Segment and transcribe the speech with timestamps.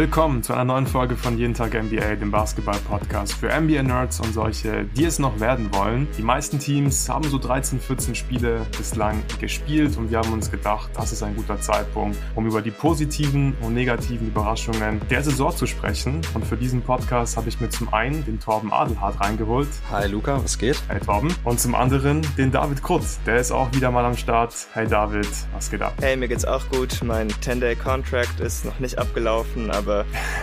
[0.00, 4.86] Willkommen zu einer neuen Folge von Jeden Tag NBA, dem Basketball-Podcast für NBA-Nerds und solche,
[4.96, 6.08] die es noch werden wollen.
[6.16, 10.90] Die meisten Teams haben so 13, 14 Spiele bislang gespielt und wir haben uns gedacht,
[10.94, 15.66] das ist ein guter Zeitpunkt, um über die positiven und negativen Überraschungen der Saison zu
[15.66, 16.22] sprechen.
[16.32, 19.68] Und für diesen Podcast habe ich mir zum einen den Torben Adelhardt reingeholt.
[19.90, 20.82] Hi Luca, was geht?
[20.88, 21.30] Hey Torben.
[21.44, 24.54] Und zum anderen den David Krutz, der ist auch wieder mal am Start.
[24.72, 25.92] Hey David, was geht ab?
[26.00, 27.02] Hey, mir geht's auch gut.
[27.04, 29.89] Mein 10-Day-Contract ist noch nicht abgelaufen, aber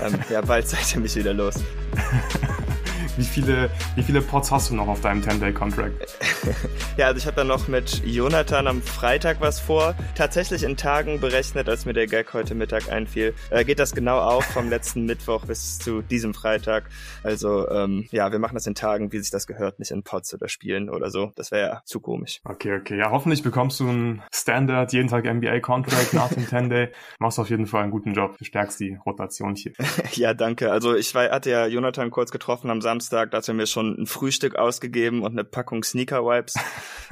[0.03, 1.55] ähm, ja, bald seid ihr mich wieder los.
[3.17, 6.19] Wie viele, wie viele Pots hast du noch auf deinem 10-Day-Contract?
[6.97, 9.95] ja, also ich habe ja noch mit Jonathan am Freitag was vor.
[10.13, 14.19] Tatsächlich in Tagen berechnet, als mir der Gag heute Mittag einfiel, äh, geht das genau
[14.19, 16.91] auf vom letzten Mittwoch bis zu diesem Freitag.
[17.23, 20.35] Also ähm, ja, wir machen das in Tagen, wie sich das gehört, nicht in Pots
[20.35, 21.31] oder Spielen oder so.
[21.35, 22.39] Das wäre ja zu komisch.
[22.43, 22.99] Okay, okay.
[22.99, 26.89] Ja, hoffentlich bekommst du einen Standard jeden Tag NBA-Contract nach dem 10-Day.
[27.19, 28.37] Machst auf jeden Fall einen guten Job.
[28.37, 29.73] Du stärkst die Rotation hier.
[30.11, 30.71] ja, danke.
[30.71, 33.67] Also ich war, hatte ja Jonathan kurz getroffen am Samstag Samstag, da hat er mir
[33.67, 36.55] schon ein Frühstück ausgegeben und eine Packung Sneaker Wipes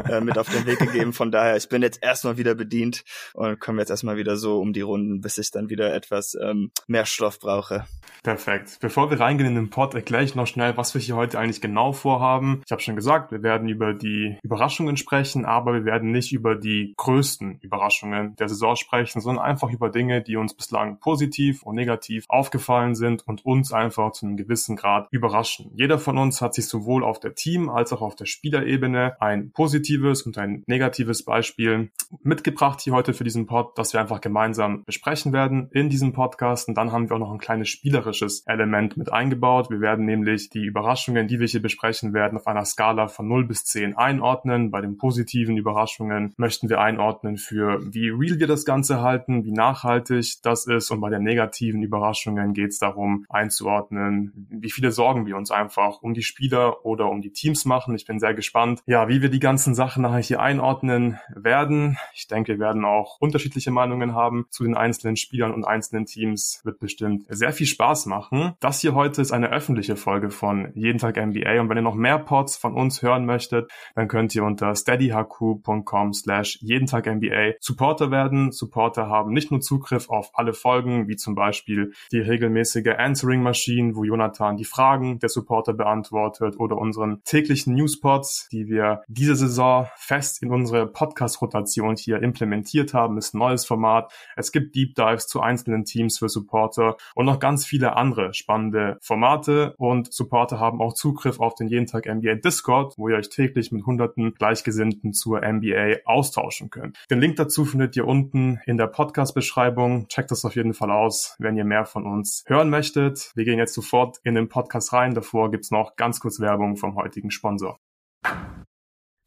[0.09, 1.13] äh, mit auf den Weg gegeben.
[1.13, 4.73] Von daher, ich bin jetzt erstmal wieder bedient und komme jetzt erstmal wieder so um
[4.73, 7.85] die Runden, bis ich dann wieder etwas ähm, mehr Stoff brauche.
[8.23, 8.77] Perfekt.
[8.81, 11.61] Bevor wir reingehen in den Pod, erkläre ich noch schnell, was wir hier heute eigentlich
[11.61, 12.61] genau vorhaben.
[12.65, 16.55] Ich habe schon gesagt, wir werden über die Überraschungen sprechen, aber wir werden nicht über
[16.55, 21.75] die größten Überraschungen der Saison sprechen, sondern einfach über Dinge, die uns bislang positiv und
[21.75, 25.71] negativ aufgefallen sind und uns einfach zu einem gewissen Grad überraschen.
[25.85, 29.51] Jeder von uns hat sich sowohl auf der Team- als auch auf der Spielerebene ein
[29.51, 31.91] positives und ein negatives Beispiel
[32.23, 36.67] mitgebracht hier heute für diesen Pod, das wir einfach gemeinsam besprechen werden in diesem Podcast.
[36.67, 39.69] Und dann haben wir auch noch ein kleines spielerisches Element mit eingebaut.
[39.69, 43.45] Wir werden nämlich die Überraschungen, die wir hier besprechen werden, auf einer Skala von 0
[43.45, 44.71] bis 10 einordnen.
[44.71, 49.51] Bei den positiven Überraschungen möchten wir einordnen für wie real wir das Ganze halten, wie
[49.51, 50.89] nachhaltig das ist.
[50.89, 55.74] Und bei den negativen Überraschungen geht es darum einzuordnen, wie viele Sorgen wir uns einfach
[55.75, 57.95] einfach um die Spieler oder um die Teams machen.
[57.95, 61.97] Ich bin sehr gespannt, ja, wie wir die ganzen Sachen nachher hier einordnen werden.
[62.13, 66.61] Ich denke, wir werden auch unterschiedliche Meinungen haben zu den einzelnen Spielern und einzelnen Teams.
[66.63, 68.53] Wird bestimmt sehr viel Spaß machen.
[68.59, 71.95] Das hier heute ist eine öffentliche Folge von Jeden Tag NBA und wenn ihr noch
[71.95, 77.53] mehr Pods von uns hören möchtet, dann könnt ihr unter steadyhq.com slash jeden Tag NBA
[77.59, 78.51] Supporter werden.
[78.51, 83.95] Supporter haben nicht nur Zugriff auf alle Folgen, wie zum Beispiel die regelmäßige Answering Machine,
[83.95, 89.37] wo Jonathan die Fragen der Supporter Supporter beantwortet oder unseren täglichen Newspots, die wir diese
[89.37, 94.11] Saison fest in unsere Podcast-Rotation hier implementiert haben, ist ein neues Format.
[94.35, 98.97] Es gibt Deep Dives zu einzelnen Teams für Supporter und noch ganz viele andere spannende
[99.01, 103.29] Formate und Supporter haben auch Zugriff auf den jeden Tag NBA Discord, wo ihr euch
[103.29, 106.97] täglich mit hunderten Gleichgesinnten zur NBA austauschen könnt.
[107.09, 110.09] Den Link dazu findet ihr unten in der Podcast-Beschreibung.
[110.09, 113.31] Checkt das auf jeden Fall aus, wenn ihr mehr von uns hören möchtet.
[113.35, 115.13] Wir gehen jetzt sofort in den Podcast rein.
[115.13, 117.79] Davor gibt's noch ganz kurz Werbung vom heutigen Sponsor.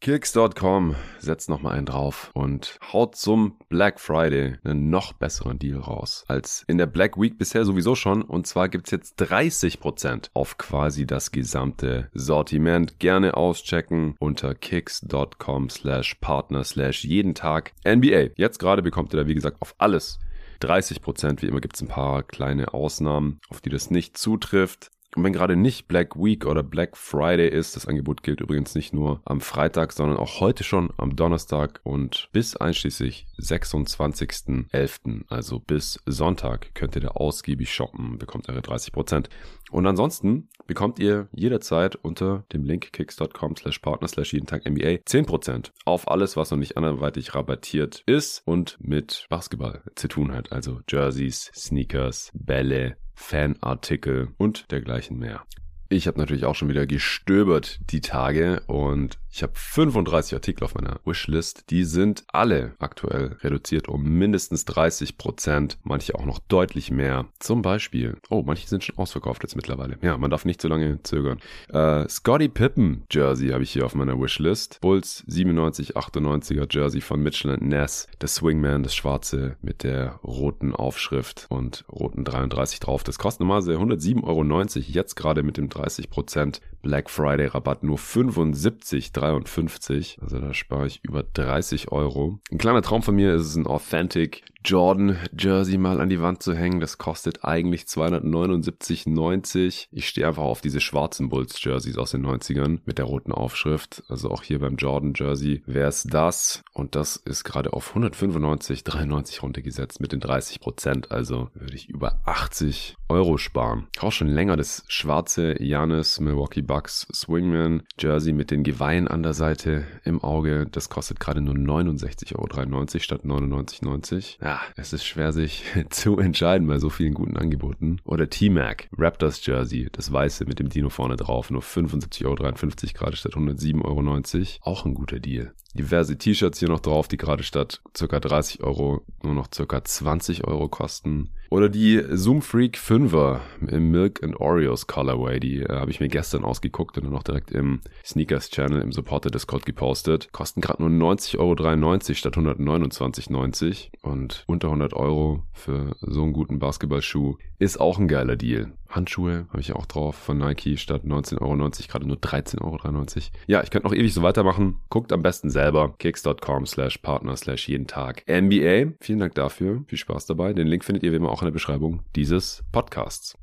[0.01, 6.23] Kicks.com setzt nochmal einen drauf und haut zum Black Friday einen noch besseren Deal raus
[6.29, 8.21] als in der Black Week bisher sowieso schon.
[8.21, 12.97] Und zwar gibt's jetzt 30% auf quasi das gesamte Sortiment.
[12.99, 18.29] Gerne auschecken unter kicks.com slash partner slash jeden Tag NBA.
[18.37, 20.19] Jetzt gerade bekommt ihr da wie gesagt auf alles
[20.61, 21.41] 30%.
[21.41, 24.91] Wie immer gibt's ein paar kleine Ausnahmen, auf die das nicht zutrifft.
[25.15, 28.93] Und wenn gerade nicht Black Week oder Black Friday ist, das Angebot gilt übrigens nicht
[28.93, 35.99] nur am Freitag, sondern auch heute schon am Donnerstag und bis einschließlich 26.11., also bis
[36.05, 39.25] Sonntag, könnt ihr da ausgiebig shoppen, bekommt eure 30%.
[39.71, 45.01] Und ansonsten bekommt ihr jederzeit unter dem Link kicks.com slash partner slash jeden Tag NBA
[45.05, 50.51] 10% auf alles, was noch nicht anderweitig rabattiert ist und mit Basketball zu tun hat.
[50.51, 55.43] Also Jerseys, Sneakers, Bälle, Fanartikel und dergleichen mehr.
[55.91, 60.75] Ich habe natürlich auch schon wieder gestöbert die Tage und ich habe 35 Artikel auf
[60.75, 61.69] meiner Wishlist.
[61.69, 67.25] Die sind alle aktuell reduziert um mindestens 30 Prozent, manche auch noch deutlich mehr.
[67.39, 69.97] Zum Beispiel, oh, manche sind schon ausverkauft jetzt mittlerweile.
[70.01, 71.39] Ja, man darf nicht zu lange zögern.
[71.69, 74.79] Äh, Scotty Pippen Jersey habe ich hier auf meiner Wishlist.
[74.81, 78.07] Bulls 97, 98er Jersey von Mitchell Ness.
[78.21, 83.03] Der Swingman, das schwarze mit der roten Aufschrift und roten 33 drauf.
[83.03, 84.85] Das kostet normalerweise 107,90 Euro.
[84.89, 90.21] Jetzt gerade mit dem 30 Prozent Black Friday Rabatt nur 75,53.
[90.21, 92.39] Also da spare ich über 30 Euro.
[92.51, 96.41] Ein kleiner Traum von mir ist es, ein Authentic Jordan Jersey mal an die Wand
[96.43, 96.81] zu hängen.
[96.81, 99.87] Das kostet eigentlich 279,90.
[99.91, 104.03] Ich stehe einfach auf diese schwarzen Bulls Jerseys aus den 90ern mit der roten Aufschrift.
[104.09, 106.63] Also auch hier beim Jordan Jersey wäre es das.
[106.73, 111.11] Und das ist gerade auf 195,93 runtergesetzt mit den 30 Prozent.
[111.11, 113.87] Also würde ich über 80 Euro sparen.
[113.95, 119.23] Ich auch schon länger das schwarze Janis Milwaukee Bucks Swingman Jersey mit den Geweihen an
[119.23, 120.67] der Seite im Auge.
[120.71, 124.37] Das kostet gerade nur 69,93 Euro statt 99,90.
[124.39, 127.97] Ja, es ist schwer sich zu entscheiden bei so vielen guten Angeboten.
[128.05, 133.15] Oder T-Mac Raptors Jersey, das weiße mit dem Dino vorne drauf, nur 75,53 Euro gerade
[133.15, 134.71] statt 107,90 Euro.
[134.71, 138.19] Auch ein guter Deal diverse T-Shirts hier noch drauf, die gerade statt ca.
[138.19, 139.83] 30 Euro nur noch ca.
[139.83, 141.29] 20 Euro kosten.
[141.51, 146.07] Oder die Zoom Freak 5er im Milk and Oreos Colorway, die äh, habe ich mir
[146.07, 150.31] gestern ausgeguckt und dann noch direkt im Sneakers Channel im Supporter Discord gepostet.
[150.31, 156.59] Kosten gerade nur 90,93 Euro statt 129,90 und unter 100 Euro für so einen guten
[156.59, 158.71] Basketballschuh ist auch ein geiler Deal.
[158.89, 161.55] Handschuhe habe ich auch drauf von Nike statt 19,90 Euro,
[161.87, 163.07] gerade nur 13,93 Euro.
[163.47, 164.79] Ja, ich könnte noch ewig so weitermachen.
[164.89, 165.95] Guckt am besten selber.
[165.97, 168.23] kicks.com slash partner slash jeden Tag.
[168.27, 169.83] NBA, vielen Dank dafür.
[169.87, 170.53] Viel Spaß dabei.
[170.53, 173.37] Den Link findet ihr wie immer auch in der Beschreibung dieses Podcasts.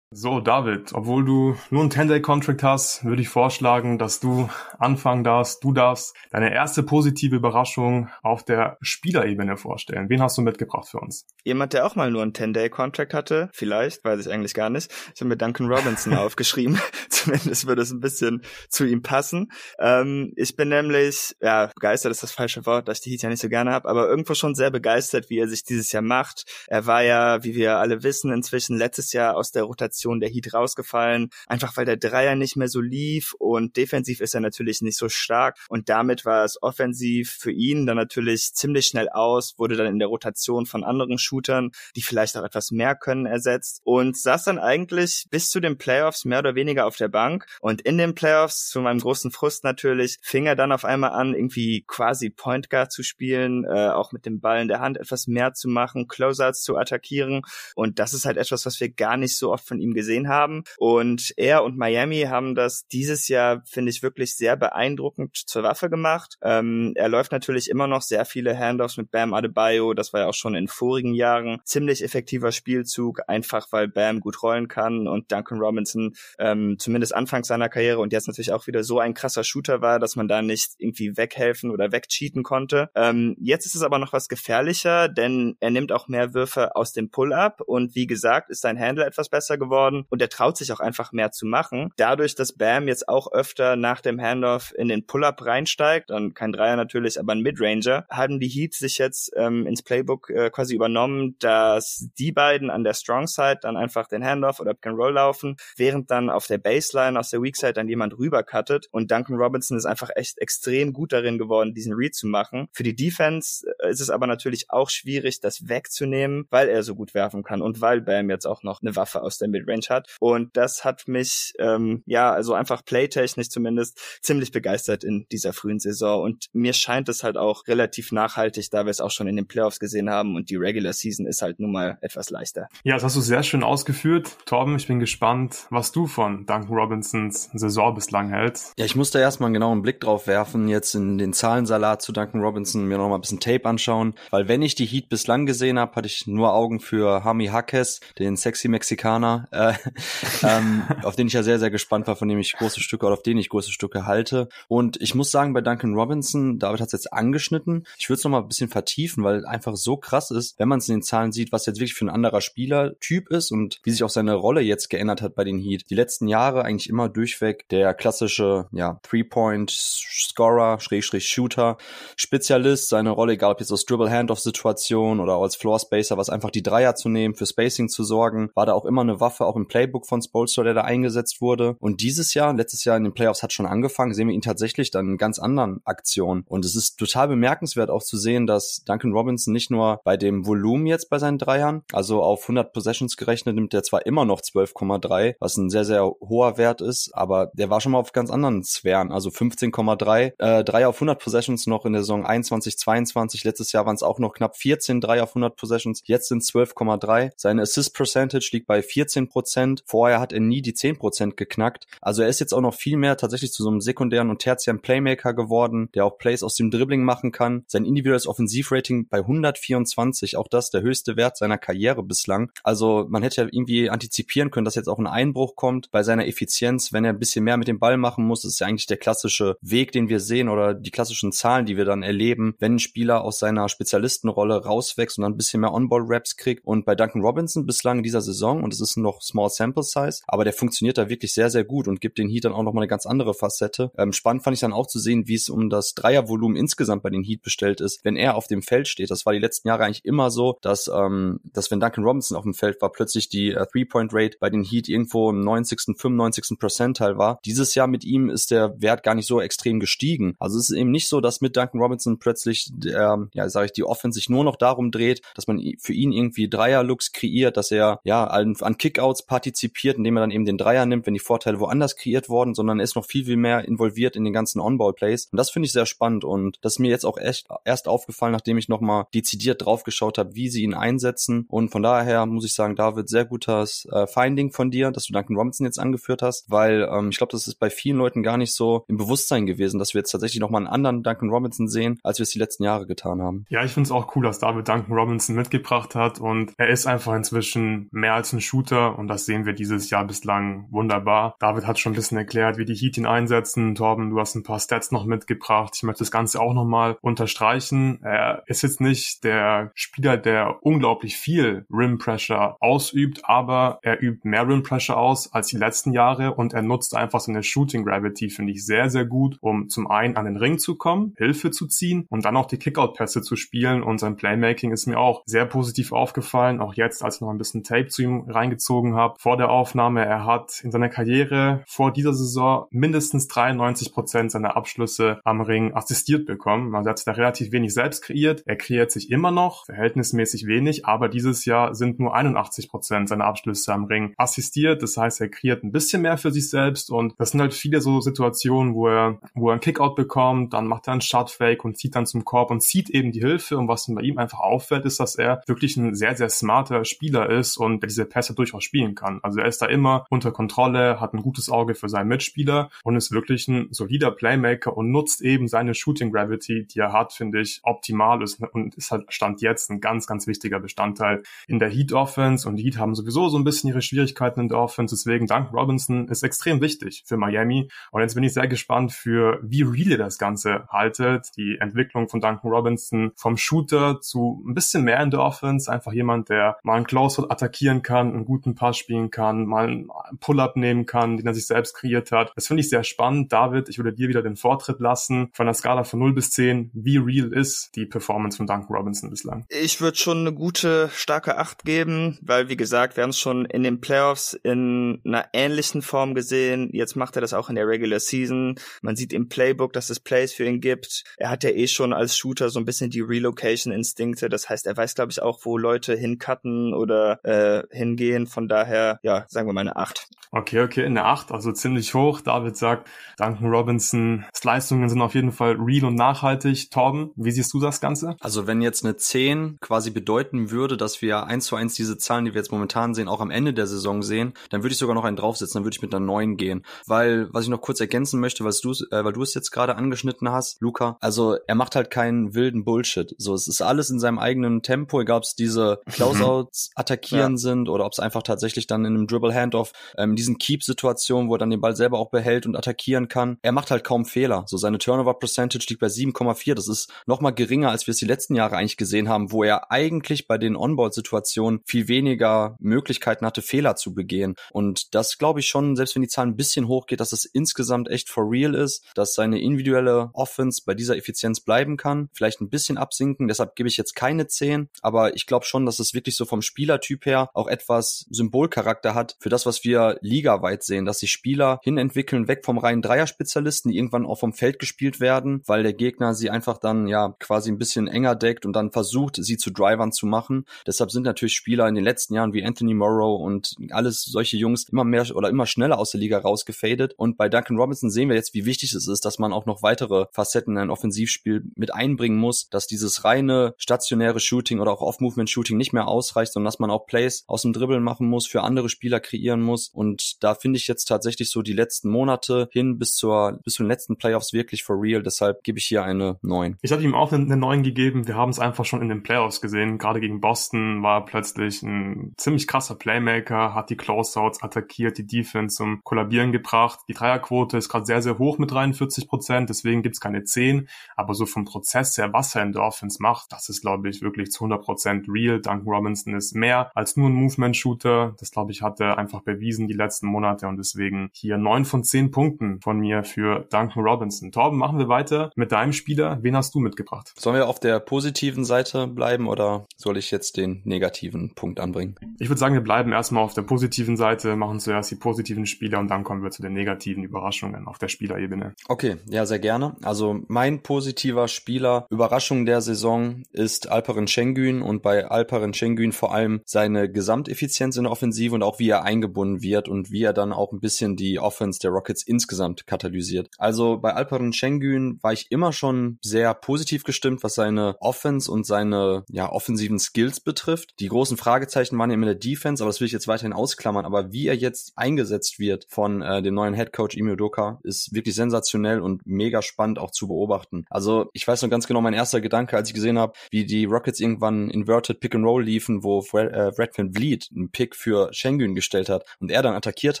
[0.10, 5.62] So, David, obwohl du nur einen 10-Day-Contract hast, würde ich vorschlagen, dass du anfangen darfst,
[5.62, 10.08] du darfst deine erste positive Überraschung auf der Spielerebene vorstellen.
[10.08, 11.26] Wen hast du mitgebracht für uns?
[11.44, 14.90] Jemand, der auch mal nur einen 10-Day-Contract hatte, vielleicht, weiß ich eigentlich gar nicht.
[15.14, 16.80] Ich habe mir Duncan Robinson aufgeschrieben.
[17.10, 19.52] Zumindest würde es ein bisschen zu ihm passen.
[19.78, 23.28] Ähm, ich bin nämlich, ja, begeistert ist das falsche Wort, dass ich die Heat ja
[23.28, 26.44] nicht so gerne habe, aber irgendwo schon sehr begeistert, wie er sich dieses Jahr macht.
[26.66, 30.30] Er war ja, wie wir alle wissen, inzwischen letztes Jahr aus der Rotation Rotation der
[30.30, 34.80] Heat rausgefallen, einfach weil der Dreier nicht mehr so lief und defensiv ist er natürlich
[34.82, 35.58] nicht so stark.
[35.68, 39.98] Und damit war es offensiv für ihn dann natürlich ziemlich schnell aus, wurde dann in
[39.98, 44.58] der Rotation von anderen Shootern, die vielleicht auch etwas mehr können, ersetzt und saß dann
[44.58, 47.46] eigentlich bis zu den Playoffs mehr oder weniger auf der Bank.
[47.60, 51.34] Und in den Playoffs, zu meinem großen Frust natürlich, fing er dann auf einmal an,
[51.34, 55.26] irgendwie quasi Point Guard zu spielen, äh, auch mit dem Ball in der Hand etwas
[55.26, 57.42] mehr zu machen, Closeouts zu attackieren.
[57.74, 60.28] Und das ist halt etwas, was wir gar nicht so oft von ihm ihm gesehen
[60.28, 60.64] haben.
[60.76, 65.90] Und er und Miami haben das dieses Jahr, finde ich, wirklich sehr beeindruckend zur Waffe
[65.90, 66.36] gemacht.
[66.42, 69.94] Ähm, er läuft natürlich immer noch sehr viele Handoffs mit Bam Adebayo.
[69.94, 74.42] Das war ja auch schon in vorigen Jahren ziemlich effektiver Spielzug, einfach weil Bam gut
[74.42, 78.84] rollen kann und Duncan Robinson ähm, zumindest anfangs seiner Karriere und jetzt natürlich auch wieder
[78.84, 82.90] so ein krasser Shooter war, dass man da nicht irgendwie weghelfen oder wegcheaten konnte.
[82.94, 86.92] Ähm, jetzt ist es aber noch was gefährlicher, denn er nimmt auch mehr Würfe aus
[86.92, 90.56] dem Pull-up und wie gesagt ist sein Handle etwas besser geworden geworden und er traut
[90.56, 91.90] sich auch einfach mehr zu machen.
[91.96, 96.52] Dadurch, dass Bam jetzt auch öfter nach dem Handoff in den Pull-Up reinsteigt, dann kein
[96.52, 100.74] Dreier natürlich, aber ein Midranger, haben die Heat sich jetzt ähm, ins Playbook äh, quasi
[100.74, 104.98] übernommen, dass die beiden an der Strong Side dann einfach den Handoff oder Pick and
[104.98, 109.10] Roll laufen, während dann auf der Baseline aus der Weak Side dann jemand rübercuttet und
[109.10, 112.68] Duncan Robinson ist einfach echt extrem gut darin geworden, diesen Read zu machen.
[112.72, 116.94] Für die Defense äh, ist es aber natürlich auch schwierig, das wegzunehmen, weil er so
[116.94, 119.86] gut werfen kann und weil Bam jetzt auch noch eine Waffe aus der Mid Range
[119.88, 120.08] hat.
[120.20, 125.78] Und das hat mich, ähm, ja, also einfach playtechnisch zumindest ziemlich begeistert in dieser frühen
[125.78, 126.22] Saison.
[126.22, 129.46] Und mir scheint es halt auch relativ nachhaltig, da wir es auch schon in den
[129.46, 130.36] Playoffs gesehen haben.
[130.36, 132.68] Und die Regular Season ist halt nun mal etwas leichter.
[132.84, 134.36] Ja, das hast du sehr schön ausgeführt.
[134.46, 138.72] Torben, ich bin gespannt, was du von Duncan Robinsons Saison bislang hältst.
[138.78, 142.40] Ja, ich musste erstmal einen genauen Blick drauf werfen, jetzt in den Zahlensalat zu Duncan
[142.40, 144.14] Robinson, mir noch mal ein bisschen Tape anschauen.
[144.30, 148.00] Weil wenn ich die Heat bislang gesehen habe, hatte ich nur Augen für Hami Hackes,
[148.18, 149.48] den sexy Mexikaner.
[149.58, 149.74] Äh,
[150.44, 153.14] ähm, auf den ich ja sehr, sehr gespannt war, von dem ich große Stücke oder
[153.14, 154.48] auf den ich große Stücke halte.
[154.68, 157.84] Und ich muss sagen, bei Duncan Robinson, David hat es jetzt angeschnitten.
[157.98, 160.78] Ich würde es noch mal ein bisschen vertiefen, weil einfach so krass ist, wenn man
[160.78, 163.90] es in den Zahlen sieht, was jetzt wirklich für ein anderer Spielertyp ist und wie
[163.90, 165.90] sich auch seine Rolle jetzt geändert hat bei den Heat.
[165.90, 171.78] Die letzten Jahre eigentlich immer durchweg der klassische, ja, Three-Point-Scorer, Schrägstrich Shooter,
[172.16, 176.94] Spezialist, seine Rolle, egal ob jetzt aus Dribble-Handoff-Situation oder als Floor-Spacer, was einfach die Dreier
[176.94, 180.06] zu nehmen, für Spacing zu sorgen, war da auch immer eine Waffe, auch im Playbook
[180.06, 181.76] von Spolster, der da eingesetzt wurde.
[181.80, 184.90] Und dieses Jahr, letztes Jahr in den Playoffs hat schon angefangen, sehen wir ihn tatsächlich
[184.90, 186.44] dann in ganz anderen Aktionen.
[186.46, 190.46] Und es ist total bemerkenswert auch zu sehen, dass Duncan Robinson nicht nur bei dem
[190.46, 194.40] Volumen jetzt bei seinen Dreiern, also auf 100 Possessions gerechnet, nimmt er zwar immer noch
[194.40, 198.30] 12,3, was ein sehr, sehr hoher Wert ist, aber der war schon mal auf ganz
[198.30, 203.44] anderen Sphären, also 15,3, äh, 3 auf 100 Possessions noch in der Saison 21, 22,
[203.44, 207.30] letztes Jahr waren es auch noch knapp 14 3 auf 100 Possessions, jetzt sind 12,3.
[207.36, 209.82] Seine Assist Percentage liegt bei 14 Prozent.
[209.86, 211.86] Vorher hat er nie die 10 Prozent geknackt.
[212.00, 214.80] Also er ist jetzt auch noch viel mehr tatsächlich zu so einem sekundären und tertiären
[214.80, 217.64] Playmaker geworden, der auch Plays aus dem Dribbling machen kann.
[217.66, 222.50] Sein individuelles Offensivrating bei 124, auch das der höchste Wert seiner Karriere bislang.
[222.62, 226.26] Also man hätte ja irgendwie antizipieren können, dass jetzt auch ein Einbruch kommt bei seiner
[226.26, 228.42] Effizienz, wenn er ein bisschen mehr mit dem Ball machen muss.
[228.42, 231.76] Das ist ja eigentlich der klassische Weg, den wir sehen oder die klassischen Zahlen, die
[231.76, 235.72] wir dann erleben, wenn ein Spieler aus seiner Spezialistenrolle rauswächst und dann ein bisschen mehr
[235.72, 236.64] On-Ball-Raps kriegt.
[236.64, 240.20] Und bei Duncan Robinson bislang in dieser Saison, und es ist noch Small Sample Size,
[240.26, 242.82] aber der funktioniert da wirklich sehr, sehr gut und gibt den Heat dann auch nochmal
[242.82, 243.90] eine ganz andere Facette.
[243.96, 247.10] Ähm, spannend fand ich dann auch zu sehen, wie es um das Dreiervolumen insgesamt bei
[247.10, 249.10] den Heat bestellt ist, wenn er auf dem Feld steht.
[249.10, 252.44] Das war die letzten Jahre eigentlich immer so, dass, ähm, dass wenn Duncan Robinson auf
[252.44, 256.58] dem Feld war, plötzlich die äh, Three-Point-Rate bei den Heat irgendwo im 90., 95.
[256.58, 257.38] Percentile war.
[257.44, 260.34] Dieses Jahr mit ihm ist der Wert gar nicht so extrem gestiegen.
[260.38, 263.72] Also es ist eben nicht so, dass mit Duncan Robinson plötzlich, der, ja, sage ich,
[263.72, 267.70] die Offense sich nur noch darum dreht, dass man für ihn irgendwie Dreier-Looks kreiert, dass
[267.70, 271.20] er ja an, an Kickouts partizipiert, indem er dann eben den Dreier nimmt, wenn die
[271.20, 274.60] Vorteile woanders kreiert wurden, sondern er ist noch viel, viel mehr involviert in den ganzen
[274.60, 275.28] On-Ball-Plays.
[275.32, 278.32] Und das finde ich sehr spannend und das ist mir jetzt auch echt erst aufgefallen,
[278.32, 281.46] nachdem ich nochmal dezidiert draufgeschaut habe, wie sie ihn einsetzen.
[281.48, 285.12] Und von daher muss ich sagen, David, sehr gutes äh, Finding von dir, dass du
[285.12, 288.36] Duncan Robinson jetzt angeführt hast, weil ähm, ich glaube, das ist bei vielen Leuten gar
[288.36, 291.98] nicht so im Bewusstsein gewesen, dass wir jetzt tatsächlich nochmal einen anderen Duncan Robinson sehen,
[292.02, 293.46] als wir es die letzten Jahre getan haben.
[293.48, 296.86] Ja, ich finde es auch cool, dass David Duncan Robinson mitgebracht hat und er ist
[296.86, 301.36] einfach inzwischen mehr als ein Shooter und das sehen wir dieses Jahr bislang wunderbar.
[301.38, 303.74] David hat schon ein bisschen erklärt, wie die Heat ihn einsetzen.
[303.74, 305.74] Torben, du hast ein paar Stats noch mitgebracht.
[305.76, 308.00] Ich möchte das Ganze auch nochmal unterstreichen.
[308.02, 314.28] Er ist jetzt nicht der Spieler, der unglaublich viel Rim Pressure ausübt, aber er übt
[314.28, 318.30] mehr Rim Pressure aus als die letzten Jahre und er nutzt einfach seine Shooting Gravity,
[318.30, 321.66] finde ich sehr, sehr gut, um zum einen an den Ring zu kommen, Hilfe zu
[321.66, 325.46] ziehen und dann auch die Kickout-Pässe zu spielen und sein Playmaking ist mir auch sehr
[325.46, 329.16] positiv aufgefallen, auch jetzt, als ich noch ein bisschen Tape zu ihm reingezogen habe.
[329.18, 334.56] Vor der Aufnahme, er hat in seiner Karriere vor dieser Saison mindestens 93 Prozent seiner
[334.56, 336.70] Abschlüsse am Ring assistiert bekommen.
[336.70, 338.42] Man hat sich da relativ wenig selbst kreiert.
[338.46, 343.24] Er kreiert sich immer noch, verhältnismäßig wenig, aber dieses Jahr sind nur 81 Prozent seiner
[343.24, 344.82] Abschlüsse am Ring assistiert.
[344.82, 347.80] Das heißt, er kreiert ein bisschen mehr für sich selbst und das sind halt viele
[347.80, 351.76] so Situationen, wo er, wo er einen Kickout bekommt, dann macht er einen Shotfake und
[351.76, 353.58] zieht dann zum Korb und zieht eben die Hilfe.
[353.58, 357.28] Und was bei ihm einfach auffällt, ist, dass er wirklich ein sehr, sehr smarter Spieler
[357.28, 359.18] ist und der diese Pässe durchaus spielen kann.
[359.22, 362.96] Also er ist da immer unter Kontrolle, hat ein gutes Auge für seinen Mitspieler und
[362.96, 367.40] ist wirklich ein solider Playmaker und nutzt eben seine Shooting Gravity, die er hat, finde
[367.40, 371.70] ich, optimal ist und ist halt Stand jetzt ein ganz, ganz wichtiger Bestandteil in der
[371.70, 374.94] Heat Offense und die Heat haben sowieso so ein bisschen ihre Schwierigkeiten in der Offense,
[374.94, 377.68] deswegen Duncan Robinson ist extrem wichtig für Miami.
[377.90, 382.08] Und jetzt bin ich sehr gespannt für wie real ihr das Ganze haltet, die Entwicklung
[382.08, 386.58] von Duncan Robinson vom Shooter zu ein bisschen mehr in der Offense, einfach jemand, der
[386.62, 391.16] mal einen Closeout attackieren kann, einen guten Pass spielen kann, mal einen Pull-up nehmen kann,
[391.16, 392.32] den er sich selbst kreiert hat.
[392.36, 393.32] Das finde ich sehr spannend.
[393.32, 396.70] David, ich würde dir wieder den Vortritt lassen von der Skala von 0 bis 10.
[396.74, 399.44] Wie real ist die Performance von Duncan Robinson bislang?
[399.48, 403.44] Ich würde schon eine gute, starke Acht geben, weil wie gesagt, wir haben es schon
[403.44, 406.70] in den Playoffs in einer ähnlichen Form gesehen.
[406.72, 408.56] Jetzt macht er das auch in der Regular Season.
[408.82, 411.04] Man sieht im Playbook, dass es Plays für ihn gibt.
[411.16, 414.28] Er hat ja eh schon als Shooter so ein bisschen die Relocation-Instinkte.
[414.28, 418.26] Das heißt, er weiß, glaube ich, auch, wo Leute hincutten oder äh, hingehen.
[418.26, 420.08] Von daher, ja, sagen wir mal eine 8.
[420.30, 422.20] Okay, okay, eine 8, also ziemlich hoch.
[422.20, 426.70] David sagt, Duncan Robinsons Leistungen sind auf jeden Fall real und nachhaltig.
[426.70, 428.16] Torben, wie siehst du das Ganze?
[428.20, 432.26] Also wenn jetzt eine 10 quasi bedeuten würde, dass wir eins zu eins diese Zahlen,
[432.26, 434.94] die wir jetzt momentan sehen, auch am Ende der Saison sehen, dann würde ich sogar
[434.94, 436.64] noch einen draufsetzen, dann würde ich mit einer 9 gehen.
[436.86, 439.76] Weil, was ich noch kurz ergänzen möchte, was du, äh, weil du es jetzt gerade
[439.76, 443.14] angeschnitten hast, Luca, also er macht halt keinen wilden Bullshit.
[443.18, 447.38] So, es ist alles in seinem eigenen Tempo, egal ob es diese Closeouts attackieren ja.
[447.38, 451.38] sind oder ob es einfach tatsächlich dann in einem Dribble-Handoff ähm, diesen Keep-Situationen, wo er
[451.38, 453.38] dann den Ball selber auch behält und attackieren kann.
[453.42, 454.44] Er macht halt kaum Fehler.
[454.46, 456.54] So seine Turnover-Percentage liegt bei 7,4.
[456.54, 459.44] Das ist noch mal geringer, als wir es die letzten Jahre eigentlich gesehen haben, wo
[459.44, 464.34] er eigentlich bei den On-Board-Situationen viel weniger Möglichkeiten hatte, Fehler zu begehen.
[464.50, 467.88] Und das glaube ich schon, selbst wenn die Zahl ein bisschen hochgeht, dass es insgesamt
[467.88, 472.08] echt for real ist, dass seine individuelle Offense bei dieser Effizienz bleiben kann.
[472.12, 473.28] Vielleicht ein bisschen absinken.
[473.28, 474.68] Deshalb gebe ich jetzt keine 10.
[474.82, 479.16] Aber ich glaube schon, dass es wirklich so vom Spielertyp her auch etwas Symbolcharakter hat
[479.18, 483.78] für das, was wir ligaweit sehen, dass sich Spieler hinentwickeln, weg vom reinen Dreier-Spezialisten, die
[483.78, 487.58] irgendwann auch vom Feld gespielt werden, weil der Gegner sie einfach dann ja quasi ein
[487.58, 490.44] bisschen enger deckt und dann versucht, sie zu Drivern zu machen.
[490.66, 494.68] Deshalb sind natürlich Spieler in den letzten Jahren wie Anthony Morrow und alles solche Jungs
[494.68, 496.94] immer mehr oder immer schneller aus der Liga rausgefadet.
[496.96, 499.62] Und bei Duncan Robinson sehen wir jetzt, wie wichtig es ist, dass man auch noch
[499.62, 504.82] weitere Facetten in ein Offensivspiel mit einbringen muss, dass dieses reine stationäre Shooting oder auch
[504.82, 508.26] Off-Movement-Shooting nicht mehr ausreicht, sondern dass man auch Plays aus dem Dribbeln machen muss muss,
[508.26, 509.68] für andere Spieler kreieren muss.
[509.68, 513.62] Und da finde ich jetzt tatsächlich so die letzten Monate hin bis zur bis zu
[513.62, 515.04] den letzten Playoffs wirklich for real.
[515.04, 516.56] Deshalb gebe ich hier eine 9.
[516.62, 518.08] Ich habe ihm auch eine, eine 9 gegeben.
[518.08, 519.78] Wir haben es einfach schon in den Playoffs gesehen.
[519.78, 525.56] Gerade gegen Boston war plötzlich ein ziemlich krasser Playmaker, hat die Closeouts attackiert, die Defense
[525.56, 526.80] zum Kollabieren gebracht.
[526.88, 530.68] Die Dreierquote ist gerade sehr, sehr hoch mit 43 Prozent, deswegen gibt's keine 10.
[530.96, 534.02] Aber so vom Prozess her, was er in der Offense macht, das ist, glaube ich,
[534.02, 535.40] wirklich zu 100 Prozent real.
[535.40, 538.07] Duncan Robinson ist mehr als nur ein Movement-Shooter.
[538.18, 541.84] Das, glaube ich, hat er einfach bewiesen die letzten Monate und deswegen hier 9 von
[541.84, 544.32] 10 Punkten von mir für Duncan Robinson.
[544.32, 546.18] Torben, machen wir weiter mit deinem Spieler.
[546.22, 547.12] Wen hast du mitgebracht?
[547.18, 551.96] Sollen wir auf der positiven Seite bleiben oder soll ich jetzt den negativen Punkt anbringen?
[552.18, 555.78] Ich würde sagen, wir bleiben erstmal auf der positiven Seite, machen zuerst die positiven Spieler
[555.78, 558.54] und dann kommen wir zu den negativen Überraschungen auf der Spielerebene.
[558.68, 559.76] Okay, ja, sehr gerne.
[559.82, 566.12] Also mein positiver Spieler, Überraschung der Saison ist Alperen Schengen und bei Alperen Schengen vor
[566.12, 570.12] allem seine Gesamteffizienz in der Offensive und auch wie er eingebunden wird und wie er
[570.12, 573.28] dann auch ein bisschen die Offense der Rockets insgesamt katalysiert.
[573.38, 578.46] Also bei Alperen Schengen war ich immer schon sehr positiv gestimmt, was seine Offense und
[578.46, 580.74] seine ja, offensiven Skills betrifft.
[580.78, 583.84] Die großen Fragezeichen waren ja immer der Defense, aber das will ich jetzt weiterhin ausklammern.
[583.84, 587.92] Aber wie er jetzt eingesetzt wird von äh, dem neuen Head Coach Imi Doka, ist
[587.92, 590.66] wirklich sensationell und mega spannend auch zu beobachten.
[590.70, 593.64] Also ich weiß noch ganz genau, mein erster Gedanke, als ich gesehen habe, wie die
[593.64, 597.74] Rockets irgendwann Inverted Pick and Roll liefen, wo Fred, äh, Red Van Vliet einen Pick
[597.74, 600.00] für Schengen gestellt hat und er dann attackiert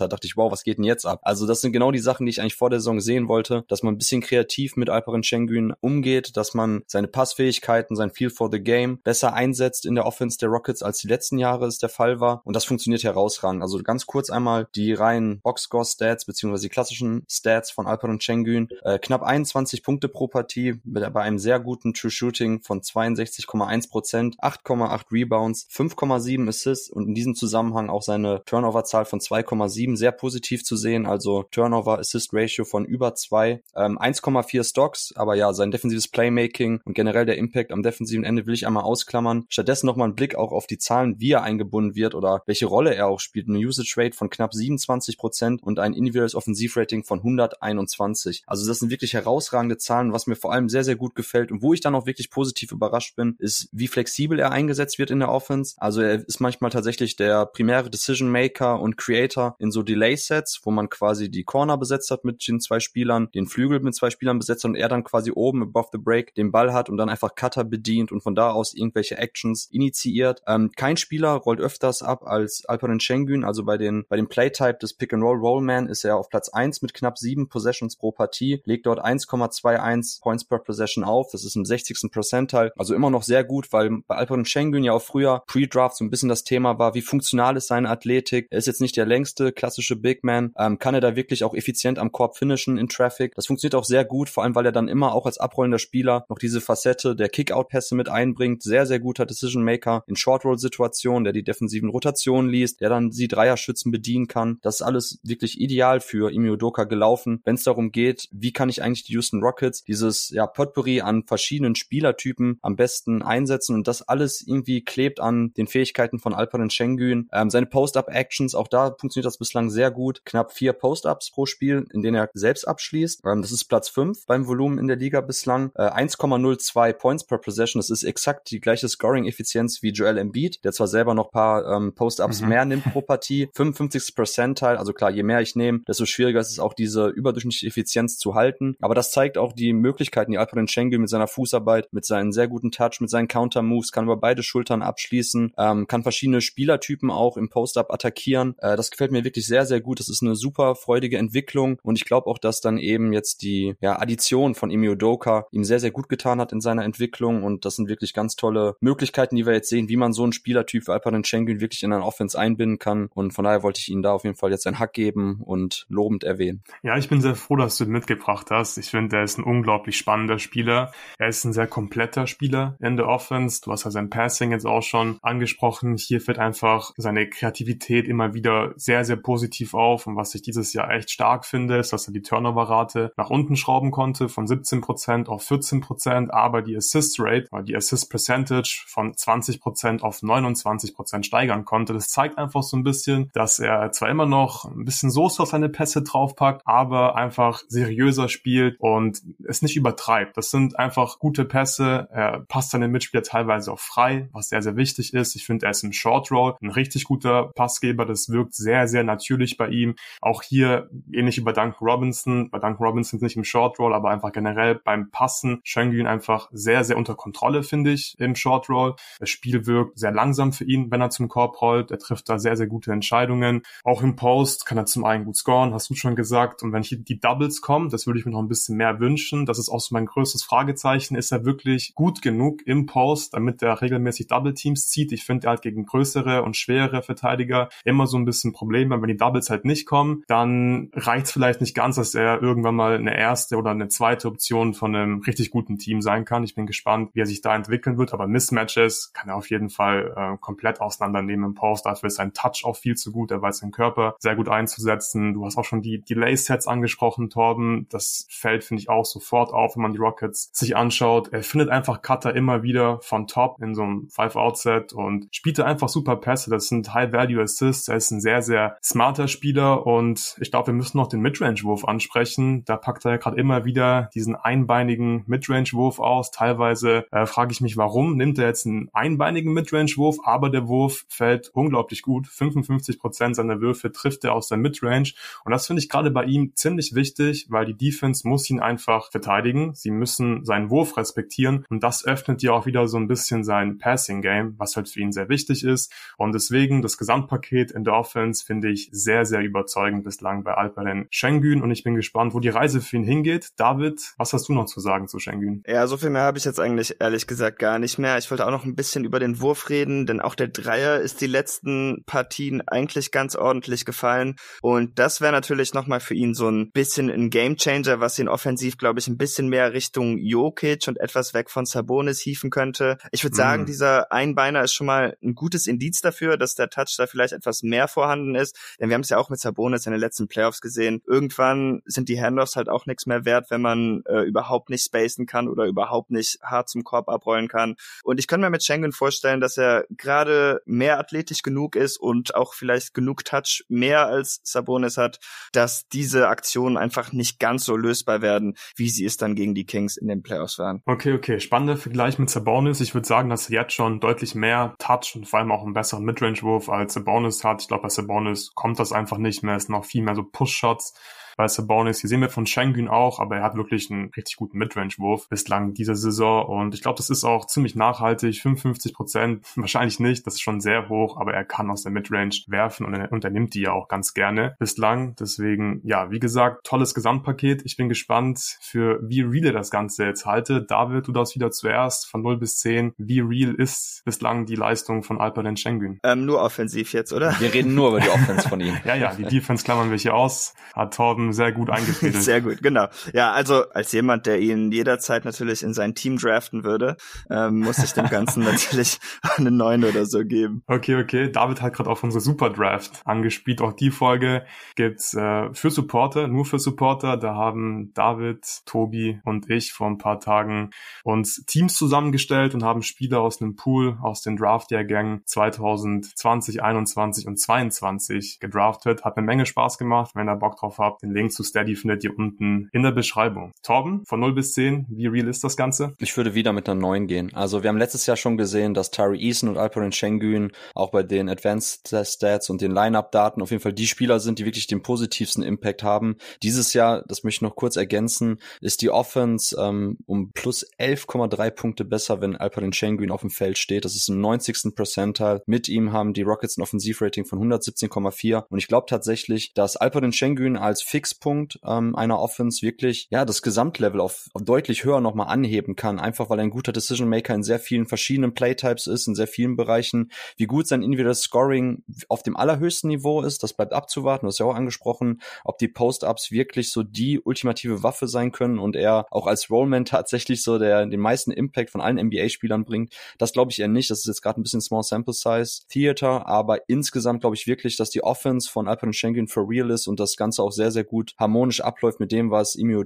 [0.00, 1.20] hat, dachte ich, wow, was geht denn jetzt ab?
[1.22, 3.82] Also das sind genau die Sachen, die ich eigentlich vor der Saison sehen wollte, dass
[3.82, 8.50] man ein bisschen kreativ mit Alperen Schengen umgeht, dass man seine Passfähigkeiten, sein Feel for
[8.50, 11.88] the Game besser einsetzt in der Offense der Rockets, als die letzten Jahre es der
[11.88, 12.42] Fall war.
[12.44, 13.62] Und das funktioniert herausragend.
[13.62, 18.68] Also ganz kurz einmal die reinen Boxscore-Stats beziehungsweise die klassischen Stats von Alperen Schengen.
[18.82, 24.38] Äh, knapp 21 Punkte pro Partie bei einem sehr guten True Shooting von 62,1 Prozent,
[24.40, 30.64] 8,8 Rebounds, 5,7 Assists und in diesem Zusammenhang auch seine Turnover-Zahl von 2,7 sehr positiv
[30.64, 31.06] zu sehen.
[31.06, 37.26] Also Turnover-Assist-Ratio von über 2, ähm, 1,4 Stocks, aber ja, sein defensives Playmaking und generell
[37.26, 39.46] der Impact am defensiven Ende will ich einmal ausklammern.
[39.48, 42.94] Stattdessen nochmal ein Blick auch auf die Zahlen, wie er eingebunden wird oder welche Rolle
[42.94, 43.48] er auch spielt.
[43.48, 48.42] Eine Usage Rate von knapp 27 Prozent und ein individuelles Offensivrating von 121.
[48.46, 50.12] Also das sind wirklich herausragende Zahlen.
[50.12, 52.72] Was mir vor allem sehr, sehr gut gefällt und wo ich dann auch wirklich positiv
[52.72, 55.74] überrascht bin, ist, wie flexibel er eingesetzt wird in der Offense.
[55.78, 60.60] Also er ist manchmal tatsächlich der primäre Decision Maker und Creator in so Delay Sets,
[60.64, 64.10] wo man quasi die Corner besetzt hat mit den zwei Spielern, den Flügel mit zwei
[64.10, 67.08] Spielern besetzt und er dann quasi oben above the break den Ball hat und dann
[67.08, 70.42] einfach Cutter bedient und von da aus irgendwelche Actions initiiert.
[70.46, 74.78] Ähm, kein Spieler rollt öfters ab als Alperen Schengen, also bei den bei dem Playtype
[74.78, 78.12] des Pick and Roll Rollman ist er auf Platz 1 mit knapp 7 Possessions pro
[78.12, 82.10] Partie, legt dort 1,21 Points per Possession auf, das ist im 60.
[82.10, 86.04] Percentile, also immer noch sehr gut, weil bei Alperen Schengen ja auch früher Pre-Draft so
[86.04, 89.06] ein bisschen das Thema war, wie funktional ist seine Athletik, er ist jetzt nicht der
[89.06, 92.88] längste klassische Big Man, ähm, kann er da wirklich auch effizient am Korb finishen in
[92.88, 95.78] Traffic, das funktioniert auch sehr gut, vor allem weil er dann immer auch als abrollender
[95.78, 101.24] Spieler noch diese Facette der Kick-Out-Pässe mit einbringt, sehr, sehr guter Decision Maker in Short-Roll-Situationen,
[101.24, 104.58] der die defensiven Rotationen liest, der dann die Dreierschützen bedienen kann.
[104.62, 108.68] Das ist alles wirklich ideal für Imi Udoka gelaufen, wenn es darum geht, wie kann
[108.68, 113.88] ich eigentlich die Houston Rockets, dieses ja, Potpourri an verschiedenen Spielertypen am besten einsetzen und
[113.88, 117.28] das alles irgendwie klebt an den Fähigkeiten von Alperen Schengen.
[117.38, 120.22] Ähm, seine Post-Up-Actions, auch da funktioniert das bislang sehr gut.
[120.24, 123.22] Knapp vier Post-Ups pro Spiel, in denen er selbst abschließt.
[123.24, 125.70] Ähm, das ist Platz fünf beim Volumen in der Liga bislang.
[125.74, 130.72] Äh, 1,02 Points per Possession, das ist exakt die gleiche Scoring-Effizienz wie Joel Embiid, der
[130.72, 132.48] zwar selber noch paar ähm, Post-Ups mhm.
[132.48, 133.48] mehr nimmt pro Partie.
[133.54, 134.14] 55.
[134.14, 138.18] Percentile, also klar, je mehr ich nehme, desto schwieriger ist es auch diese überdurchschnittliche Effizienz
[138.18, 138.76] zu halten.
[138.80, 142.48] Aber das zeigt auch die Möglichkeiten, die Alperen Schengen mit seiner Fußarbeit, mit seinen sehr
[142.48, 147.27] guten Touch, mit seinen Counter-Moves, kann über beide Schultern abschließen, ähm, kann verschiedene Spielertypen auch
[147.36, 148.54] im Post-Up attackieren.
[148.58, 150.00] Äh, das gefällt mir wirklich sehr, sehr gut.
[150.00, 153.74] Das ist eine super freudige Entwicklung und ich glaube auch, dass dann eben jetzt die
[153.80, 157.64] ja, Addition von Emi Udoka ihm sehr, sehr gut getan hat in seiner Entwicklung und
[157.64, 160.86] das sind wirklich ganz tolle Möglichkeiten, die wir jetzt sehen, wie man so einen Spielertyp
[160.86, 164.02] wie Alperen Schengen wirklich in eine Offense einbinden kann und von daher wollte ich Ihnen
[164.02, 166.62] da auf jeden Fall jetzt einen Hack geben und lobend erwähnen.
[166.82, 168.78] Ja, ich bin sehr froh, dass du ihn mitgebracht hast.
[168.78, 170.92] Ich finde, er ist ein unglaublich spannender Spieler.
[171.18, 173.60] Er ist ein sehr kompletter Spieler in der Offense.
[173.62, 175.96] Du hast ja sein Passing jetzt auch schon angesprochen.
[175.96, 180.06] Hier fällt einfach seine Kreativität immer wieder sehr, sehr positiv auf.
[180.06, 183.56] Und was ich dieses Jahr echt stark finde, ist, dass er die Turnover-Rate nach unten
[183.56, 190.02] schrauben konnte von 17% auf 14%, aber die Assist Rate, die Assist Percentage von 20%
[190.02, 191.92] auf 29% steigern konnte.
[191.92, 195.50] Das zeigt einfach so ein bisschen, dass er zwar immer noch ein bisschen Soße auf
[195.50, 200.36] seine Pässe draufpackt, aber einfach seriöser spielt und es nicht übertreibt.
[200.36, 202.08] Das sind einfach gute Pässe.
[202.10, 205.36] Er passt seine Mitspieler teilweise auch frei, was sehr, sehr wichtig ist.
[205.36, 208.04] Ich finde, er ist im Short Roll ein richtig guter Passgeber.
[208.04, 209.96] Das wirkt sehr, sehr natürlich bei ihm.
[210.20, 212.50] Auch hier ähnlich wie bei Duncan Robinson.
[212.50, 215.60] Bei Duncan Robinson nicht im Short Roll, aber einfach generell beim Passen.
[215.64, 218.94] Schengen einfach sehr, sehr unter Kontrolle, finde ich, im Short Roll.
[219.18, 221.90] Das Spiel wirkt sehr langsam für ihn, wenn er zum Korb rollt.
[221.90, 223.62] Er trifft da sehr, sehr gute Entscheidungen.
[223.84, 226.62] Auch im Post kann er zum einen gut scoren, hast du schon gesagt.
[226.62, 229.46] Und wenn hier die Doubles kommen, das würde ich mir noch ein bisschen mehr wünschen.
[229.46, 231.16] Das ist auch so mein größtes Fragezeichen.
[231.16, 235.12] Ist er wirklich gut genug im Post, damit er regelmäßig Double Teams zieht?
[235.12, 239.00] Ich finde, er hat gegen größere und schwere Verteidiger immer so ein bisschen Probleme.
[239.00, 242.74] Wenn die Doubles halt nicht kommen, dann reicht es vielleicht nicht ganz, dass er irgendwann
[242.74, 246.44] mal eine erste oder eine zweite Option von einem richtig guten Team sein kann.
[246.44, 248.12] Ich bin gespannt, wie er sich da entwickeln wird.
[248.12, 251.86] Aber Mismatches kann er auf jeden Fall äh, komplett auseinandernehmen im Post.
[251.86, 253.30] Dafür ist sein Touch auch viel zu gut.
[253.30, 255.34] Er weiß seinen Körper sehr gut einzusetzen.
[255.34, 257.86] Du hast auch schon die Delay-Sets angesprochen, Torben.
[257.90, 261.28] Das fällt, finde ich, auch sofort auf, wenn man die Rockets sich anschaut.
[261.32, 265.88] Er findet einfach Cutter immer wieder von Top in so einem Five-Out-Set und spielt einfach
[265.88, 266.50] super Pässe.
[266.50, 267.88] Das sind High-Value-Assists.
[267.88, 271.84] Er ist ein sehr, sehr smarter Spieler und ich glaube, wir müssen noch den Midrange-Wurf
[271.84, 272.64] ansprechen.
[272.64, 276.30] Da packt er ja gerade immer wieder diesen einbeinigen Midrange-Wurf aus.
[276.30, 281.04] Teilweise äh, frage ich mich, warum nimmt er jetzt einen einbeinigen Midrange-Wurf, aber der Wurf
[281.08, 282.26] fällt unglaublich gut.
[282.26, 285.12] 55 Prozent seiner Würfe trifft er aus der Midrange
[285.44, 289.10] und das finde ich gerade bei ihm ziemlich wichtig, weil die Defense muss ihn einfach
[289.10, 289.74] verteidigen.
[289.74, 293.78] Sie müssen seinen Wurf respektieren und das öffnet ja auch wieder so ein bisschen sein
[293.78, 298.44] Passing-Game, was halt für ihn sehr wichtig ist und deswegen das Gesamtpaket in der Offense
[298.44, 302.48] finde ich sehr, sehr überzeugend bislang bei Alperen Schengen und ich bin gespannt, wo die
[302.48, 303.50] Reise für ihn hingeht.
[303.56, 305.62] David, was hast du noch zu sagen zu Schengen?
[305.66, 308.18] Ja, so viel mehr habe ich jetzt eigentlich ehrlich gesagt gar nicht mehr.
[308.18, 311.20] Ich wollte auch noch ein bisschen über den Wurf reden, denn auch der Dreier ist
[311.20, 316.48] die letzten Partien eigentlich ganz ordentlich gefallen und das wäre natürlich nochmal für ihn so
[316.48, 320.98] ein bisschen ein Gamechanger, was ihn offensiv, glaube ich, ein bisschen mehr Richtung Jokic und
[320.98, 322.98] etwas weg von Sabonis hieven könnte.
[323.12, 323.66] Ich würde sagen, mm.
[323.66, 327.62] dieser Einbeiner ist schon mal ein gutes Indiz dafür, dass der Touch da vielleicht etwas
[327.62, 330.60] mehr vorhanden ist, denn wir haben es ja auch mit Sabonis in den letzten Playoffs
[330.60, 331.02] gesehen.
[331.06, 335.26] Irgendwann sind die Handoffs halt auch nichts mehr wert, wenn man äh, überhaupt nicht spacen
[335.26, 337.76] kann oder überhaupt nicht hart zum Korb abrollen kann.
[338.04, 342.34] Und ich kann mir mit Schengen vorstellen, dass er gerade mehr athletisch genug ist und
[342.34, 345.18] auch vielleicht genug Touch mehr als Sabonis hat,
[345.52, 349.64] dass diese Aktionen einfach nicht ganz so lösbar werden, wie sie es dann gegen die
[349.64, 350.82] Kings in den Playoffs waren.
[350.86, 351.40] Okay, okay.
[351.40, 352.80] Spannender Vergleich mit Sabonis.
[352.80, 355.74] Ich würde sagen, dass er jetzt schon deutlich mehr Touch und vor allem auch einen
[355.74, 356.04] besseren
[356.48, 357.62] Midrange-Wurf als Sabonis hat.
[357.62, 359.56] Ich glaube, bei Sabonis kommt das einfach nicht mehr.
[359.56, 360.94] Es sind noch viel mehr so Push-Shots
[361.38, 362.00] bei Sabonis.
[362.00, 365.72] Hier sehen wir von Schengen auch, aber er hat wirklich einen richtig guten Midrange-Wurf bislang
[365.72, 368.42] dieser Saison und ich glaube, das ist auch ziemlich nachhaltig.
[368.42, 372.34] 55 Prozent, wahrscheinlich nicht, das ist schon sehr hoch, aber er kann aus der Midrange
[372.48, 375.14] werfen und er, und er nimmt die ja auch ganz gerne bislang.
[375.14, 377.62] Deswegen, ja, wie gesagt, tolles Gesamtpaket.
[377.64, 380.64] Ich bin gespannt, für wie real er das Ganze jetzt halte.
[380.64, 382.94] David, du darfst wieder zuerst von 0 bis 10.
[382.98, 386.00] Wie real ist bislang die Leistung von Alperen Schengen?
[386.02, 387.38] Ähm, nur offensiv jetzt, oder?
[387.38, 388.76] Wir reden nur über die Offense von ihm.
[388.84, 390.54] ja, ja, die Defense klammern wir hier aus.
[390.74, 392.22] Hat Torben sehr gut eingefädelt.
[392.22, 392.86] sehr gut, genau.
[393.12, 396.96] Ja, also als jemand, der ihn jederzeit natürlich in sein Team draften würde,
[397.30, 398.98] ähm, muss ich dem Ganzen natürlich
[399.36, 400.62] eine 9 oder so geben.
[400.66, 401.30] Okay, okay.
[401.30, 403.60] David hat gerade auf unsere Super Draft angespielt.
[403.60, 404.44] Auch die Folge
[404.76, 407.16] gibt's äh, für Supporter, nur für Supporter.
[407.16, 410.70] Da haben David, Tobi und ich vor ein paar Tagen
[411.04, 417.38] uns Teams zusammengestellt und haben Spieler aus einem Pool aus den Draft-Jahrgängen 2020, 21 und
[417.38, 419.04] 22 gedraftet.
[419.04, 420.12] Hat eine Menge Spaß gemacht.
[420.14, 423.52] Wenn ihr Bock drauf habt, den Link zu Steady findet ihr unten in der Beschreibung.
[423.62, 425.94] Torben, von 0 bis 10, wie real ist das Ganze?
[425.98, 427.34] Ich würde wieder mit einer 9 gehen.
[427.34, 431.02] Also wir haben letztes Jahr schon gesehen, dass Tari Eason und Alperen Schengen auch bei
[431.02, 434.82] den Advanced Stats und den Lineup-Daten auf jeden Fall die Spieler sind, die wirklich den
[434.82, 436.16] positivsten Impact haben.
[436.42, 441.50] Dieses Jahr, das möchte ich noch kurz ergänzen, ist die Offense ähm, um plus 11,3
[441.50, 443.84] Punkte besser, wenn Alperen Schengen auf dem Feld steht.
[443.84, 444.74] Das ist im 90.
[444.76, 445.42] Percentile.
[445.46, 450.12] Mit ihm haben die Rockets ein Offensivrating von 117,4 und ich glaube tatsächlich, dass Alperen
[450.12, 455.00] Schengen als Fix Fixpunkt ähm, einer Offense wirklich ja das Gesamtlevel auf, auf deutlich höher
[455.00, 459.06] nochmal anheben kann, einfach weil ein guter Decision Maker in sehr vielen verschiedenen Playtypes ist,
[459.06, 460.10] in sehr vielen Bereichen.
[460.36, 464.26] Wie gut sein individuelles Scoring auf dem allerhöchsten Niveau ist, das bleibt abzuwarten.
[464.26, 468.58] Du hast ja auch angesprochen, ob die Post-Ups wirklich so die ultimative Waffe sein können
[468.58, 472.92] und er auch als Rollman tatsächlich so der den meisten Impact von allen NBA-Spielern bringt.
[473.18, 473.88] Das glaube ich eher nicht.
[473.88, 477.76] Das ist jetzt gerade ein bisschen Small Sample Size Theater, aber insgesamt glaube ich wirklich,
[477.76, 480.87] dass die Offense von Alperen Schengen for real ist und das Ganze auch sehr, sehr
[480.88, 482.78] gut harmonisch abläuft mit dem, was Imi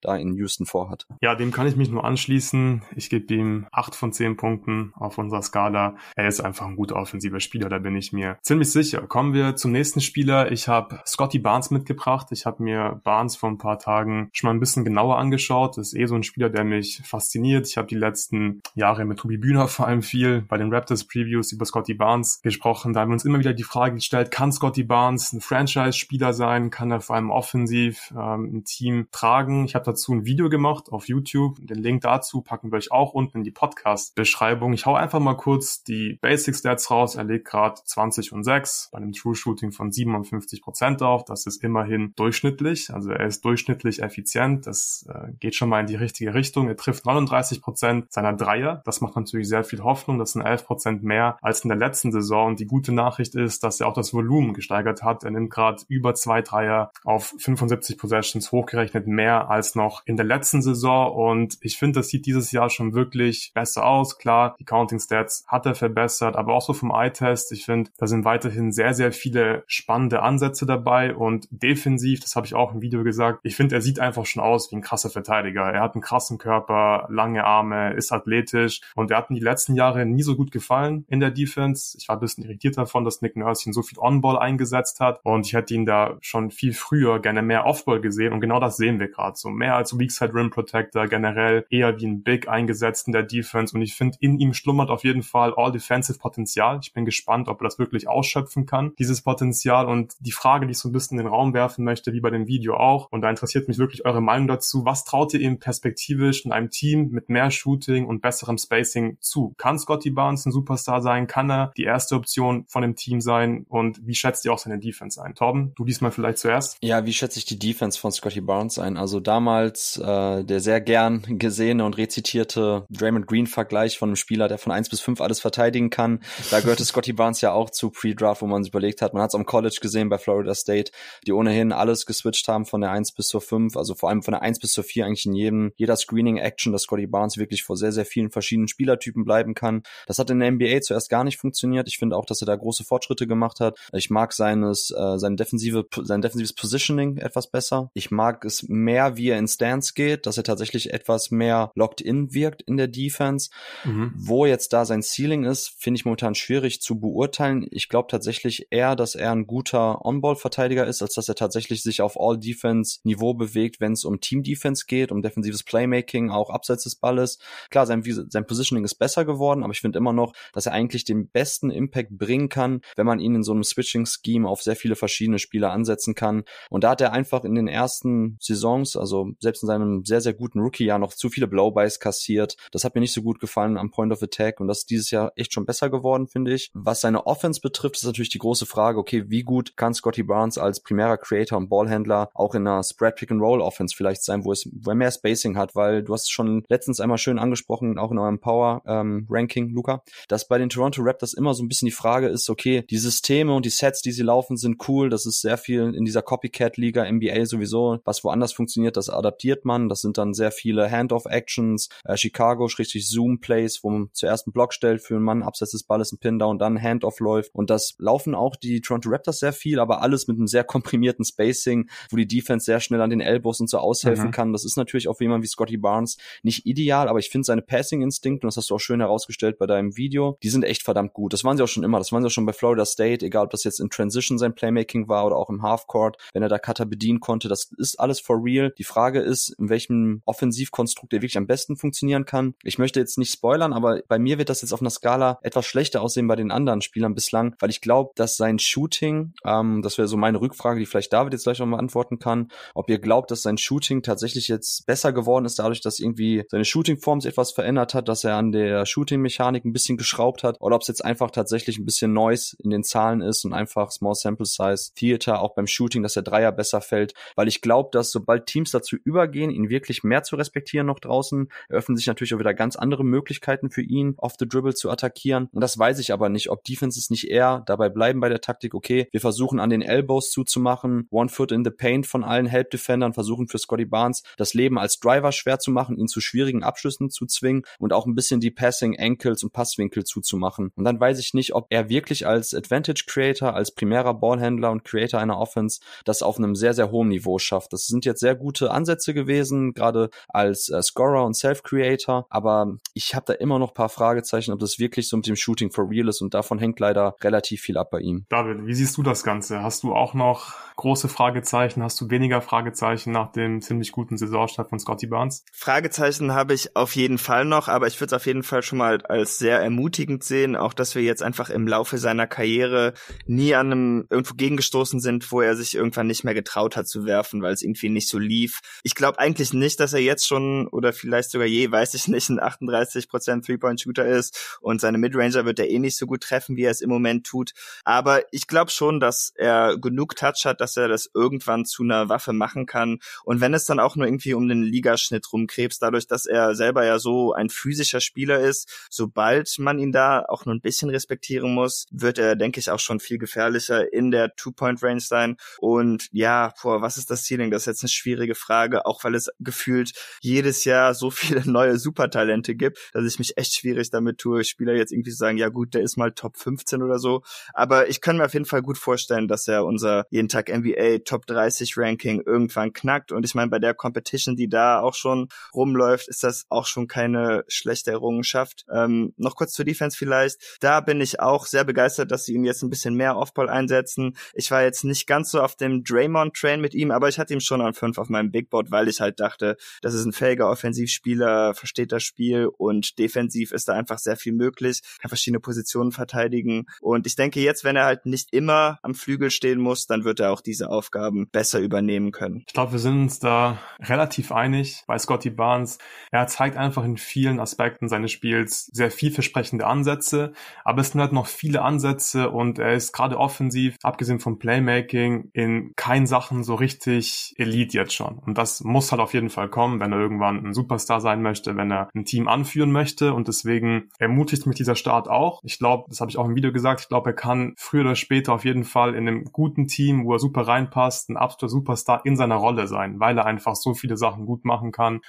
[0.00, 1.06] da in Houston vorhat.
[1.20, 2.82] Ja, dem kann ich mich nur anschließen.
[2.96, 5.96] Ich gebe ihm acht von zehn Punkten auf unserer Skala.
[6.16, 9.02] Er ist einfach ein guter offensiver Spieler, da bin ich mir ziemlich sicher.
[9.06, 10.50] Kommen wir zum nächsten Spieler.
[10.52, 12.28] Ich habe Scotty Barnes mitgebracht.
[12.30, 15.76] Ich habe mir Barnes vor ein paar Tagen schon mal ein bisschen genauer angeschaut.
[15.76, 17.68] Das ist eh so ein Spieler, der mich fasziniert.
[17.68, 21.52] Ich habe die letzten Jahre mit Tobi Bühner vor allem viel bei den Raptors Previews
[21.52, 22.92] über Scotty Barnes gesprochen.
[22.92, 26.70] Da haben wir uns immer wieder die Frage gestellt, kann Scotty Barnes ein Franchise-Spieler sein?
[26.70, 29.66] Kann er vor allem offensiv ähm, ein Team tragen?
[29.66, 31.58] Ich habe dazu ein Video gemacht auf YouTube.
[31.60, 34.72] Den Link dazu packen wir euch auch unten in die Podcast-Beschreibung.
[34.72, 37.16] Ich hau einfach mal kurz die Basic Stats raus.
[37.16, 41.24] Er legt gerade 20 und 6 bei einem True Shooting von 57 Prozent auf.
[41.26, 42.92] Das ist immerhin durchschnittlich.
[42.92, 44.66] Also er ist durchschnittlich effizient.
[44.66, 46.68] Das äh, geht schon mal in die richtige Richtung.
[46.68, 48.82] Er trifft 39 Prozent seiner Dreier.
[48.86, 50.18] Das macht natürlich sehr viel Hoffnung.
[50.18, 52.48] Das sind 11 Prozent mehr als in der letzten Saison.
[52.48, 55.24] Und die gute Nachricht ist, dass er auch das Volumen gesteigert hat.
[55.24, 60.26] Er nimmt gerade über zwei Dreier auf 75 Possessions hochgerechnet mehr als noch in der
[60.26, 61.12] letzten Saison.
[61.14, 64.18] Und ich finde, das sieht dieses Jahr schon wirklich besser aus.
[64.18, 67.52] Klar, die Counting Stats hat er verbessert, aber auch so vom Eye-Test.
[67.52, 72.46] Ich finde, da sind weiterhin sehr, sehr viele spannende Ansätze dabei und defensiv, das habe
[72.46, 75.10] ich auch im Video gesagt, ich finde, er sieht einfach schon aus wie ein krasser
[75.10, 75.62] Verteidiger.
[75.62, 79.74] Er hat einen krassen Körper, lange Arme, ist athletisch und er hat in die letzten
[79.74, 81.96] Jahre nie so gut gefallen in der Defense.
[81.98, 85.46] Ich war ein bisschen irritiert davon, dass Nick Nurse so viel On-Ball eingesetzt hat und
[85.46, 89.00] ich hätte ihn da schon viel früher gerne mehr Off-Ball gesehen und genau das sehen
[89.00, 89.48] wir gerade so.
[89.48, 93.82] Mehr als Weakside Rim Protector, generell eher wie ein Big eingesetzt in der Defense und
[93.82, 96.78] ich finde, in ihm schlummert auf jeden Fall All-Defensive Potenzial.
[96.82, 100.72] Ich bin gespannt, ob er das wirklich ausschöpfen kann, dieses Potenzial und die Frage, die
[100.72, 103.22] ich so ein bisschen in den Raum werfen möchte, wie bei dem Video auch und
[103.22, 104.84] da interessiert mich wirklich eure Meinung dazu.
[104.84, 109.54] Was traut ihr ihm perspektivisch in einem Team mit mehr Shooting und besserem Spacing zu?
[109.56, 111.26] Kann Scotty Barnes ein Superstar sein?
[111.26, 113.64] Kann er die erste Option von dem Team sein?
[113.68, 115.34] Und wie schätzt ihr auch seine Defense ein?
[115.34, 116.76] Torben, du diesmal vielleicht zuerst?
[116.82, 118.96] Ja, wie schätze ich die Defense von Scotty Barnes ein?
[118.96, 124.58] Also damals äh, der sehr gern gesehene und rezitierte Draymond Green-Vergleich von einem Spieler, der
[124.58, 126.20] von eins bis fünf alles verteidigen kann.
[126.50, 129.30] Da gehörte Scotty Barnes ja auch zu Pre-Draft, wo man sich überlegt hat, man hat
[129.30, 130.92] es am College gesehen bei Florida State,
[131.26, 134.32] die ohnehin alles geswitcht haben von der eins bis zur fünf, also vor allem von
[134.32, 137.76] der eins bis zur vier eigentlich in jedem, jeder Screening-Action, dass Scotty Barnes wirklich vor
[137.76, 139.82] sehr, sehr vielen verschiedenen Spielertypen bleiben kann.
[140.06, 141.88] Das hat in der NBA zuerst gar nicht funktioniert.
[141.88, 143.78] Ich finde auch, dass er da große Fortschritte gemacht hat.
[143.92, 147.90] Ich mag seines, äh, seine defensive, sein defensives Positioning etwas besser.
[147.94, 152.00] Ich mag es mehr, wie er in Stance geht, dass er tatsächlich etwas mehr locked
[152.00, 153.50] in wirkt in der Defense.
[153.84, 154.12] Mhm.
[154.16, 157.66] Wo jetzt da sein Ceiling ist, finde ich momentan schwierig zu beurteilen.
[157.70, 162.00] Ich glaube tatsächlich eher, dass er ein guter On-Ball-Verteidiger ist, als dass er tatsächlich sich
[162.02, 167.38] auf All-Defense-Niveau bewegt, wenn es um Team-Defense geht, um defensives Playmaking, auch abseits des Balles.
[167.70, 171.04] Klar, sein, sein Positioning ist besser geworden, aber ich finde immer noch, dass er eigentlich
[171.04, 174.96] den besten Impact bringen kann, wenn man ihn in so einem Switching-Scheme auf sehr viele
[174.96, 176.44] verschiedene Spieler ansetzen kann.
[176.70, 180.32] Und da hat er einfach in den ersten Saisons, also selbst in seinem sehr, sehr
[180.32, 182.56] guten Rookie-Jahr noch zu viele Blow-Bys kassiert.
[182.70, 185.10] Das hat mir nicht so gut gefallen am Point of Attack und das ist dieses
[185.10, 186.70] Jahr echt schon besser geworden, finde ich.
[186.72, 190.56] Was seine Offense betrifft, ist natürlich die große Frage, okay, wie gut kann Scotty Barnes
[190.56, 194.44] als primärer Creator und Ballhändler auch in einer Spread Pick and Roll Offense vielleicht sein,
[194.44, 197.40] wo es wo er mehr Spacing hat, weil du hast es schon letztens einmal schön
[197.40, 201.64] angesprochen, auch in eurem Power ähm, Ranking, Luca, dass bei den Toronto Raptors immer so
[201.64, 204.88] ein bisschen die Frage ist, okay, die Systeme und die Sets, die sie laufen, sind
[204.88, 205.10] cool.
[205.10, 207.98] Das ist sehr viel in dieser Copycat Liga, NBA sowieso.
[208.04, 209.88] Was woanders funktioniert, das adaptiert man.
[209.88, 214.72] Das sind dann sehr viele Handoff-Actions, äh, Chicago, richtig Zoom-Plays, wo man zuerst einen Block
[214.72, 217.54] stellt für einen Mann, abseits des Balles ein Pin-Down, dann Handoff läuft.
[217.54, 221.24] Und das laufen auch die Toronto Raptors sehr viel, aber alles mit einem sehr komprimierten
[221.24, 224.32] Spacing, wo die Defense sehr schnell an den Elbows und so aushelfen mhm.
[224.32, 224.52] kann.
[224.52, 227.62] Das ist natürlich auch für jemanden wie Scotty Barnes nicht ideal, aber ich finde seine
[227.62, 231.12] Passing-Instinkt, und das hast du auch schön herausgestellt bei deinem Video, die sind echt verdammt
[231.12, 231.32] gut.
[231.32, 231.98] Das waren sie auch schon immer.
[231.98, 234.54] Das waren sie auch schon bei Florida State, egal ob das jetzt in Transition sein
[234.54, 237.48] Playmaking war oder auch im Halfcourt, wenn er da Cutter bedienen konnte.
[237.48, 238.72] Das ist alles for real.
[238.78, 242.54] Die Frage ist, in welchem Offensivkonstrukt der wirklich am besten funktionieren kann.
[242.62, 245.66] Ich möchte jetzt nicht spoilern, aber bei mir wird das jetzt auf einer Skala etwas
[245.66, 249.98] schlechter aussehen bei den anderen Spielern bislang, weil ich glaube, dass sein Shooting, ähm, das
[249.98, 252.98] wäre so meine Rückfrage, die vielleicht David jetzt gleich noch mal antworten kann, ob ihr
[252.98, 257.32] glaubt, dass sein Shooting tatsächlich jetzt besser geworden ist, dadurch, dass irgendwie seine Shootingform sich
[257.32, 260.88] etwas verändert hat, dass er an der Shooting-Mechanik ein bisschen geschraubt hat, oder ob es
[260.88, 264.94] jetzt einfach tatsächlich ein bisschen Noise in den Zahlen ist und einfach Small Sample Size
[264.94, 268.70] Theater auch beim Shooting, dass der Dreier besser fällt, weil ich glaube, dass sobald Teams
[268.70, 272.76] dazu übergehen, ihn wirklich mehr zu respektieren noch draußen, eröffnen sich natürlich auch wieder ganz
[272.76, 275.48] andere Möglichkeiten für ihn, off the dribble zu attackieren.
[275.52, 278.74] Und das weiß ich aber nicht, ob Defenses nicht eher dabei bleiben bei der Taktik,
[278.74, 282.70] okay, wir versuchen an den Elbows zuzumachen, One Foot in the Paint von allen Help
[282.70, 286.62] Defendern, versuchen für Scotty Barnes das Leben als Driver schwer zu machen, ihn zu schwierigen
[286.62, 290.70] Abschlüssen zu zwingen und auch ein bisschen die Passing Ankles und Passwinkel zuzumachen.
[290.74, 294.84] Und dann weiß ich nicht, ob er wirklich als Advantage Creator, als primärer Ballhändler und
[294.84, 297.72] Creator einer Offense das auf einem sehr, sehr hohen Niveau schafft.
[297.72, 303.14] Das sind jetzt sehr gute Ansätze gewesen, gerade als äh, Scorer und Self-Creator, aber ich
[303.14, 306.08] habe da immer noch paar Fragezeichen, ob das wirklich so mit dem Shooting for real
[306.08, 308.26] ist und davon hängt leider relativ viel ab bei ihm.
[308.28, 309.62] David, wie siehst du das Ganze?
[309.62, 311.82] Hast du auch noch große Fragezeichen?
[311.82, 315.44] Hast du weniger Fragezeichen nach dem ziemlich guten Saisonstart von Scotty Barnes?
[315.52, 318.78] Fragezeichen habe ich auf jeden Fall noch, aber ich würde es auf jeden Fall schon
[318.78, 322.94] mal als sehr ermutigend sehen, auch dass wir jetzt einfach im Laufe seiner Karriere
[323.26, 327.04] nie an einem irgendwo gegengestoßen sind, wo er sich irgendwann nicht mehr getraut hat zu
[327.04, 328.60] werfen, weil es irgendwie nicht so lief.
[328.82, 332.28] Ich glaube eigentlich nicht, dass er jetzt schon oder vielleicht sogar je, weiß ich nicht,
[332.28, 336.64] ein 38% Three-Point-Shooter ist und seine Midranger wird er eh nicht so gut treffen, wie
[336.64, 337.52] er es im Moment tut.
[337.84, 342.08] Aber ich glaube schon, dass er genug Touch hat, dass er das irgendwann zu einer
[342.08, 342.98] Waffe machen kann.
[343.24, 346.84] Und wenn es dann auch nur irgendwie um den Ligaschnitt rumkrebst, dadurch, dass er selber
[346.84, 351.54] ja so ein physischer Spieler ist, sobald man ihn da auch nur ein bisschen respektieren
[351.54, 355.36] muss, wird er, denke ich, auch schon viel gefährlicher in der Two-Point-Range sein.
[355.58, 356.23] Und ja,
[356.62, 357.50] boah, was ist das Ceiling?
[357.50, 361.78] Das ist jetzt eine schwierige Frage, auch weil es gefühlt jedes Jahr so viele neue
[361.78, 365.48] Supertalente gibt, dass ich mich echt schwierig damit tue, Spieler jetzt irgendwie zu sagen, ja
[365.48, 367.22] gut, der ist mal Top 15 oder so.
[367.52, 370.98] Aber ich kann mir auf jeden Fall gut vorstellen, dass er unser jeden Tag NBA
[371.04, 373.12] Top 30 Ranking irgendwann knackt.
[373.12, 376.86] Und ich meine, bei der Competition, die da auch schon rumläuft, ist das auch schon
[376.86, 378.64] keine schlechte Errungenschaft.
[378.70, 380.58] Ähm, noch kurz zur Defense vielleicht.
[380.60, 384.16] Da bin ich auch sehr begeistert, dass sie ihn jetzt ein bisschen mehr Offball einsetzen.
[384.34, 385.84] Ich war jetzt nicht ganz so auf dem
[386.14, 388.88] Draymond-Train mit ihm, aber ich hatte ihm schon an fünf auf meinem Big Board, weil
[388.88, 393.74] ich halt dachte, das ist ein fähiger Offensivspieler, versteht das Spiel und defensiv ist da
[393.74, 396.66] einfach sehr viel möglich, kann verschiedene Positionen verteidigen.
[396.80, 400.20] Und ich denke jetzt, wenn er halt nicht immer am Flügel stehen muss, dann wird
[400.20, 402.44] er auch diese Aufgaben besser übernehmen können.
[402.46, 405.78] Ich glaube, wir sind uns da relativ einig bei Scotty Barnes.
[406.10, 410.32] Er zeigt einfach in vielen Aspekten seines Spiels sehr vielversprechende Ansätze,
[410.64, 415.30] aber es sind halt noch viele Ansätze und er ist gerade offensiv, abgesehen vom Playmaking,
[415.32, 415.72] in
[416.04, 418.18] keinen Sachen so richtig Elite jetzt schon.
[418.18, 421.56] Und das muss halt auf jeden Fall kommen, wenn er irgendwann ein Superstar sein möchte,
[421.56, 423.14] wenn er ein Team anführen möchte.
[423.14, 425.40] Und deswegen ermutigt mich dieser Start auch.
[425.42, 427.96] Ich glaube, das habe ich auch im Video gesagt, ich glaube, er kann früher oder
[427.96, 432.02] später auf jeden Fall in einem guten Team, wo er super reinpasst, ein absoluter Superstar
[432.04, 435.00] in seiner Rolle sein, weil er einfach so viele Sachen gut machen kann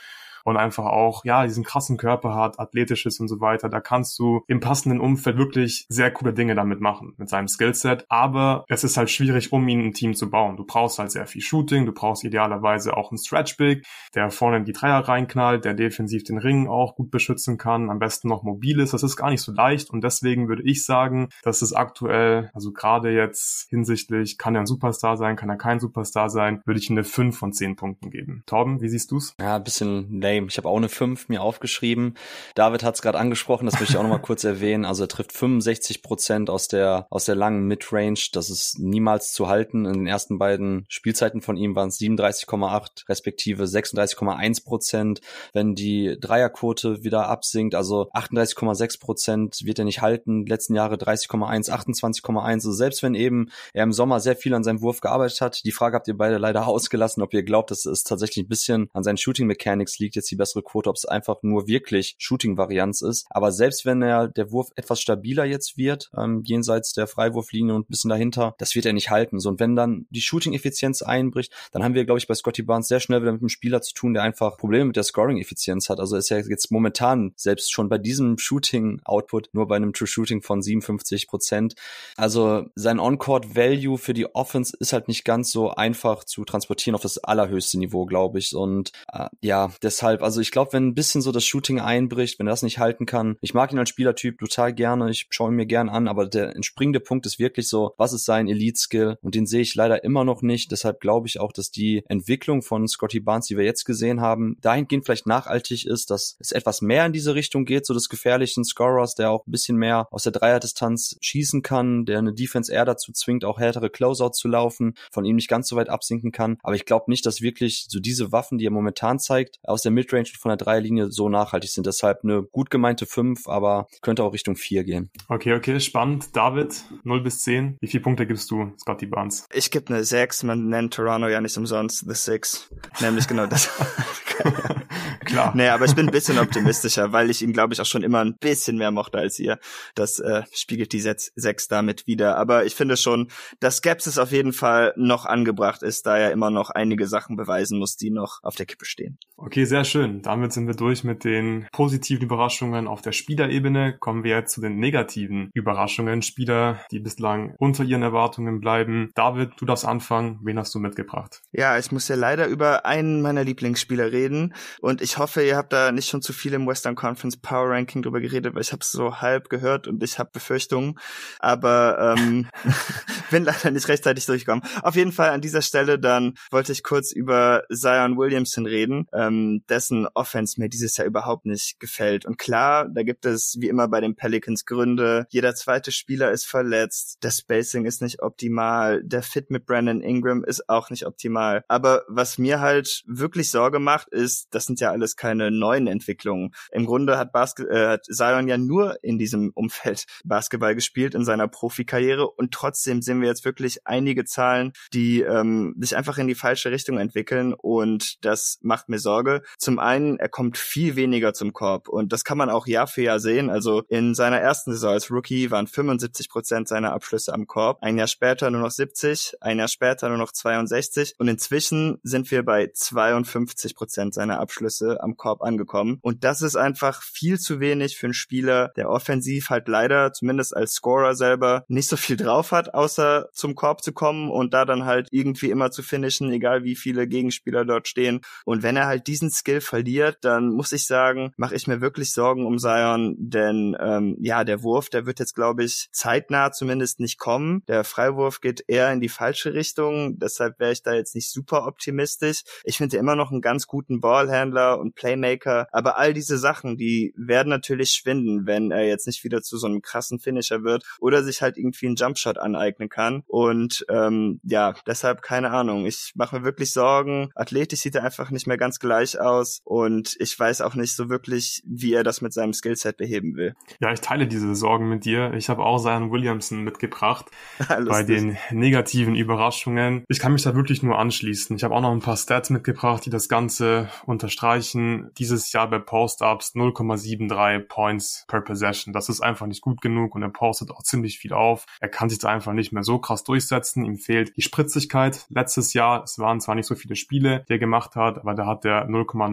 [0.46, 4.18] und einfach auch, ja, diesen krassen Körper hat, athletisch ist und so weiter, da kannst
[4.20, 8.06] du im passenden Umfeld wirklich sehr coole Dinge damit machen, mit seinem Skillset.
[8.10, 10.56] Aber es ist halt schwierig, um ihn ein Team zu bauen.
[10.56, 14.58] Du brauchst halt sehr viel Shooting, du brauchst idealerweise auch einen Stretch Big, der vorne
[14.58, 18.44] in die Dreier reinknallt, der defensiv den Ring auch gut beschützen kann, am besten noch
[18.44, 18.94] mobil ist.
[18.94, 22.72] Das ist gar nicht so leicht und deswegen würde ich sagen, dass es aktuell, also
[22.72, 26.90] gerade jetzt hinsichtlich, kann er ein Superstar sein, kann er kein Superstar sein, würde ich
[26.90, 28.44] ihm eine 5 von 10 Punkten geben.
[28.46, 29.34] Torben, wie siehst du's?
[29.40, 30.48] Ja, ein bisschen lame Game.
[30.50, 32.16] Ich habe auch eine 5 mir aufgeschrieben.
[32.56, 34.86] David hat es gerade angesprochen, das möchte ich auch nochmal kurz erwähnen.
[34.86, 38.20] Also er trifft 65 Prozent aus der, aus der langen Midrange.
[38.34, 39.86] Das ist niemals zu halten.
[39.86, 45.22] In den ersten beiden Spielzeiten von ihm waren es 37,8 respektive 36,1 Prozent.
[45.54, 50.46] Wenn die Dreierquote wieder absinkt, also 38,6 Prozent wird er nicht halten.
[50.46, 52.46] Letzten Jahre 30,1, 28,1.
[52.46, 55.72] Also selbst wenn eben er im Sommer sehr viel an seinem Wurf gearbeitet hat, die
[55.72, 59.04] Frage habt ihr beide leider ausgelassen, ob ihr glaubt, dass es tatsächlich ein bisschen an
[59.04, 60.16] seinen Shooting Mechanics liegt.
[60.26, 63.28] Jetzt die bessere Quote, ob es einfach nur wirklich Shooting-Varianz ist.
[63.30, 67.88] Aber selbst wenn er der Wurf etwas stabiler jetzt wird, ähm, jenseits der Freiwurflinie und
[67.88, 69.40] ein bisschen dahinter, das wird er nicht halten.
[69.40, 72.88] So, und wenn dann die Shooting-Effizienz einbricht, dann haben wir, glaube ich, bei Scotty Barnes
[72.88, 76.00] sehr schnell wieder mit einem Spieler zu tun, der einfach Probleme mit der Scoring-Effizienz hat.
[76.00, 80.42] Also ist er jetzt momentan selbst schon bei diesem Shooting-Output nur bei einem True Shooting
[80.42, 81.76] von 57 Prozent.
[82.18, 87.02] Also sein On-Court-Value für die Offense ist halt nicht ganz so einfach zu transportieren auf
[87.02, 88.56] das allerhöchste Niveau, glaube ich.
[88.56, 92.38] Und äh, ja, deshalb deshalb, also ich glaube, wenn ein bisschen so das Shooting einbricht,
[92.38, 95.52] wenn er das nicht halten kann, ich mag ihn als Spielertyp total gerne, ich schaue
[95.52, 99.18] ihn mir gern an, aber der entspringende Punkt ist wirklich so, was ist sein Elite-Skill?
[99.22, 100.72] Und den sehe ich leider immer noch nicht.
[100.72, 104.58] Deshalb glaube ich auch, dass die Entwicklung von Scotty Barnes, die wir jetzt gesehen haben,
[104.62, 108.64] dahingehend vielleicht nachhaltig ist, dass es etwas mehr in diese Richtung geht, so des gefährlichen
[108.64, 112.86] Scorers, der auch ein bisschen mehr aus der Dreierdistanz schießen kann, der eine Defense eher
[112.86, 116.58] dazu zwingt, auch härtere Closeout zu laufen, von ihm nicht ganz so weit absinken kann.
[116.62, 119.95] Aber ich glaube nicht, dass wirklich so diese Waffen, die er momentan zeigt, aus der
[119.96, 121.88] Midrange von der Dreierlinie so nachhaltig sind.
[121.88, 125.10] Deshalb eine gut gemeinte 5, aber könnte auch Richtung 4 gehen.
[125.28, 126.36] Okay, okay, spannend.
[126.36, 127.78] David, 0 bis 10.
[127.82, 129.48] Wie viele Punkte gibst du Scotty Barnes?
[129.52, 130.44] Ich gebe eine 6.
[130.44, 132.70] Man nennt Toronto ja nicht umsonst The Six.
[133.02, 133.70] Nämlich genau das.
[135.26, 135.54] Klar.
[135.56, 138.24] Nee, aber ich bin ein bisschen optimistischer, weil ich ihn, glaube ich, auch schon immer
[138.24, 139.60] ein bisschen mehr mochte als ihr.
[139.96, 142.38] Das äh, spiegelt die 6 damit wieder.
[142.38, 143.30] Aber ich finde schon,
[143.60, 147.80] dass Skepsis auf jeden Fall noch angebracht ist, da er immer noch einige Sachen beweisen
[147.80, 149.18] muss, die noch auf der Kippe stehen.
[149.38, 150.22] Okay, sehr schön.
[150.22, 153.98] Damit sind wir durch mit den positiven Überraschungen auf der Spielerebene.
[153.98, 156.22] Kommen wir jetzt zu den negativen Überraschungen.
[156.22, 159.12] Spieler, die bislang unter ihren Erwartungen bleiben.
[159.16, 160.40] David, du darfst anfangen.
[160.44, 161.42] Wen hast du mitgebracht?
[161.52, 164.54] Ja, ich muss ja leider über einen meiner Lieblingsspieler reden.
[164.80, 168.02] Und ich hoffe, ihr habt da nicht schon zu viel im Western Conference Power Ranking
[168.02, 170.98] drüber geredet, weil ich habe es so halb gehört und ich habe Befürchtungen.
[171.40, 172.48] Aber ähm,
[173.32, 174.64] bin leider nicht rechtzeitig durchgekommen.
[174.82, 179.08] Auf jeden Fall an dieser Stelle dann wollte ich kurz über Zion Williamson reden.
[179.12, 182.26] Äh, ähm, dessen Offense mir dieses Jahr überhaupt nicht gefällt.
[182.26, 185.28] Und klar, da gibt es wie immer bei den Pelicans Gründe.
[185.30, 187.18] Jeder zweite Spieler ist verletzt.
[187.20, 189.04] Das Spacing ist nicht optimal.
[189.04, 191.66] Der Fit mit Brandon Ingram ist auch nicht optimal.
[191.68, 196.56] Aber was mir halt wirklich Sorge macht, ist, das sind ja alles keine neuen Entwicklungen.
[196.72, 201.26] Im Grunde hat, Basket äh, hat Zion ja nur in diesem Umfeld Basketball gespielt in
[201.26, 206.28] seiner Profikarriere und trotzdem sehen wir jetzt wirklich einige Zahlen, die ähm, sich einfach in
[206.28, 209.42] die falsche Richtung entwickeln und das macht mir Sorge Sorge.
[209.66, 213.02] Zum einen, er kommt viel weniger zum Korb und das kann man auch Jahr für
[213.02, 213.50] Jahr sehen.
[213.50, 217.80] Also in seiner ersten Saison als Rookie waren 75 Prozent seiner Abschlüsse am Korb.
[217.82, 222.30] Ein Jahr später nur noch 70, ein Jahr später nur noch 62 und inzwischen sind
[222.30, 225.98] wir bei 52 Prozent seiner Abschlüsse am Korb angekommen.
[226.04, 230.56] Und das ist einfach viel zu wenig für einen Spieler, der offensiv halt leider, zumindest
[230.56, 234.64] als Scorer selber, nicht so viel drauf hat, außer zum Korb zu kommen und da
[234.66, 238.22] dann halt irgendwie immer zu finishen, egal wie viele Gegenspieler dort stehen.
[238.46, 242.12] Und wenn er halt diesen Skill verliert, dann muss ich sagen, mache ich mir wirklich
[242.12, 247.00] Sorgen um Zion, denn ähm, ja, der Wurf, der wird jetzt, glaube ich, zeitnah zumindest
[247.00, 247.64] nicht kommen.
[247.68, 251.68] Der Freiwurf geht eher in die falsche Richtung, deshalb wäre ich da jetzt nicht super
[251.68, 252.44] optimistisch.
[252.64, 257.14] Ich finde immer noch einen ganz guten Ballhandler und Playmaker, aber all diese Sachen, die
[257.16, 261.24] werden natürlich schwinden, wenn er jetzt nicht wieder zu so einem krassen Finisher wird oder
[261.24, 263.24] sich halt irgendwie einen Jumpshot aneignen kann.
[263.28, 265.86] Und ähm, ja, deshalb keine Ahnung.
[265.86, 267.30] Ich mache mir wirklich Sorgen.
[267.36, 270.96] Athletisch sieht er einfach nicht mehr ganz gleich gleich aus und ich weiß auch nicht
[270.96, 273.56] so wirklich, wie er das mit seinem Skillset beheben will.
[273.80, 275.34] Ja, ich teile diese Sorgen mit dir.
[275.34, 277.26] Ich habe auch Zion Williamson mitgebracht
[277.68, 280.04] bei den negativen Überraschungen.
[280.08, 281.56] Ich kann mich da wirklich nur anschließen.
[281.56, 285.12] Ich habe auch noch ein paar Stats mitgebracht, die das Ganze unterstreichen.
[285.18, 288.94] Dieses Jahr bei Post-Ups 0,73 Points per Possession.
[288.94, 291.66] Das ist einfach nicht gut genug und er postet auch ziemlich viel auf.
[291.80, 293.86] Er kann sich da einfach nicht mehr so krass durchsetzen.
[293.86, 295.26] Ihm fehlt die Spritzigkeit.
[295.30, 298.46] Letztes Jahr, es waren zwar nicht so viele Spiele, die er gemacht hat, aber da
[298.48, 298.86] hat er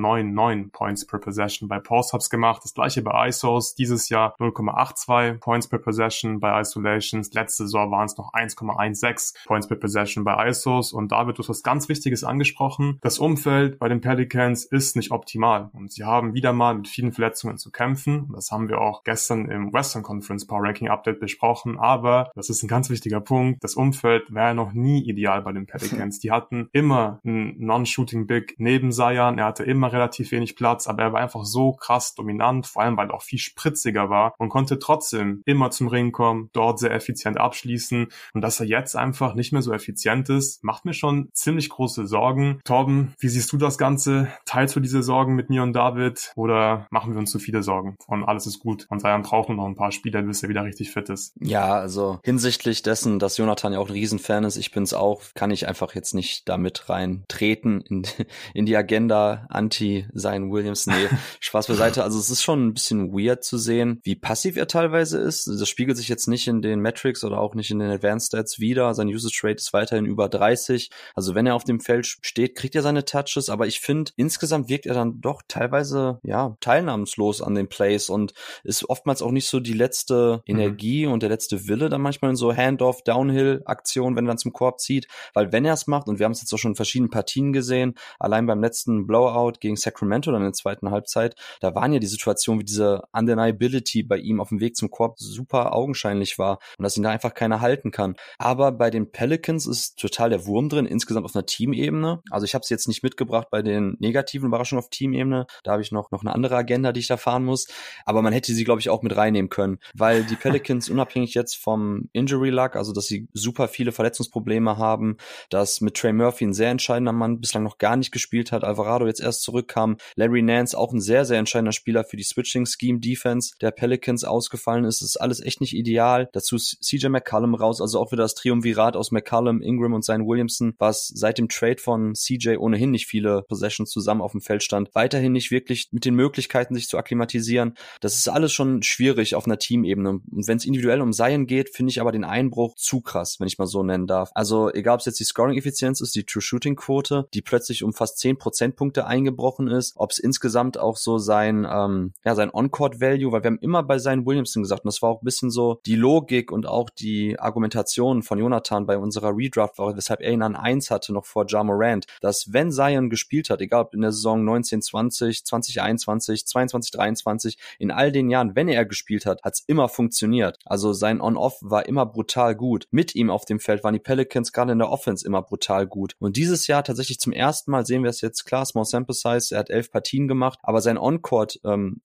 [0.02, 2.62] 0,99 Points per Possession bei Post-Ups gemacht.
[2.64, 3.74] Das gleiche bei ISOs.
[3.74, 7.32] Dieses Jahr 0,82 Points per Possession bei Isolations.
[7.32, 10.92] Letzte Saison waren es noch 1,16 Points per Possession bei ISOs.
[10.92, 12.98] Und David, du hast was ganz Wichtiges angesprochen.
[13.02, 15.70] Das Umfeld bei den Pelicans ist nicht optimal.
[15.72, 18.30] Und sie haben wieder mal mit vielen Verletzungen zu kämpfen.
[18.34, 21.78] Das haben wir auch gestern im Western Conference Power Ranking Update besprochen.
[21.78, 23.62] Aber das ist ein ganz wichtiger Punkt.
[23.62, 26.18] Das Umfeld wäre noch nie ideal bei den Pelicans.
[26.18, 29.38] Die hatten immer einen Non-Shooting Big neben Zion.
[29.38, 32.96] Er hatte immer relativ wenig Platz, aber er war einfach so krass dominant, vor allem
[32.96, 36.92] weil er auch viel spritziger war und konnte trotzdem immer zum Ring kommen, dort sehr
[36.92, 38.08] effizient abschließen.
[38.34, 42.06] Und dass er jetzt einfach nicht mehr so effizient ist, macht mir schon ziemlich große
[42.06, 42.60] Sorgen.
[42.64, 44.28] Torben, wie siehst du das Ganze?
[44.44, 47.96] Teilst du diese Sorgen mit mir und David oder machen wir uns zu viele Sorgen
[48.06, 50.64] und alles ist gut und Zion braucht nur noch ein paar Spiele, bis er wieder
[50.64, 51.34] richtig fit ist?
[51.40, 55.50] Ja, also hinsichtlich dessen, dass Jonathan ja auch ein Riesenfan ist, ich bin's auch, kann
[55.50, 58.06] ich einfach jetzt nicht damit reintreten in,
[58.54, 60.86] in die Agenda anti sein Williams.
[60.86, 61.08] Nee,
[61.40, 62.04] Spaß beiseite.
[62.04, 65.46] Also es ist schon ein bisschen weird zu sehen, wie passiv er teilweise ist.
[65.46, 68.60] Das spiegelt sich jetzt nicht in den Metrics oder auch nicht in den Advanced Stats
[68.60, 68.92] wieder.
[68.94, 70.90] Sein Usage Rate ist weiterhin über 30.
[71.14, 74.68] Also wenn er auf dem Feld steht, kriegt er seine Touches, aber ich finde, insgesamt
[74.68, 79.48] wirkt er dann doch teilweise, ja, teilnahmslos an den Plays und ist oftmals auch nicht
[79.48, 80.54] so die letzte mhm.
[80.54, 81.12] Energie mhm.
[81.12, 84.80] und der letzte Wille dann manchmal in so Handoff, Downhill-Aktionen, wenn er dann zum Korb
[84.80, 85.06] zieht.
[85.34, 87.52] Weil wenn er es macht, und wir haben es jetzt auch schon in verschiedenen Partien
[87.52, 91.92] gesehen, allein beim letzten Blow Blowout gegen Sacramento dann in der zweiten Halbzeit, da waren
[91.92, 96.38] ja die Situationen, wie diese Undeniability bei ihm auf dem Weg zum Korb super augenscheinlich
[96.38, 98.16] war und dass ihn da einfach keiner halten kann.
[98.38, 102.22] Aber bei den Pelicans ist total der Wurm drin, insgesamt auf einer Teamebene.
[102.30, 105.46] Also ich habe es jetzt nicht mitgebracht bei den negativen Überraschungen auf Teamebene.
[105.62, 107.68] Da habe ich noch, noch eine andere Agenda, die ich da fahren muss.
[108.04, 111.56] Aber man hätte sie, glaube ich, auch mit reinnehmen können, weil die Pelicans unabhängig jetzt
[111.56, 115.16] vom Injury Luck, also dass sie super viele Verletzungsprobleme haben,
[115.50, 119.06] dass mit Trey Murphy ein sehr entscheidender Mann bislang noch gar nicht gespielt hat, Alvarado
[119.06, 119.96] jetzt erst zurückkam.
[120.16, 124.24] Larry Nance, auch ein sehr, sehr entscheidender Spieler für die Switching Scheme Defense der Pelicans
[124.24, 125.02] ausgefallen ist.
[125.02, 126.28] Das ist alles echt nicht ideal.
[126.32, 130.74] Dazu CJ McCallum raus, also auch wieder das Triumvirat aus McCallum, Ingram und sein Williamson,
[130.78, 134.94] was seit dem Trade von CJ ohnehin nicht viele Possessions zusammen auf dem Feld stand,
[134.94, 137.74] weiterhin nicht wirklich mit den Möglichkeiten, sich zu akklimatisieren.
[138.00, 140.20] Das ist alles schon schwierig auf einer Teamebene.
[140.30, 143.46] Und wenn es individuell um Zion geht, finde ich aber den Einbruch zu krass, wenn
[143.46, 144.30] ich mal so nennen darf.
[144.34, 148.38] Also egal, ob es jetzt die Scoring-Effizienz ist, die True-Shooting-Quote, die plötzlich um fast 10
[148.38, 153.48] Prozentpunkte eingebrochen ist, ob es insgesamt auch so sein, ähm, ja, sein On-Court-Value, weil wir
[153.48, 156.52] haben immer bei seinen Williamson gesagt, und das war auch ein bisschen so die Logik
[156.52, 161.12] und auch die Argumentation von Jonathan bei unserer Redraft, weshalb er ihn an 1 hatte,
[161.12, 164.82] noch vor Ja Morant, dass wenn Zion gespielt hat, egal ob in der Saison 19,
[164.82, 170.58] 20, 2021, 22, 23, in all den Jahren, wenn er gespielt hat, hat's immer funktioniert.
[170.64, 172.86] Also sein On-Off war immer brutal gut.
[172.90, 176.14] Mit ihm auf dem Feld waren die Pelicans gerade in der Offense immer brutal gut.
[176.18, 179.31] Und dieses Jahr tatsächlich zum ersten Mal sehen wir es jetzt klar, Small Sample Size,
[179.52, 182.00] er hat elf Partien gemacht, aber sein On-Court ähm,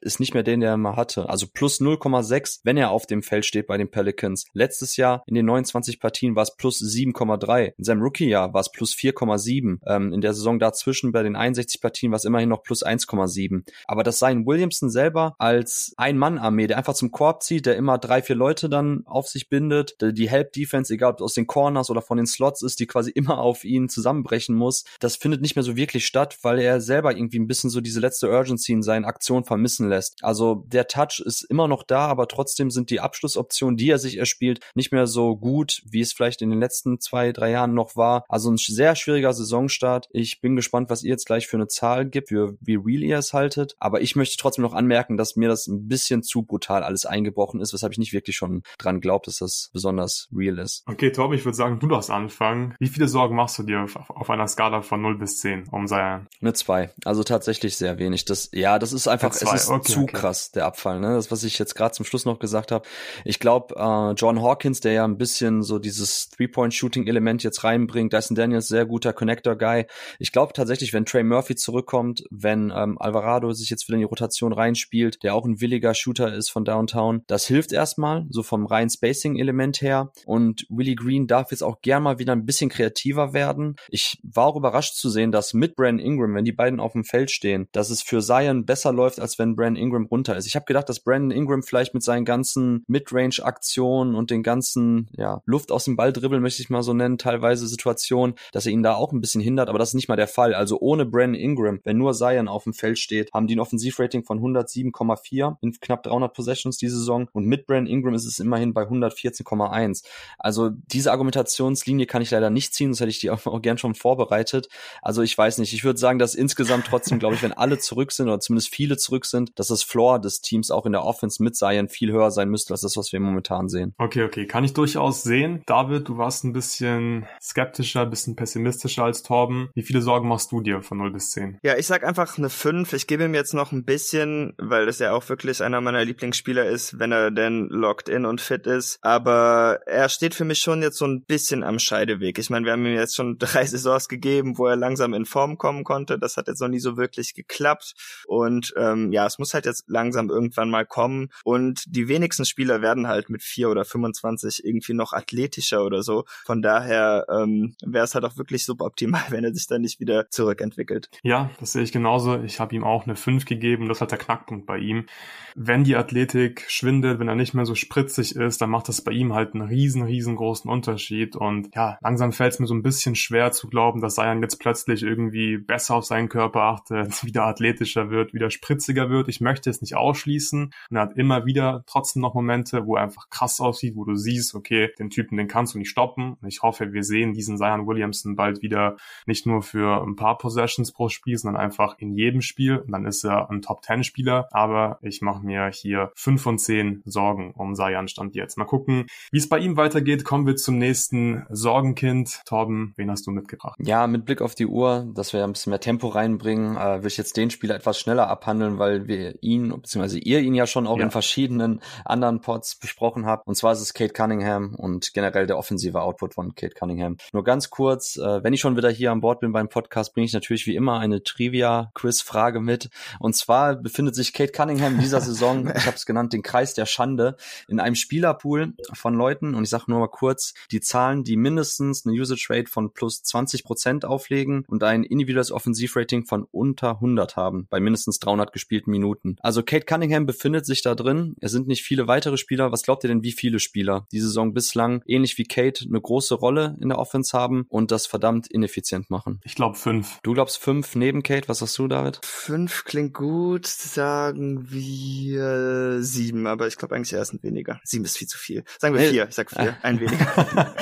[0.00, 1.28] ist nicht mehr den, der er mal hatte.
[1.28, 4.44] Also plus 0,6, wenn er auf dem Feld steht bei den Pelicans.
[4.52, 7.72] Letztes Jahr in den 29 Partien war es plus 7,3.
[7.76, 9.78] In seinem Rookie-Jahr war es plus 4,7.
[9.86, 13.64] Ähm, in der Saison dazwischen bei den 61 Partien war es immerhin noch plus 1,7.
[13.86, 18.22] Aber das sei Williamson selber als Ein-Mann-Armee, der einfach zum Korb zieht, der immer drei,
[18.22, 22.16] vier Leute dann auf sich bindet, die Help-Defense, egal ob aus den Corners oder von
[22.16, 25.76] den Slots ist, die quasi immer auf ihn zusammenbrechen muss, das findet nicht mehr so
[25.76, 29.44] wirklich statt, weil er selber irgendwie ein bisschen so diese letzte Urgency in seinen Aktionen
[29.44, 30.18] vermissen lässt.
[30.22, 34.18] Also der Touch ist immer noch da, aber trotzdem sind die Abschlussoptionen, die er sich
[34.18, 37.96] erspielt, nicht mehr so gut, wie es vielleicht in den letzten zwei, drei Jahren noch
[37.96, 38.24] war.
[38.28, 40.08] Also ein sehr schwieriger Saisonstart.
[40.10, 43.18] Ich bin gespannt, was ihr jetzt gleich für eine Zahl gibt, für wie real ihr
[43.18, 43.74] es haltet.
[43.78, 47.60] Aber ich möchte trotzdem noch anmerken, dass mir das ein bisschen zu brutal alles eingebrochen
[47.60, 50.84] ist, weshalb ich nicht wirklich schon dran glaube, dass das besonders real ist.
[50.86, 52.74] Okay, Torben, ich würde sagen, du darfst anfangen.
[52.78, 55.86] Wie viele Sorgen machst du dir auf, auf einer Skala von 0 bis 10 um
[55.86, 56.26] Zion?
[56.46, 56.90] Eine 2.
[57.04, 58.24] Also tatsächlich sehr wenig.
[58.24, 60.12] Das, ja, das ist einfach, es ist okay, zu okay.
[60.12, 61.00] krass, der Abfall.
[61.00, 61.14] Ne?
[61.14, 62.86] Das, was ich jetzt gerade zum Schluss noch gesagt habe.
[63.24, 68.36] Ich glaube, äh, John Hawkins, der ja ein bisschen so dieses Three-Point-Shooting-Element jetzt reinbringt, Dyson
[68.36, 69.86] Daniels, sehr guter Connector-Guy.
[70.20, 74.04] Ich glaube tatsächlich, wenn Trey Murphy zurückkommt, wenn ähm, Alvarado sich jetzt wieder in die
[74.04, 78.66] Rotation reinspielt, der auch ein williger Shooter ist von Downtown, das hilft erstmal, so vom
[78.66, 80.12] reinen Spacing-Element her.
[80.26, 83.74] Und Willie Green darf jetzt auch gern mal wieder ein bisschen kreativer werden.
[83.88, 87.04] Ich war auch überrascht zu sehen, dass mit Brandon Ingram, wenn die beiden auf dem
[87.04, 90.46] Feld stehen, dass es für Zion besser läuft, als wenn Brandon Ingram runter ist.
[90.46, 95.42] Ich habe gedacht, dass Brandon Ingram vielleicht mit seinen ganzen Midrange-Aktionen und den ganzen ja,
[95.46, 98.82] Luft aus dem Ball dribbeln, möchte ich mal so nennen, teilweise Situationen, dass er ihn
[98.82, 100.54] da auch ein bisschen hindert, aber das ist nicht mal der Fall.
[100.54, 104.24] Also ohne Brandon Ingram, wenn nur Zion auf dem Feld steht, haben die ein Offensivrating
[104.24, 108.74] von 107,4 in knapp 300 Possessions diese Saison und mit Brandon Ingram ist es immerhin
[108.74, 110.04] bei 114,1.
[110.38, 113.94] Also diese Argumentationslinie kann ich leider nicht ziehen, das hätte ich die auch gern schon
[113.94, 114.68] vorbereitet.
[115.02, 118.12] Also ich weiß nicht, ich würde sagen, dass insgesamt trotzdem, glaube ich, wenn alle zurück
[118.12, 121.42] sind oder zumindest viele zurück sind, dass das Floor des Teams auch in der Offense
[121.42, 123.94] mit Zion viel höher sein müsste als das, was wir momentan sehen.
[123.98, 125.62] Okay, okay, kann ich durchaus sehen.
[125.66, 129.70] David, du warst ein bisschen skeptischer, ein bisschen pessimistischer als Torben.
[129.74, 131.58] Wie viele Sorgen machst du dir von 0 bis 10?
[131.62, 132.92] Ja, ich sag einfach eine 5.
[132.92, 136.66] Ich gebe ihm jetzt noch ein bisschen, weil das ja auch wirklich einer meiner Lieblingsspieler
[136.66, 138.98] ist, wenn er denn locked in und fit ist.
[139.02, 142.38] Aber er steht für mich schon jetzt so ein bisschen am Scheideweg.
[142.38, 145.58] Ich meine, wir haben ihm jetzt schon drei Saisons gegeben, wo er langsam in Form
[145.58, 146.05] kommen konnte.
[146.06, 147.94] Das hat jetzt noch nie so wirklich geklappt.
[148.26, 151.28] Und ähm, ja, es muss halt jetzt langsam irgendwann mal kommen.
[151.44, 156.24] Und die wenigsten Spieler werden halt mit vier oder 25 irgendwie noch athletischer oder so.
[156.44, 160.30] Von daher ähm, wäre es halt auch wirklich suboptimal, wenn er sich dann nicht wieder
[160.30, 161.10] zurückentwickelt.
[161.22, 162.42] Ja, das sehe ich genauso.
[162.42, 163.88] Ich habe ihm auch eine 5 gegeben.
[163.88, 165.06] Das ist halt der Knackpunkt bei ihm.
[165.54, 169.12] Wenn die Athletik schwindet, wenn er nicht mehr so spritzig ist, dann macht das bei
[169.12, 171.36] ihm halt einen riesen, riesengroßen Unterschied.
[171.36, 174.58] Und ja, langsam fällt es mir so ein bisschen schwer zu glauben, dass Sayan jetzt
[174.58, 179.28] plötzlich irgendwie besser auf seinen Körper achtet, wieder athletischer wird, wieder spritziger wird.
[179.28, 180.72] Ich möchte es nicht ausschließen.
[180.90, 184.16] Und er hat immer wieder trotzdem noch Momente, wo er einfach krass aussieht, wo du
[184.16, 186.36] siehst, okay, den Typen, den kannst du nicht stoppen.
[186.40, 190.38] Und ich hoffe, wir sehen diesen Zion Williamson bald wieder nicht nur für ein paar
[190.38, 192.78] Possessions pro Spiel, sondern einfach in jedem Spiel.
[192.78, 194.48] Und dann ist er ein Top-10-Spieler.
[194.52, 198.58] Aber ich mache mir hier fünf von zehn Sorgen um Zion Stand jetzt.
[198.58, 200.24] Mal gucken, wie es bei ihm weitergeht.
[200.24, 202.42] Kommen wir zum nächsten Sorgenkind.
[202.46, 203.78] Torben, wen hast du mitgebracht?
[203.80, 207.06] Ja, mit Blick auf die Uhr, dass wir ein bisschen mehr Tempo reinbringen, äh, will
[207.06, 210.84] ich jetzt den Spieler etwas schneller abhandeln, weil wir ihn, beziehungsweise ihr ihn ja schon
[210.88, 211.04] auch ja.
[211.04, 213.46] in verschiedenen anderen Pods besprochen habt.
[213.46, 217.18] Und zwar ist es Kate Cunningham und generell der offensive Output von Kate Cunningham.
[217.32, 220.24] Nur ganz kurz, äh, wenn ich schon wieder hier an Bord bin beim Podcast, bringe
[220.24, 222.90] ich natürlich wie immer eine Trivia-Quiz-Frage mit.
[223.20, 226.74] Und zwar befindet sich Kate Cunningham in dieser Saison, ich habe es genannt, den Kreis
[226.74, 227.36] der Schande,
[227.68, 229.54] in einem Spielerpool von Leuten.
[229.54, 233.22] Und ich sage nur mal kurz, die Zahlen, die mindestens eine Usage Rate von plus
[233.22, 238.90] 20 Prozent auflegen und ein individuelles Offensivrating von unter 100 haben, bei mindestens 300 gespielten
[238.90, 239.36] Minuten.
[239.40, 241.36] Also Kate Cunningham befindet sich da drin.
[241.40, 242.72] Es sind nicht viele weitere Spieler.
[242.72, 246.34] Was glaubt ihr denn, wie viele Spieler die Saison bislang ähnlich wie Kate eine große
[246.34, 249.40] Rolle in der Offense haben und das verdammt ineffizient machen?
[249.44, 250.18] Ich glaube fünf.
[250.22, 252.20] Du glaubst fünf neben Kate, was sagst du, David?
[252.22, 257.80] Fünf klingt gut, sagen wir sieben, aber ich glaube eigentlich eher sind weniger.
[257.84, 258.64] Sieben ist viel zu viel.
[258.78, 260.74] Sagen wir vier, ich sag vier, ein weniger.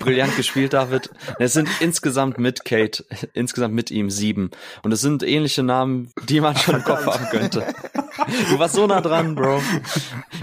[0.00, 1.10] Brillant gespielt, David.
[1.38, 4.50] Es sind insgesamt mit Kate, insgesamt mit ihm sieben.
[4.82, 7.64] Und es sind ähnliche Namen, die man schon im Kopf haben könnte.
[8.50, 9.62] Du warst so nah dran, Bro.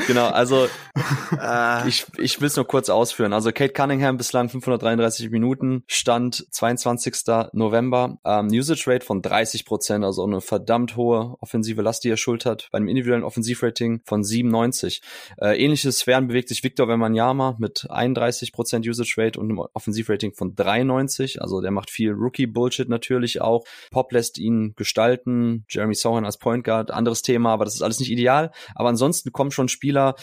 [0.08, 0.68] Genau, also
[1.42, 1.88] äh.
[1.88, 3.34] ich, ich will es nur kurz ausführen.
[3.34, 7.16] Also Kate Cunningham bislang 533 Minuten, Stand 22.
[7.54, 8.18] November.
[8.26, 12.70] Ähm, Usage Rate von 30 Prozent, also eine verdammt hohe offensive Last, die er schultert.
[12.72, 15.02] Bei einem individuellen Offensivrating von 97.
[15.38, 20.34] Äh, ähnliche Sphären bewegt sich Victor Wembanyama mit 31 Prozent Usage Rate und einem Offensivrating
[20.34, 21.42] von 93.
[21.42, 23.64] Also der macht viel Rookie-Bullshit natürlich auch.
[23.91, 25.66] Pop lässt ihn gestalten.
[25.70, 28.51] Jeremy Sohan als Point Guard, anderes Thema, aber das ist alles nicht ideal.
[28.74, 30.16] Aber ansonsten kommen schon Spieler,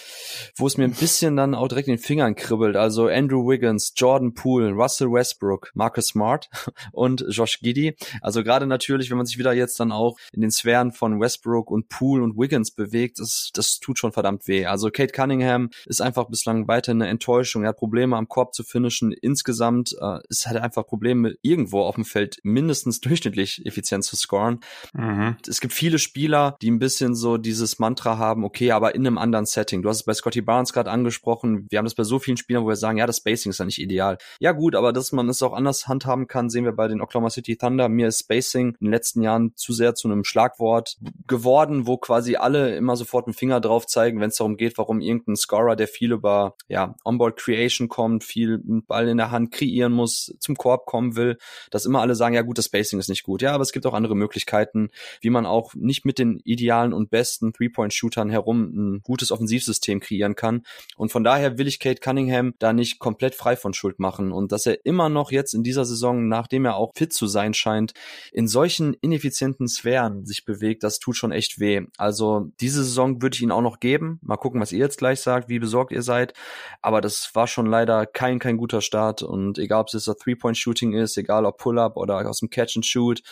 [0.57, 2.77] wo es mir ein bisschen dann auch direkt in den Fingern kribbelt.
[2.77, 6.49] Also Andrew Wiggins, Jordan Poole, Russell Westbrook, Marcus Smart
[6.93, 7.97] und Josh Giddy.
[8.21, 11.71] Also gerade natürlich, wenn man sich wieder jetzt dann auch in den Sphären von Westbrook
[11.71, 14.67] und Poole und Wiggins bewegt, das, das tut schon verdammt weh.
[14.67, 17.63] Also Kate Cunningham ist einfach bislang weiter eine Enttäuschung.
[17.63, 19.13] Er hat Probleme am Korb zu finishen.
[19.13, 24.61] Insgesamt äh, ist halt einfach Probleme irgendwo auf dem Feld mindestens durchschnittlich effizient zu scoren.
[24.93, 25.37] Mhm.
[25.47, 29.19] Es gibt viele Spieler, die ein bisschen so dieses Mantra haben, okay, aber in einem
[29.19, 29.83] anderen Setting.
[29.83, 31.67] Du hast es bei Scotty Barnes gerade angesprochen.
[31.71, 33.65] Wir haben das bei so vielen Spielern, wo wir sagen, ja, das Spacing ist ja
[33.65, 34.19] nicht ideal.
[34.41, 37.31] Ja gut, aber dass man es auch anders handhaben kann, sehen wir bei den Oklahoma
[37.31, 37.89] City Thunder.
[37.89, 42.37] Mir ist Spacing in den letzten Jahren zu sehr zu einem Schlagwort geworden, wo quasi
[42.37, 45.89] alle immer sofort einen Finger drauf zeigen, wenn es darum geht, warum irgendein Scorer, der
[45.89, 50.87] viel über ja, Onboard Creation kommt, viel Ball in der Hand kreieren muss, zum Korb
[50.87, 51.39] kommen will,
[51.71, 53.43] dass immer alle sagen, ja gut, das Spacing ist nicht gut.
[53.43, 54.91] Ja, aber es gibt auch andere Möglichkeiten,
[55.21, 60.35] wie man auch nicht mit den idealen und besten Three-Point-Shootern herum ein gutes Offensivsystem kreieren
[60.35, 60.63] kann.
[60.97, 64.33] Und von daher will ich Kate Cunningham da nicht komplett frei von Schuld machen.
[64.33, 67.55] Und dass er immer noch jetzt in dieser Saison, nachdem er auch fit zu sein
[67.55, 67.93] scheint,
[68.33, 71.83] in solchen ineffizienten Sphären sich bewegt, das tut schon echt weh.
[71.97, 74.19] Also diese Saison würde ich ihn auch noch geben.
[74.23, 76.35] Mal gucken, was ihr jetzt gleich sagt, wie besorgt ihr seid.
[76.81, 79.23] Aber das war schon leider kein, kein guter Start.
[79.23, 83.02] Und egal, ob es jetzt das Three-Point-Shooting ist, egal ob Pull-Up oder aus dem Catch-and-Shoot,
[83.11, 83.23] Institute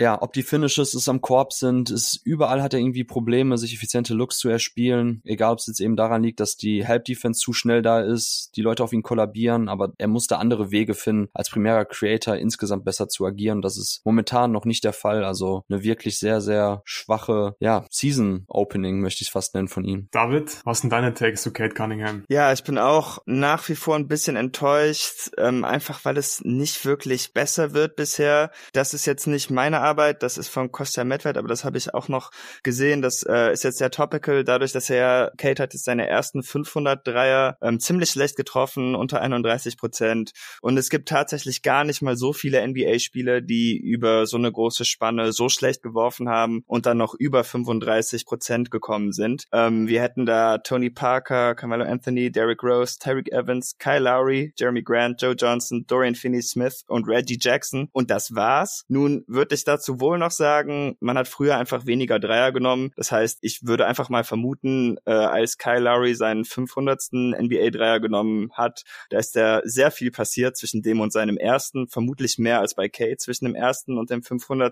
[0.00, 3.74] ja, ob die Finishes es am Korb sind, ist überall hat er irgendwie Probleme, sich
[3.74, 5.20] effiziente Looks zu erspielen.
[5.24, 8.50] Egal, ob es jetzt eben daran liegt, dass die Help Defense zu schnell da ist,
[8.56, 12.84] die Leute auf ihn kollabieren, aber er musste andere Wege finden, als primärer Creator insgesamt
[12.84, 13.60] besser zu agieren.
[13.60, 15.24] Das ist momentan noch nicht der Fall.
[15.24, 19.84] Also eine wirklich sehr, sehr schwache, ja, Season Opening möchte ich es fast nennen von
[19.84, 20.08] ihm.
[20.12, 22.24] David, was sind deine Takes zu Kate Cunningham?
[22.28, 26.84] Ja, ich bin auch nach wie vor ein bisschen enttäuscht, ähm, einfach weil es nicht
[26.84, 28.52] wirklich besser wird bisher.
[28.72, 31.94] Das ist jetzt nicht meine Arbeit, das ist von Kostja Medved, aber das habe ich
[31.94, 32.30] auch noch
[32.62, 33.00] gesehen.
[33.00, 37.06] Das äh, ist jetzt sehr topical, dadurch, dass er, Kate hat jetzt seine ersten 500
[37.06, 40.32] Dreier ähm, ziemlich schlecht getroffen, unter 31 Prozent.
[40.60, 44.84] Und es gibt tatsächlich gar nicht mal so viele NBA-Spieler, die über so eine große
[44.84, 49.44] Spanne so schlecht geworfen haben und dann noch über 35 Prozent gekommen sind.
[49.52, 54.82] Ähm, wir hätten da Tony Parker, Carmelo Anthony, Derrick Rose, Tyreek Evans, Kyle Lowry, Jeremy
[54.82, 57.88] Grant, Joe Johnson, Dorian Finney-Smith und Reggie Jackson.
[57.92, 58.84] Und das war's.
[58.88, 62.90] Nun würde ich dazu wohl noch sagen, man hat früher einfach weniger Dreier genommen.
[62.96, 66.98] Das heißt, ich würde einfach mal vermuten, äh, als Kyle Lowry seinen 500.
[67.12, 72.38] NBA-Dreier genommen hat, da ist da sehr viel passiert zwischen dem und seinem ersten, vermutlich
[72.38, 74.68] mehr als bei Kate zwischen dem ersten und dem 500.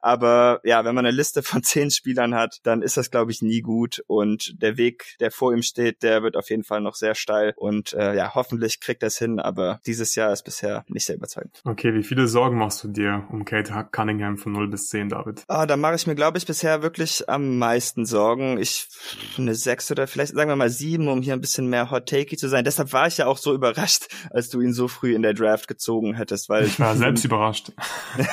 [0.00, 3.42] Aber ja, wenn man eine Liste von zehn Spielern hat, dann ist das, glaube ich,
[3.42, 4.02] nie gut.
[4.06, 7.54] Und der Weg, der vor ihm steht, der wird auf jeden Fall noch sehr steil.
[7.56, 9.38] Und äh, ja, hoffentlich kriegt er es hin.
[9.38, 11.60] Aber dieses Jahr ist bisher nicht sehr überzeugend.
[11.64, 15.44] Okay, wie viele Sorgen machst du dir um Kate Cunningham von 0 bis 10, David?
[15.48, 18.58] Ah, da mache ich mir, glaube ich, bisher wirklich am meisten Sorgen.
[18.58, 18.88] Ich
[19.38, 22.36] eine sechs oder vielleicht sagen wir mal sieben, um hier ein bisschen mehr hot takey
[22.36, 22.64] zu sein.
[22.64, 25.68] Deshalb war ich ja auch so überrascht, als du ihn so früh in der Draft
[25.68, 27.72] gezogen hättest, weil ich war selbst überrascht.
[28.18, 28.26] ja,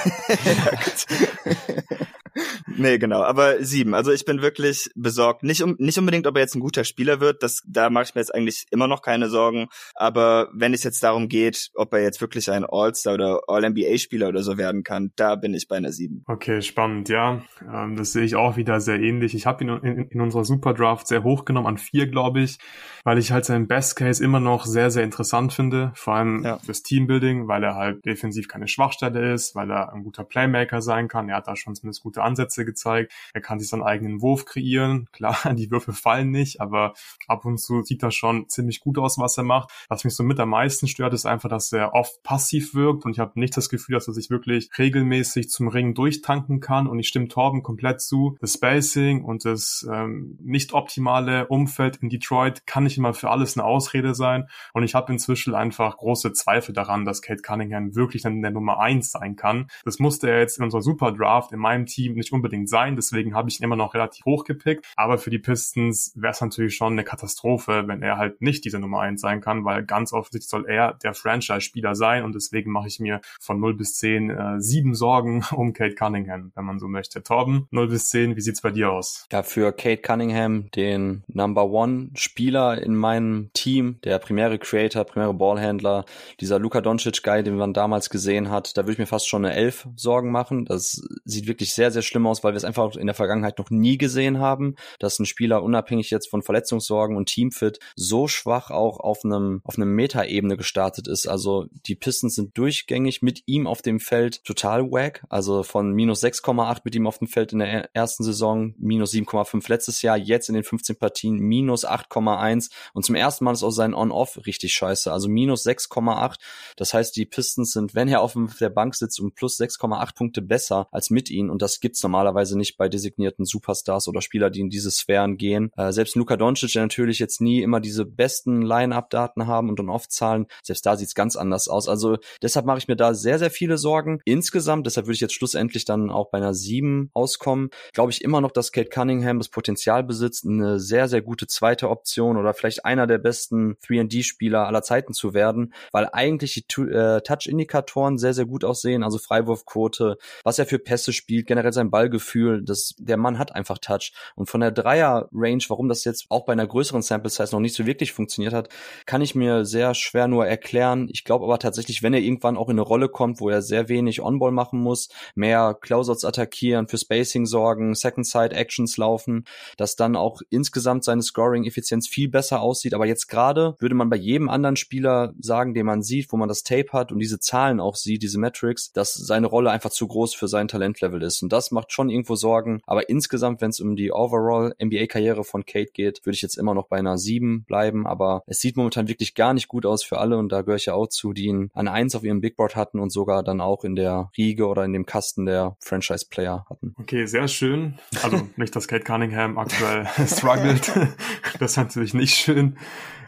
[2.79, 3.21] nee, genau.
[3.21, 3.93] Aber sieben.
[3.93, 5.43] Also ich bin wirklich besorgt.
[5.43, 7.43] Nicht, um, nicht unbedingt, ob er jetzt ein guter Spieler wird.
[7.43, 9.67] Das, da mache ich mir jetzt eigentlich immer noch keine Sorgen.
[9.95, 14.43] Aber wenn es jetzt darum geht, ob er jetzt wirklich ein All-Star oder All-NBA-Spieler oder
[14.43, 16.23] so werden kann, da bin ich bei einer sieben.
[16.27, 17.09] Okay, spannend.
[17.09, 19.35] Ja, ähm, das sehe ich auch wieder sehr ähnlich.
[19.35, 22.57] Ich habe ihn in, in unserer Superdraft sehr hoch genommen, an vier, glaube ich,
[23.03, 25.91] weil ich halt seinen Best Case immer noch sehr, sehr interessant finde.
[25.95, 26.57] Vor allem ja.
[26.59, 31.07] fürs Teambuilding, weil er halt defensiv keine Schwachstelle ist, weil er ein guter Playmaker sein
[31.07, 31.29] kann.
[31.29, 33.11] Er hat da schon zumindest gute Ansätze gezeigt.
[33.33, 35.07] Er kann sich seinen eigenen Wurf kreieren.
[35.13, 36.93] Klar, die Würfe fallen nicht, aber
[37.27, 39.71] ab und zu sieht das schon ziemlich gut aus, was er macht.
[39.89, 43.11] Was mich so mit am meisten stört, ist einfach, dass er oft passiv wirkt und
[43.11, 46.99] ich habe nicht das Gefühl, dass er sich wirklich regelmäßig zum Ring durchtanken kann und
[46.99, 48.37] ich stimme Torben komplett zu.
[48.39, 53.57] Das Spacing und das ähm, nicht optimale Umfeld in Detroit kann nicht immer für alles
[53.57, 58.23] eine Ausrede sein und ich habe inzwischen einfach große Zweifel daran, dass Kate Cunningham wirklich
[58.23, 59.67] dann der Nummer eins sein kann.
[59.85, 63.33] Das musste er jetzt in unserer Super Draft in meinem Team nicht unbedingt sein, deswegen
[63.35, 66.75] habe ich ihn immer noch relativ hoch gepickt, aber für die Pistons wäre es natürlich
[66.75, 70.49] schon eine Katastrophe, wenn er halt nicht diese Nummer eins sein kann, weil ganz offensichtlich
[70.49, 74.59] soll er der Franchise-Spieler sein und deswegen mache ich mir von 0 bis 10 äh,
[74.59, 77.23] sieben Sorgen um Kate Cunningham, wenn man so möchte.
[77.23, 79.27] Torben, 0 bis 10, wie sieht's bei dir aus?
[79.31, 85.33] Ja, für Kate Cunningham, den Number One Spieler in meinem Team, der primäre Creator, primäre
[85.33, 86.05] Ballhändler,
[86.39, 89.45] dieser Luka Doncic Guy, den man damals gesehen hat, da würde ich mir fast schon
[89.45, 90.65] eine 11 Sorgen machen.
[90.65, 93.69] Das sieht wirklich sehr, sehr schlimm aus, weil wir es einfach in der Vergangenheit noch
[93.69, 98.99] nie gesehen haben, dass ein Spieler unabhängig jetzt von Verletzungssorgen und Teamfit so schwach auch
[98.99, 101.27] auf einem, auf einem Metaebene gestartet ist.
[101.27, 105.23] Also die Pistons sind durchgängig mit ihm auf dem Feld total wack.
[105.29, 109.69] Also von minus 6,8 mit ihm auf dem Feld in der ersten Saison, minus 7,5
[109.69, 113.71] letztes Jahr, jetzt in den 15 Partien minus 8,1 und zum ersten Mal ist auch
[113.71, 115.11] sein On-Off richtig scheiße.
[115.11, 116.35] Also minus 6,8.
[116.75, 120.41] Das heißt, die Pistons sind, wenn er auf der Bank sitzt, um plus 6,8 Punkte
[120.41, 124.61] besser als mit ihnen und das gibt's normalerweise nicht bei designierten Superstars oder Spieler, die
[124.61, 125.71] in diese Sphären gehen.
[125.77, 130.47] Äh, selbst Luka Doncic, der natürlich jetzt nie immer diese besten Line-Up-Daten haben und On-Off-Zahlen,
[130.63, 131.87] selbst da sieht's ganz anders aus.
[131.87, 134.19] Also deshalb mache ich mir da sehr, sehr viele Sorgen.
[134.25, 138.41] Insgesamt, deshalb würde ich jetzt schlussendlich dann auch bei einer 7 auskommen, glaube ich immer
[138.41, 142.85] noch, dass Kate Cunningham das Potenzial besitzt, eine sehr, sehr gute zweite Option oder vielleicht
[142.85, 148.45] einer der besten 3D-Spieler aller Zeiten zu werden, weil eigentlich die äh, Touch-Indikatoren sehr, sehr
[148.45, 151.89] gut aussehen, also Freiwurfquote, was er für Pässe spielt, generell sein
[152.19, 154.11] Ballgefühl, das, der Mann hat einfach Touch.
[154.35, 157.85] Und von der Dreier-Range, warum das jetzt auch bei einer größeren Sample-Size noch nicht so
[157.85, 158.69] wirklich funktioniert hat,
[159.05, 161.07] kann ich mir sehr schwer nur erklären.
[161.11, 163.89] Ich glaube aber tatsächlich, wenn er irgendwann auch in eine Rolle kommt, wo er sehr
[163.89, 169.45] wenig On-Ball machen muss, mehr Closeouts attackieren, für Spacing sorgen, Second-Side-Actions laufen,
[169.77, 172.93] dass dann auch insgesamt seine Scoring-Effizienz viel besser aussieht.
[172.93, 176.49] Aber jetzt gerade würde man bei jedem anderen Spieler sagen, den man sieht, wo man
[176.49, 180.07] das Tape hat und diese Zahlen auch sieht, diese Metrics, dass seine Rolle einfach zu
[180.07, 181.41] groß für sein Talentlevel ist.
[181.41, 182.81] Und das macht schon irgendwo Sorgen.
[182.85, 186.73] Aber insgesamt, wenn es um die Overall NBA-Karriere von Kate geht, würde ich jetzt immer
[186.73, 188.07] noch bei einer 7 bleiben.
[188.07, 190.85] Aber es sieht momentan wirklich gar nicht gut aus für alle und da gehöre ich
[190.85, 193.61] ja auch zu, die ihn an 1 auf ihrem Big Board hatten und sogar dann
[193.61, 196.95] auch in der Riege oder in dem Kasten der Franchise-Player hatten.
[196.99, 197.99] Okay, sehr schön.
[198.23, 200.91] Also nicht, dass Kate Cunningham aktuell struggelt.
[201.59, 202.77] das ist natürlich nicht schön.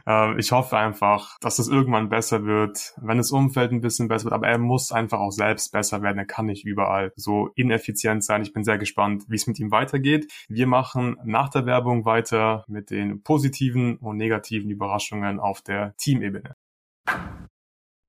[0.05, 4.25] Ähm, ich hoffe einfach, dass es irgendwann besser wird, wenn das Umfeld ein bisschen besser
[4.25, 4.33] wird.
[4.33, 6.17] Aber er muss einfach auch selbst besser werden.
[6.17, 8.41] Er kann nicht überall so ineffizient sein.
[8.41, 10.31] Ich bin sehr gespannt, wie es mit ihm weitergeht.
[10.47, 16.55] Wir machen nach der Werbung weiter mit den positiven und negativen Überraschungen auf der Teamebene.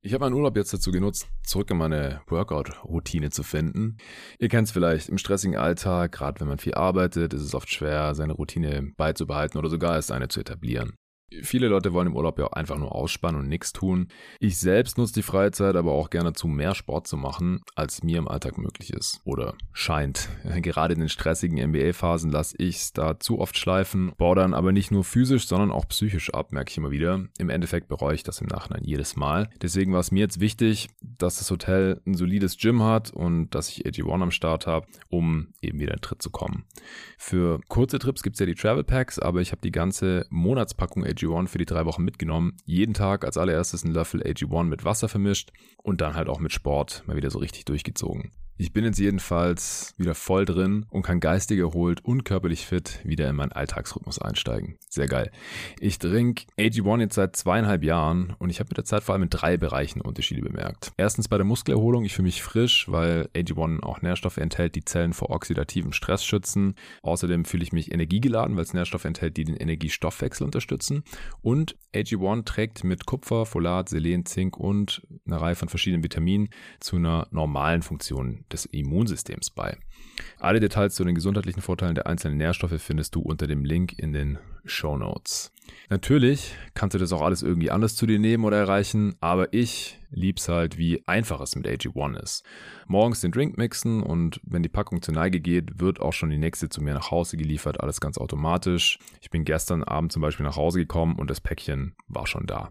[0.04, 3.98] Ich habe meinen Urlaub jetzt dazu genutzt, zurück in meine Workout-Routine zu finden.
[4.40, 7.70] Ihr kennt es vielleicht im stressigen Alltag, gerade wenn man viel arbeitet, ist es oft
[7.70, 10.96] schwer, seine Routine beizubehalten oder sogar erst eine zu etablieren.
[11.42, 14.08] Viele Leute wollen im Urlaub ja auch einfach nur ausspannen und nichts tun.
[14.40, 18.18] Ich selbst nutze die Freizeit aber auch gerne zu mehr Sport zu machen, als mir
[18.18, 19.20] im Alltag möglich ist.
[19.24, 20.28] Oder scheint.
[20.62, 24.72] Gerade in den stressigen NBA-Phasen lasse ich es da zu oft schleifen, baue dann aber
[24.72, 27.26] nicht nur physisch, sondern auch psychisch ab, merke ich immer wieder.
[27.38, 29.48] Im Endeffekt bereue ich das im Nachhinein jedes Mal.
[29.60, 33.68] Deswegen war es mir jetzt wichtig, dass das Hotel ein solides Gym hat und dass
[33.68, 36.64] ich AG1 am Start habe, um eben wieder in Tritt zu kommen.
[37.18, 41.04] Für kurze Trips gibt es ja die Travel Packs, aber ich habe die ganze Monatspackung
[41.04, 42.56] AG AG1 für die drei Wochen mitgenommen.
[42.64, 45.52] Jeden Tag als allererstes ein Löffel AG1 mit Wasser vermischt
[45.82, 48.32] und dann halt auch mit Sport mal wieder so richtig durchgezogen.
[48.58, 53.28] Ich bin jetzt jedenfalls wieder voll drin und kann geistig erholt und körperlich fit wieder
[53.28, 54.76] in meinen Alltagsrhythmus einsteigen.
[54.88, 55.30] Sehr geil.
[55.80, 59.22] Ich trinke AG1 jetzt seit zweieinhalb Jahren und ich habe mit der Zeit vor allem
[59.22, 60.92] in drei Bereichen Unterschiede bemerkt.
[60.98, 65.14] Erstens bei der Muskelerholung, ich fühle mich frisch, weil AG1 auch Nährstoffe enthält, die Zellen
[65.14, 66.74] vor oxidativem Stress schützen.
[67.02, 71.04] Außerdem fühle ich mich energiegeladen, weil es Nährstoffe enthält, die den Energiestoffwechsel unterstützen.
[71.40, 76.50] Und AG1 trägt mit Kupfer, Folat, Selen, Zink und einer Reihe von verschiedenen Vitaminen
[76.80, 79.76] zu einer normalen Funktion des Immunsystems bei.
[80.38, 84.12] Alle Details zu den gesundheitlichen Vorteilen der einzelnen Nährstoffe findest du unter dem Link in
[84.12, 85.52] den Show Notes.
[85.88, 89.98] Natürlich kannst du das auch alles irgendwie anders zu dir nehmen oder erreichen, aber ich
[90.10, 92.44] lieb's halt, wie einfach es mit AG1 ist.
[92.86, 96.38] Morgens den Drink mixen und wenn die Packung zur Neige geht, wird auch schon die
[96.38, 98.98] nächste zu mir nach Hause geliefert, alles ganz automatisch.
[99.20, 102.70] Ich bin gestern Abend zum Beispiel nach Hause gekommen und das Päckchen war schon da.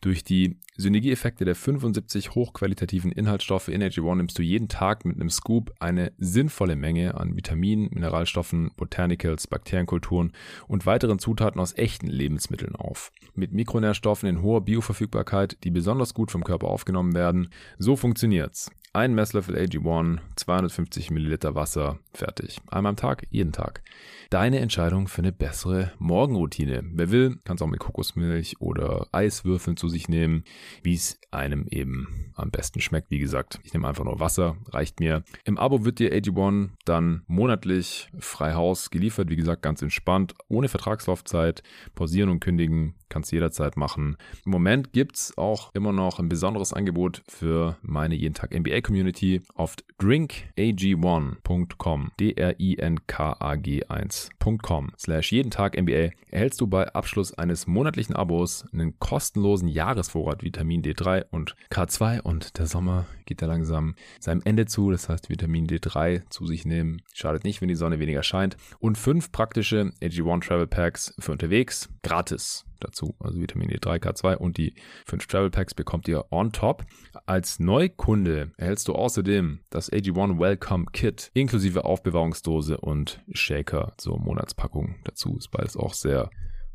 [0.00, 5.30] Durch die Synergieeffekte der 75 hochqualitativen Inhaltsstoffe in AG1 nimmst du jeden Tag mit einem
[5.30, 10.32] Scoop eine sinnvolle Menge an Vitaminen, Mineralstoffen, Botanicals, Bakterienkulturen
[10.66, 11.29] und weiteren Zutaten
[11.60, 13.12] aus echten Lebensmitteln auf.
[13.34, 17.50] Mit Mikronährstoffen in hoher Bioverfügbarkeit, die besonders gut vom Körper aufgenommen werden.
[17.78, 18.70] So funktioniert's.
[18.92, 22.58] Ein Messlöffel AG1, 250 Milliliter Wasser, fertig.
[22.66, 23.82] Einmal am Tag, jeden Tag.
[24.30, 26.82] Deine Entscheidung für eine bessere Morgenroutine.
[26.94, 30.42] Wer will, kann es auch mit Kokosmilch oder Eiswürfeln zu sich nehmen,
[30.82, 33.12] wie es einem eben am besten schmeckt.
[33.12, 35.22] Wie gesagt, ich nehme einfach nur Wasser, reicht mir.
[35.44, 39.30] Im Abo wird dir AG1 dann monatlich frei Haus geliefert.
[39.30, 41.62] Wie gesagt, ganz entspannt, ohne Vertragslaufzeit,
[41.94, 44.16] pausieren und kündigen kannst du jederzeit machen.
[44.44, 48.79] Im Moment gibt es auch immer noch ein besonderes Angebot für meine jeden Tag NBA
[48.82, 58.16] Community auf drinkag1.com, D-R-I-N-K-A-G 1.com slash jeden Tag NBA erhältst du bei Abschluss eines monatlichen
[58.16, 64.42] Abos einen kostenlosen Jahresvorrat Vitamin D3 und K2 und der Sommer geht ja langsam seinem
[64.44, 67.02] Ende zu, das heißt Vitamin D3 zu sich nehmen.
[67.14, 68.56] Schadet nicht, wenn die Sonne weniger scheint.
[68.78, 73.14] Und fünf praktische AG1 Travel Packs für unterwegs gratis dazu.
[73.20, 74.74] Also Vitamin D3, K2 und die
[75.06, 76.84] 5 Travel Packs bekommt ihr on top.
[77.26, 84.96] Als Neukunde erhältst du außerdem das AG1 Welcome Kit inklusive Aufbewahrungsdose und Shaker zur Monatspackung
[85.04, 85.36] dazu.
[85.36, 86.30] Ist beides auch sehr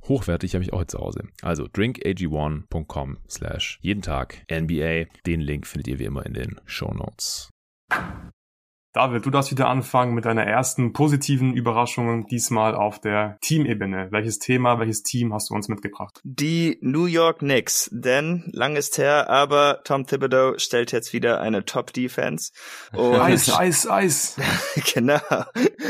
[0.07, 1.27] hochwertig, habe ich auch zu Hause.
[1.41, 5.05] Also drinkag1.com slash jeden Tag NBA.
[5.25, 7.49] Den Link findet ihr wie immer in den Show Notes.
[8.95, 14.07] David, du darfst wieder anfangen mit deiner ersten positiven Überraschung, diesmal auf der Teamebene.
[14.11, 16.21] Welches Thema, welches Team hast du uns mitgebracht?
[16.23, 21.65] Die New York Knicks, denn lang ist her, aber Tom Thibodeau stellt jetzt wieder eine
[21.65, 22.53] Top-Defense.
[22.93, 24.37] Eis, Eis, Eis.
[24.93, 25.19] genau.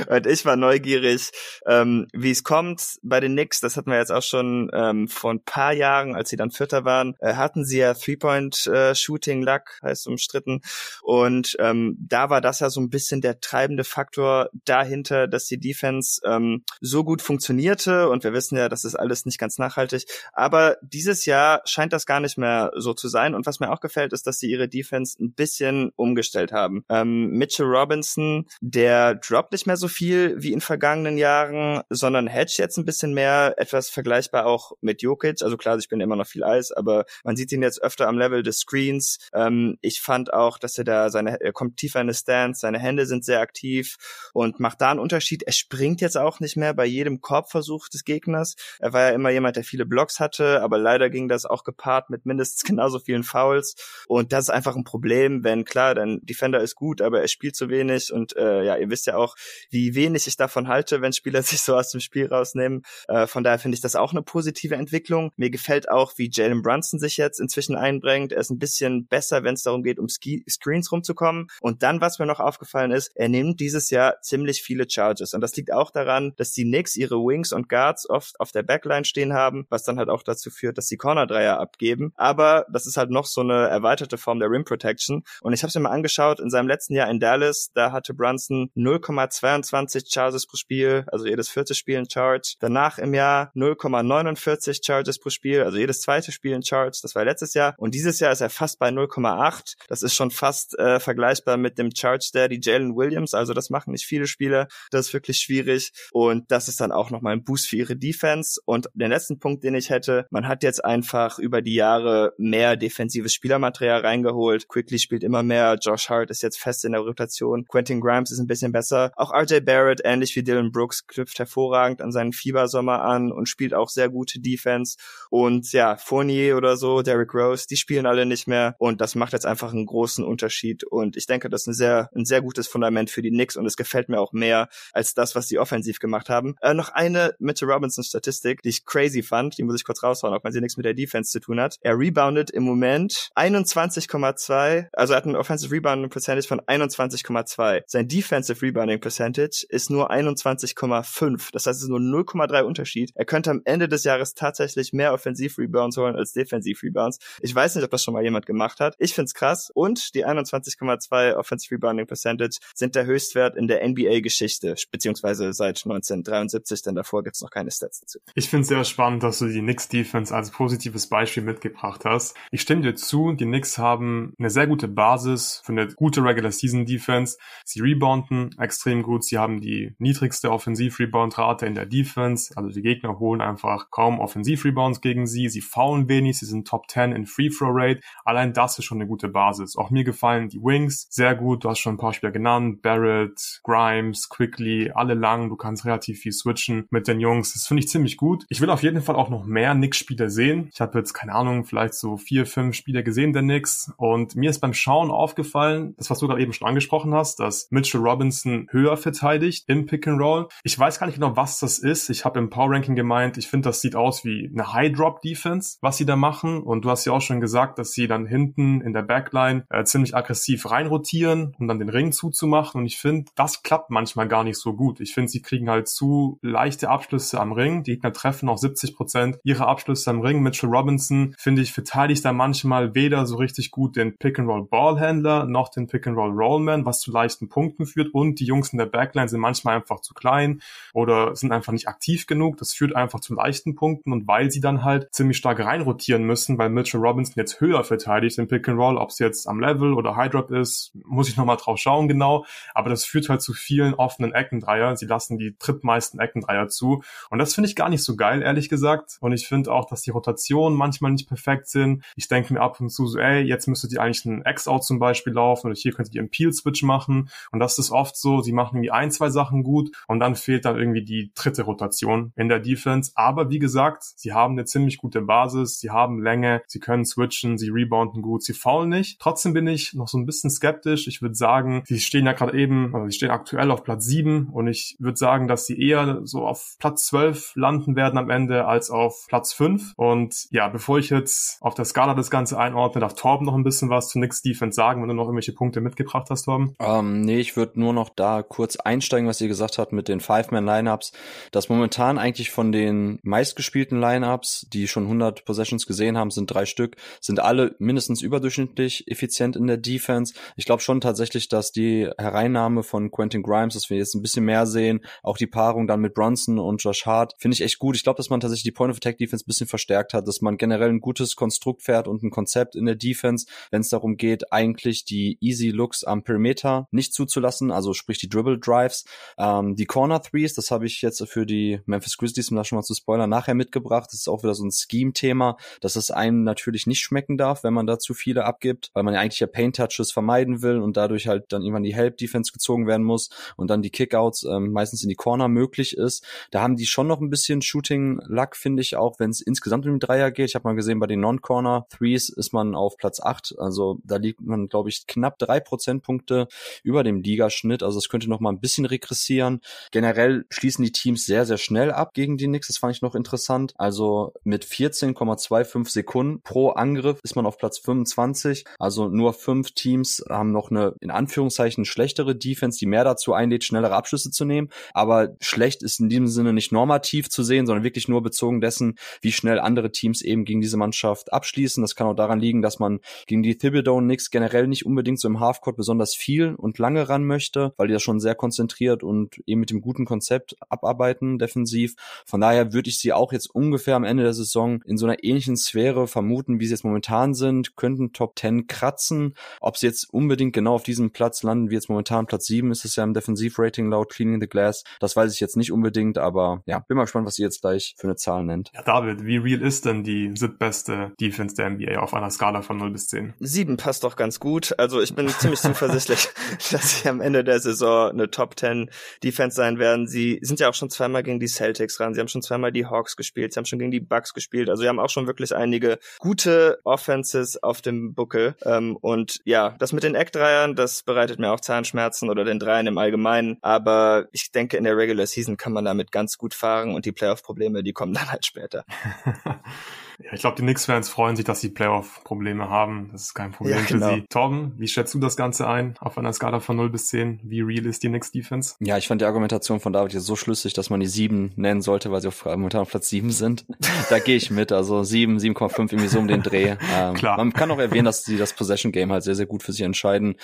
[0.09, 1.29] Und ich war neugierig,
[1.67, 3.59] ähm, wie es kommt bei den Knicks.
[3.59, 6.85] Das hatten wir jetzt auch schon ähm, vor ein paar Jahren, als sie dann Vierter
[6.85, 10.61] waren, äh, hatten sie ja Three-Point-Shooting-Luck, äh, heißt umstritten.
[11.03, 15.59] Und ähm, da war das ja so ein bisschen der treibende Faktor dahinter, dass die
[15.59, 18.07] Defense ähm, so gut funktionierte.
[18.07, 20.05] Und wir wissen ja, das ist alles nicht ganz nachhaltig.
[20.31, 23.35] Aber dieses Jahr scheint das gar nicht mehr so zu sein.
[23.35, 26.85] Und was mir auch gefällt, ist, dass sie ihre Defense ein bisschen umgestellt haben.
[26.87, 32.55] Ähm, Mitchell Robinson, der droppt nicht mehr so viel wie in vergangenen Jahren, sondern hedge
[32.59, 35.41] jetzt ein bisschen mehr, etwas vergleichbar auch mit Jokic.
[35.41, 38.17] Also klar, ich bin immer noch viel Eis, aber man sieht ihn jetzt öfter am
[38.17, 39.19] Level des Screens.
[39.33, 42.79] Ähm, ich fand auch, dass er da seine, er kommt tiefer in die Stance, seine
[42.85, 43.97] Hände sind sehr aktiv
[44.33, 45.43] und macht da einen Unterschied.
[45.43, 48.55] Er springt jetzt auch nicht mehr bei jedem Korbversuch des Gegners.
[48.79, 52.09] Er war ja immer jemand, der viele Blocks hatte, aber leider ging das auch gepaart
[52.09, 53.75] mit mindestens genauso vielen Fouls.
[54.07, 57.55] Und das ist einfach ein Problem, wenn klar, dein Defender ist gut, aber er spielt
[57.55, 58.13] zu wenig.
[58.13, 59.35] Und äh, ja, ihr wisst ja auch,
[59.69, 62.83] wie wenig ich davon halte, wenn Spieler sich so aus dem Spiel rausnehmen.
[63.07, 65.31] Äh, von daher finde ich das auch eine positive Entwicklung.
[65.35, 68.31] Mir gefällt auch, wie Jalen Brunson sich jetzt inzwischen einbringt.
[68.31, 71.47] Er ist ein bisschen besser, wenn es darum geht, um Ski Screens rumzukommen.
[71.61, 75.33] Und dann, was mir noch aufgefallen ist, er nimmt dieses Jahr ziemlich viele Charges.
[75.33, 78.63] Und das liegt auch daran, dass die Knicks ihre Wings und Guards oft auf der
[78.63, 82.13] Backline stehen haben, was dann halt auch dazu führt, dass sie Corner-Dreier abgeben.
[82.15, 85.23] Aber das ist halt noch so eine erweiterte Form der Rim Protection.
[85.41, 88.13] Und ich habe es mir mal angeschaut, in seinem letzten Jahr in Dallas, da hatte
[88.13, 92.55] Brunson 0,22 Charges pro Spiel, also jedes vierte Spiel in Charge.
[92.59, 96.99] Danach im Jahr 0,49 Charges pro Spiel, also jedes zweite Spiel in Charge.
[97.01, 97.75] Das war letztes Jahr.
[97.77, 99.75] Und dieses Jahr ist er fast bei 0,8.
[99.87, 103.33] Das ist schon fast äh, vergleichbar mit dem Charge Daddy Jalen Williams.
[103.33, 104.67] Also das machen nicht viele Spieler.
[104.91, 105.91] Das ist wirklich schwierig.
[106.11, 108.59] Und das ist dann auch nochmal ein Boost für ihre Defense.
[108.65, 112.75] Und den letzten Punkt, den ich hätte, man hat jetzt einfach über die Jahre mehr
[112.75, 114.67] defensives Spielermaterial reingeholt.
[114.67, 115.77] Quickly spielt immer mehr.
[115.81, 117.65] Josh Hart ist jetzt fest in der Rotation.
[117.67, 119.11] Quentin Grimes ist ein bisschen besser.
[119.15, 123.73] Auch RJ Barrett, ähnlich wie Dylan Brooks, knüpft hervorragend an seinen Fiebersommer an und spielt
[123.73, 124.97] auch sehr gute Defense.
[125.29, 128.75] Und ja, Fournier oder so, Derrick Rose, die spielen alle nicht mehr.
[128.79, 130.83] Und das macht jetzt einfach einen großen Unterschied.
[130.83, 133.65] Und ich denke, das ist ein sehr, ein sehr gutes Fundament für die Knicks und
[133.65, 136.55] es gefällt mir auch mehr als das, was sie offensiv gemacht haben.
[136.61, 140.33] Äh, noch eine Mitchell Robinson Statistik, die ich crazy fand, die muss ich kurz raushauen,
[140.33, 141.77] auch wenn sie nichts mit der Defense zu tun hat.
[141.81, 147.83] Er reboundet im Moment 21,2, also er hat ein Offensive Rebounding Percentage von 21,2.
[147.87, 151.49] Sein Defensive Rebounding Percentage ist nur 21,5.
[151.51, 153.11] Das heißt, es ist nur 0,3 Unterschied.
[153.15, 157.19] Er könnte am Ende des Jahres tatsächlich mehr Offensiv Rebounds holen als Defensiv Rebounds.
[157.41, 158.95] Ich weiß nicht, ob das schon mal jemand gemacht hat.
[158.99, 159.71] Ich find's krass.
[159.73, 162.34] Und die 21,2 Offensive Rebounding Percentage
[162.73, 168.01] sind der Höchstwert in der NBA-Geschichte, beziehungsweise seit 1973, denn davor gibt's noch keine Stats
[168.01, 168.19] dazu.
[168.33, 172.35] Ich finde es sehr spannend, dass du die Knicks Defense als positives Beispiel mitgebracht hast.
[172.51, 176.51] Ich stimme dir zu, die Knicks haben eine sehr gute Basis für eine gute Regular
[176.51, 177.37] Season Defense.
[177.63, 183.19] Sie rebounden extrem gut, sie haben die niedrigste Offensiv-Rebound-Rate in der Defense, also die Gegner
[183.19, 188.01] holen einfach kaum Offensiv-Rebounds gegen sie, sie faulen wenig, sie sind Top 10 in Free-Throw-Rate.
[188.23, 189.75] Allein das ist schon eine gute Basis.
[189.75, 192.81] Auch mir gefallen die Wings sehr gut, du hast schon ein paar Spieler Spieler genannt.
[192.81, 195.49] Barrett, Grimes, Quickly, alle lang.
[195.49, 197.53] Du kannst relativ viel switchen mit den Jungs.
[197.53, 198.45] Das finde ich ziemlich gut.
[198.49, 200.69] Ich will auf jeden Fall auch noch mehr Knicks-Spieler sehen.
[200.73, 203.91] Ich habe jetzt, keine Ahnung, vielleicht so vier, fünf Spieler gesehen der Knicks.
[203.97, 207.67] Und mir ist beim Schauen aufgefallen, das, was du gerade eben schon angesprochen hast, dass
[207.69, 210.47] Mitchell Robinson höher verteidigt im Pick and Roll.
[210.63, 212.09] Ich weiß gar nicht genau, was das ist.
[212.09, 215.21] Ich habe im Power Ranking gemeint, ich finde, das sieht aus wie eine High Drop
[215.21, 216.63] Defense, was sie da machen.
[216.63, 219.83] Und du hast ja auch schon gesagt, dass sie dann hinten in der Backline äh,
[219.83, 222.81] ziemlich aggressiv reinrotieren, um dann den Ring zuzumachen.
[222.81, 224.99] Und ich finde, das klappt manchmal gar nicht so gut.
[224.99, 227.83] Ich finde, sie kriegen halt zu leichte Abschlüsse am Ring.
[227.83, 230.41] Die Gegner treffen auch 70 Prozent ihrer Abschlüsse am Ring.
[230.41, 235.87] Mitchell Robinson, finde ich, verteidigt da manchmal weder so richtig gut den Pick-and-Roll-Ballhändler noch den
[235.87, 238.13] Pick-and-Roll-Rollman, was zu leichten Punkten führt.
[238.13, 240.61] Und die Jungs in der Backline sind manchmal einfach zu klein
[240.93, 242.57] oder sind einfach nicht aktiv genug.
[242.57, 244.11] Das führt einfach zu leichten Punkten.
[244.11, 248.37] Und weil sie dann halt ziemlich stark reinrotieren müssen, weil Mitchell Robinson jetzt höher verteidigt
[248.37, 251.77] im Pick-and-Roll, ob es jetzt am Level oder High Drop ist, muss ich nochmal drauf
[251.77, 252.45] schauen genau.
[252.73, 254.95] Aber das führt halt zu vielen offenen Eckendreier.
[254.95, 257.03] Sie lassen die drittmeisten Eckendreier zu.
[257.29, 259.17] Und das finde ich gar nicht so geil, ehrlich gesagt.
[259.19, 262.03] Und ich finde auch, dass die Rotationen manchmal nicht perfekt sind.
[262.15, 264.99] Ich denke mir ab und zu so, ey, jetzt müsstet ihr eigentlich einen X-Out zum
[264.99, 267.29] Beispiel laufen oder hier könntet ihr einen Peel-Switch machen.
[267.51, 270.65] Und das ist oft so, sie machen irgendwie ein, zwei Sachen gut und dann fehlt
[270.65, 273.11] dann irgendwie die dritte Rotation in der Defense.
[273.15, 277.57] Aber wie gesagt, sie haben eine ziemlich gute Basis, sie haben Länge, sie können switchen,
[277.57, 279.19] sie rebounden gut, sie faulen nicht.
[279.19, 281.07] Trotzdem bin ich noch so ein bisschen skeptisch.
[281.07, 284.49] Ich würde sagen, sie stehen ja gerade eben, also sie stehen aktuell auf Platz sieben
[284.51, 288.65] und ich würde sagen, dass sie eher so auf Platz zwölf landen werden am Ende
[288.65, 289.93] als auf Platz fünf.
[289.97, 293.63] Und ja, bevor ich jetzt auf der Skala das Ganze einordne, darf Torben noch ein
[293.63, 296.75] bisschen was zu Knicks Defense sagen, wenn du noch irgendwelche Punkte mitgebracht hast, Torben.
[296.79, 300.19] Ähm, nee, ich würde nur noch da kurz einsteigen, was ihr gesagt habt mit den
[300.19, 301.11] Five-Man-Lineups,
[301.51, 306.65] dass momentan eigentlich von den meistgespielten Lineups, die schon 100 Possessions gesehen haben, sind drei
[306.65, 310.33] Stück, sind alle mindestens überdurchschnittlich effizient in der Defense.
[310.55, 311.84] Ich glaube schon tatsächlich, dass die
[312.17, 316.01] Hereinnahme von Quentin Grimes, dass wir jetzt ein bisschen mehr sehen, auch die Paarung dann
[316.01, 317.95] mit Bronson und Josh Hart, finde ich echt gut.
[317.95, 320.41] Ich glaube, dass man tatsächlich die Point of Attack Defense ein bisschen verstärkt hat, dass
[320.41, 324.17] man generell ein gutes Konstrukt fährt und ein Konzept in der Defense, wenn es darum
[324.17, 329.05] geht, eigentlich die Easy Looks am Perimeter nicht zuzulassen, also sprich die Dribble Drives,
[329.37, 332.77] ähm, die Corner Threes, das habe ich jetzt für die Memphis Grizzlies, um da schon
[332.77, 334.09] mal zu spoilern, nachher mitgebracht.
[334.11, 337.73] Das ist auch wieder so ein Scheme-Thema, dass es einem natürlich nicht schmecken darf, wenn
[337.73, 340.97] man da zu viele abgibt, weil man ja eigentlich ja Paint Touches vermeiden will und
[340.97, 344.71] dadurch halt dann irgendwann die Help Defense gezogen werden muss und dann die Kickouts ähm,
[344.71, 346.23] meistens in die Corner möglich ist.
[346.51, 349.85] Da haben die schon noch ein bisschen Shooting Luck, finde ich, auch wenn es insgesamt
[349.85, 350.49] um den Dreier geht.
[350.49, 353.55] Ich habe mal gesehen, bei den Non-Corner Threes ist man auf Platz 8.
[353.57, 356.47] Also da liegt man, glaube ich, knapp drei Prozentpunkte
[356.83, 357.83] über dem Ligaschnitt.
[357.83, 359.61] Also es könnte noch mal ein bisschen regressieren.
[359.91, 362.67] Generell schließen die Teams sehr, sehr schnell ab gegen die Knicks.
[362.67, 363.73] Das fand ich noch interessant.
[363.77, 368.65] Also mit 14,25 Sekunden pro Angriff ist man auf Platz 25.
[368.79, 371.54] Also nur fünf Teams haben noch eine, in Anführungszeichen,
[371.85, 374.69] schlechtere Defense, die mehr dazu einlädt, schnellere Abschlüsse zu nehmen.
[374.93, 378.95] Aber schlecht ist in diesem Sinne nicht normativ zu sehen, sondern wirklich nur bezogen dessen,
[379.21, 381.81] wie schnell andere Teams eben gegen diese Mannschaft abschließen.
[381.81, 385.27] Das kann auch daran liegen, dass man gegen die Thibodeau Knicks generell nicht unbedingt so
[385.27, 389.41] im Halfcourt besonders viel und lange ran möchte, weil die das schon sehr konzentriert und
[389.45, 391.95] eben mit dem guten Konzept abarbeiten defensiv.
[392.25, 395.23] Von daher würde ich sie auch jetzt ungefähr am Ende der Saison in so einer
[395.23, 399.35] ähnlichen Sphäre vermuten, wie sie jetzt momentan sind, könnten Top 10 kratzen.
[399.61, 402.85] Ob sie jetzt unbedingt genau auf diesem Platz landen, wie jetzt momentan Platz 7 ist
[402.85, 404.83] es ja im Defensivrating laut Cleaning the Glass.
[404.99, 407.95] Das weiß ich jetzt nicht unbedingt, aber ja, bin mal gespannt, was ihr jetzt gleich
[407.97, 408.71] für eine Zahl nennt.
[408.73, 412.77] Ja, David, wie real ist denn die siebtbeste Defense der NBA auf einer Skala von
[412.77, 413.33] 0 bis 10?
[413.39, 414.77] 7 passt doch ganz gut.
[414.77, 416.29] Also ich bin ziemlich zuversichtlich,
[416.71, 418.89] dass sie am Ende der Saison eine Top 10
[419.23, 420.07] Defense sein werden.
[420.07, 422.13] Sie sind ja auch schon zweimal gegen die Celtics ran.
[422.13, 423.53] Sie haben schon zweimal die Hawks gespielt.
[423.53, 424.69] Sie haben schon gegen die Bucks gespielt.
[424.69, 428.55] Also sie haben auch schon wirklich einige gute Offenses auf dem Buckel.
[428.63, 432.87] Ähm, und ja, das mit den Eckdreiern, das bereitet mir auch Zahnschmerzen oder den Dreiern
[432.87, 433.57] im Allgemeinen.
[433.61, 437.11] Aber ich denke, in der Regular Season kann man damit ganz gut fahren und die
[437.11, 438.85] Playoff-Probleme, die kommen dann halt später.
[440.23, 443.09] Ja, ich glaube, die Knicks-Fans freuen sich, dass sie Playoff-Probleme haben.
[443.11, 444.09] Das ist kein Problem ja, genau.
[444.09, 444.21] für sie.
[444.29, 447.41] Torben, wie schätzt du das Ganze ein auf einer Skala von 0 bis 10?
[447.43, 448.75] Wie real ist die Knicks-Defense?
[448.79, 451.81] Ja, ich fand die Argumentation von David jetzt so schlüssig, dass man die 7 nennen
[451.81, 453.65] sollte, weil sie auf, momentan auf Platz 7 sind.
[454.09, 454.71] da gehe ich mit.
[454.71, 456.75] Also 7, 7,5 irgendwie so um den Dreh.
[456.95, 457.37] Ähm, Klar.
[457.37, 460.35] Man kann auch erwähnen, dass sie das Possession-Game halt sehr, sehr gut für sich entscheiden.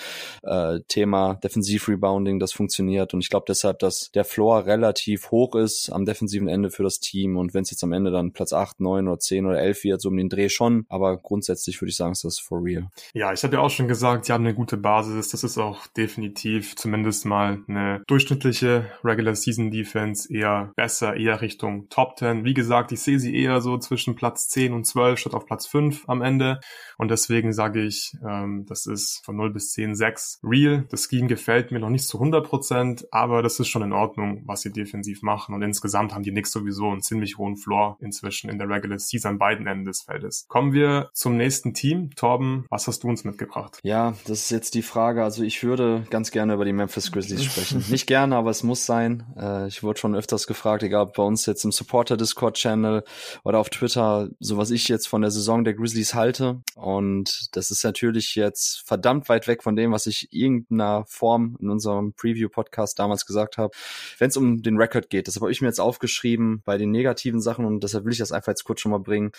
[0.42, 3.14] Äh, Thema Defensiv-Rebounding, das funktioniert.
[3.14, 7.00] Und ich glaube deshalb, dass der Floor relativ hoch ist am defensiven Ende für das
[7.00, 7.36] Team.
[7.36, 10.00] Und wenn es jetzt am Ende dann Platz 8, 9 oder 10 oder 11 wird,
[10.00, 12.88] so um den Dreh schon, aber grundsätzlich würde ich sagen, ist das for real.
[13.14, 15.30] Ja, ich habe ja auch schon gesagt, sie haben eine gute Basis.
[15.30, 21.88] Das ist auch definitiv zumindest mal eine durchschnittliche Regular Season Defense, eher besser, eher Richtung
[21.88, 22.44] Top 10.
[22.44, 25.66] Wie gesagt, ich sehe sie eher so zwischen Platz 10 und 12 statt auf Platz
[25.66, 26.60] 5 am Ende.
[26.98, 30.86] Und deswegen sage ich, ähm, das ist von 0 bis 10 6 real.
[30.90, 34.42] Das Scheme gefällt mir noch nicht zu 100 Prozent, aber das ist schon in Ordnung,
[34.46, 35.54] was sie defensiv machen.
[35.54, 39.32] Und insgesamt haben die Knicks sowieso einen ziemlich hohen Floor inzwischen in der Regular Season
[39.32, 40.46] an beiden Enden des Feldes.
[40.48, 42.10] Kommen wir zum nächsten Team.
[42.16, 43.78] Torben, was hast du uns mitgebracht?
[43.82, 45.22] Ja, das ist jetzt die Frage.
[45.22, 47.84] Also ich würde ganz gerne über die Memphis Grizzlies sprechen.
[47.90, 49.26] nicht gerne, aber es muss sein.
[49.38, 53.04] Äh, ich wurde schon öfters gefragt, egal ob bei uns jetzt im Supporter Discord Channel
[53.44, 56.62] oder auf Twitter, so was ich jetzt von der Saison der Grizzlies halte.
[56.74, 61.68] Und das ist natürlich jetzt verdammt weit weg von dem, was ich irgendeiner Form in
[61.68, 63.74] unserem Preview-Podcast damals gesagt habe,
[64.18, 65.28] wenn es um den Record geht.
[65.28, 68.32] Das habe ich mir jetzt aufgeschrieben bei den negativen Sachen und deshalb will ich das
[68.32, 69.32] einfach jetzt kurz schon mal bringen.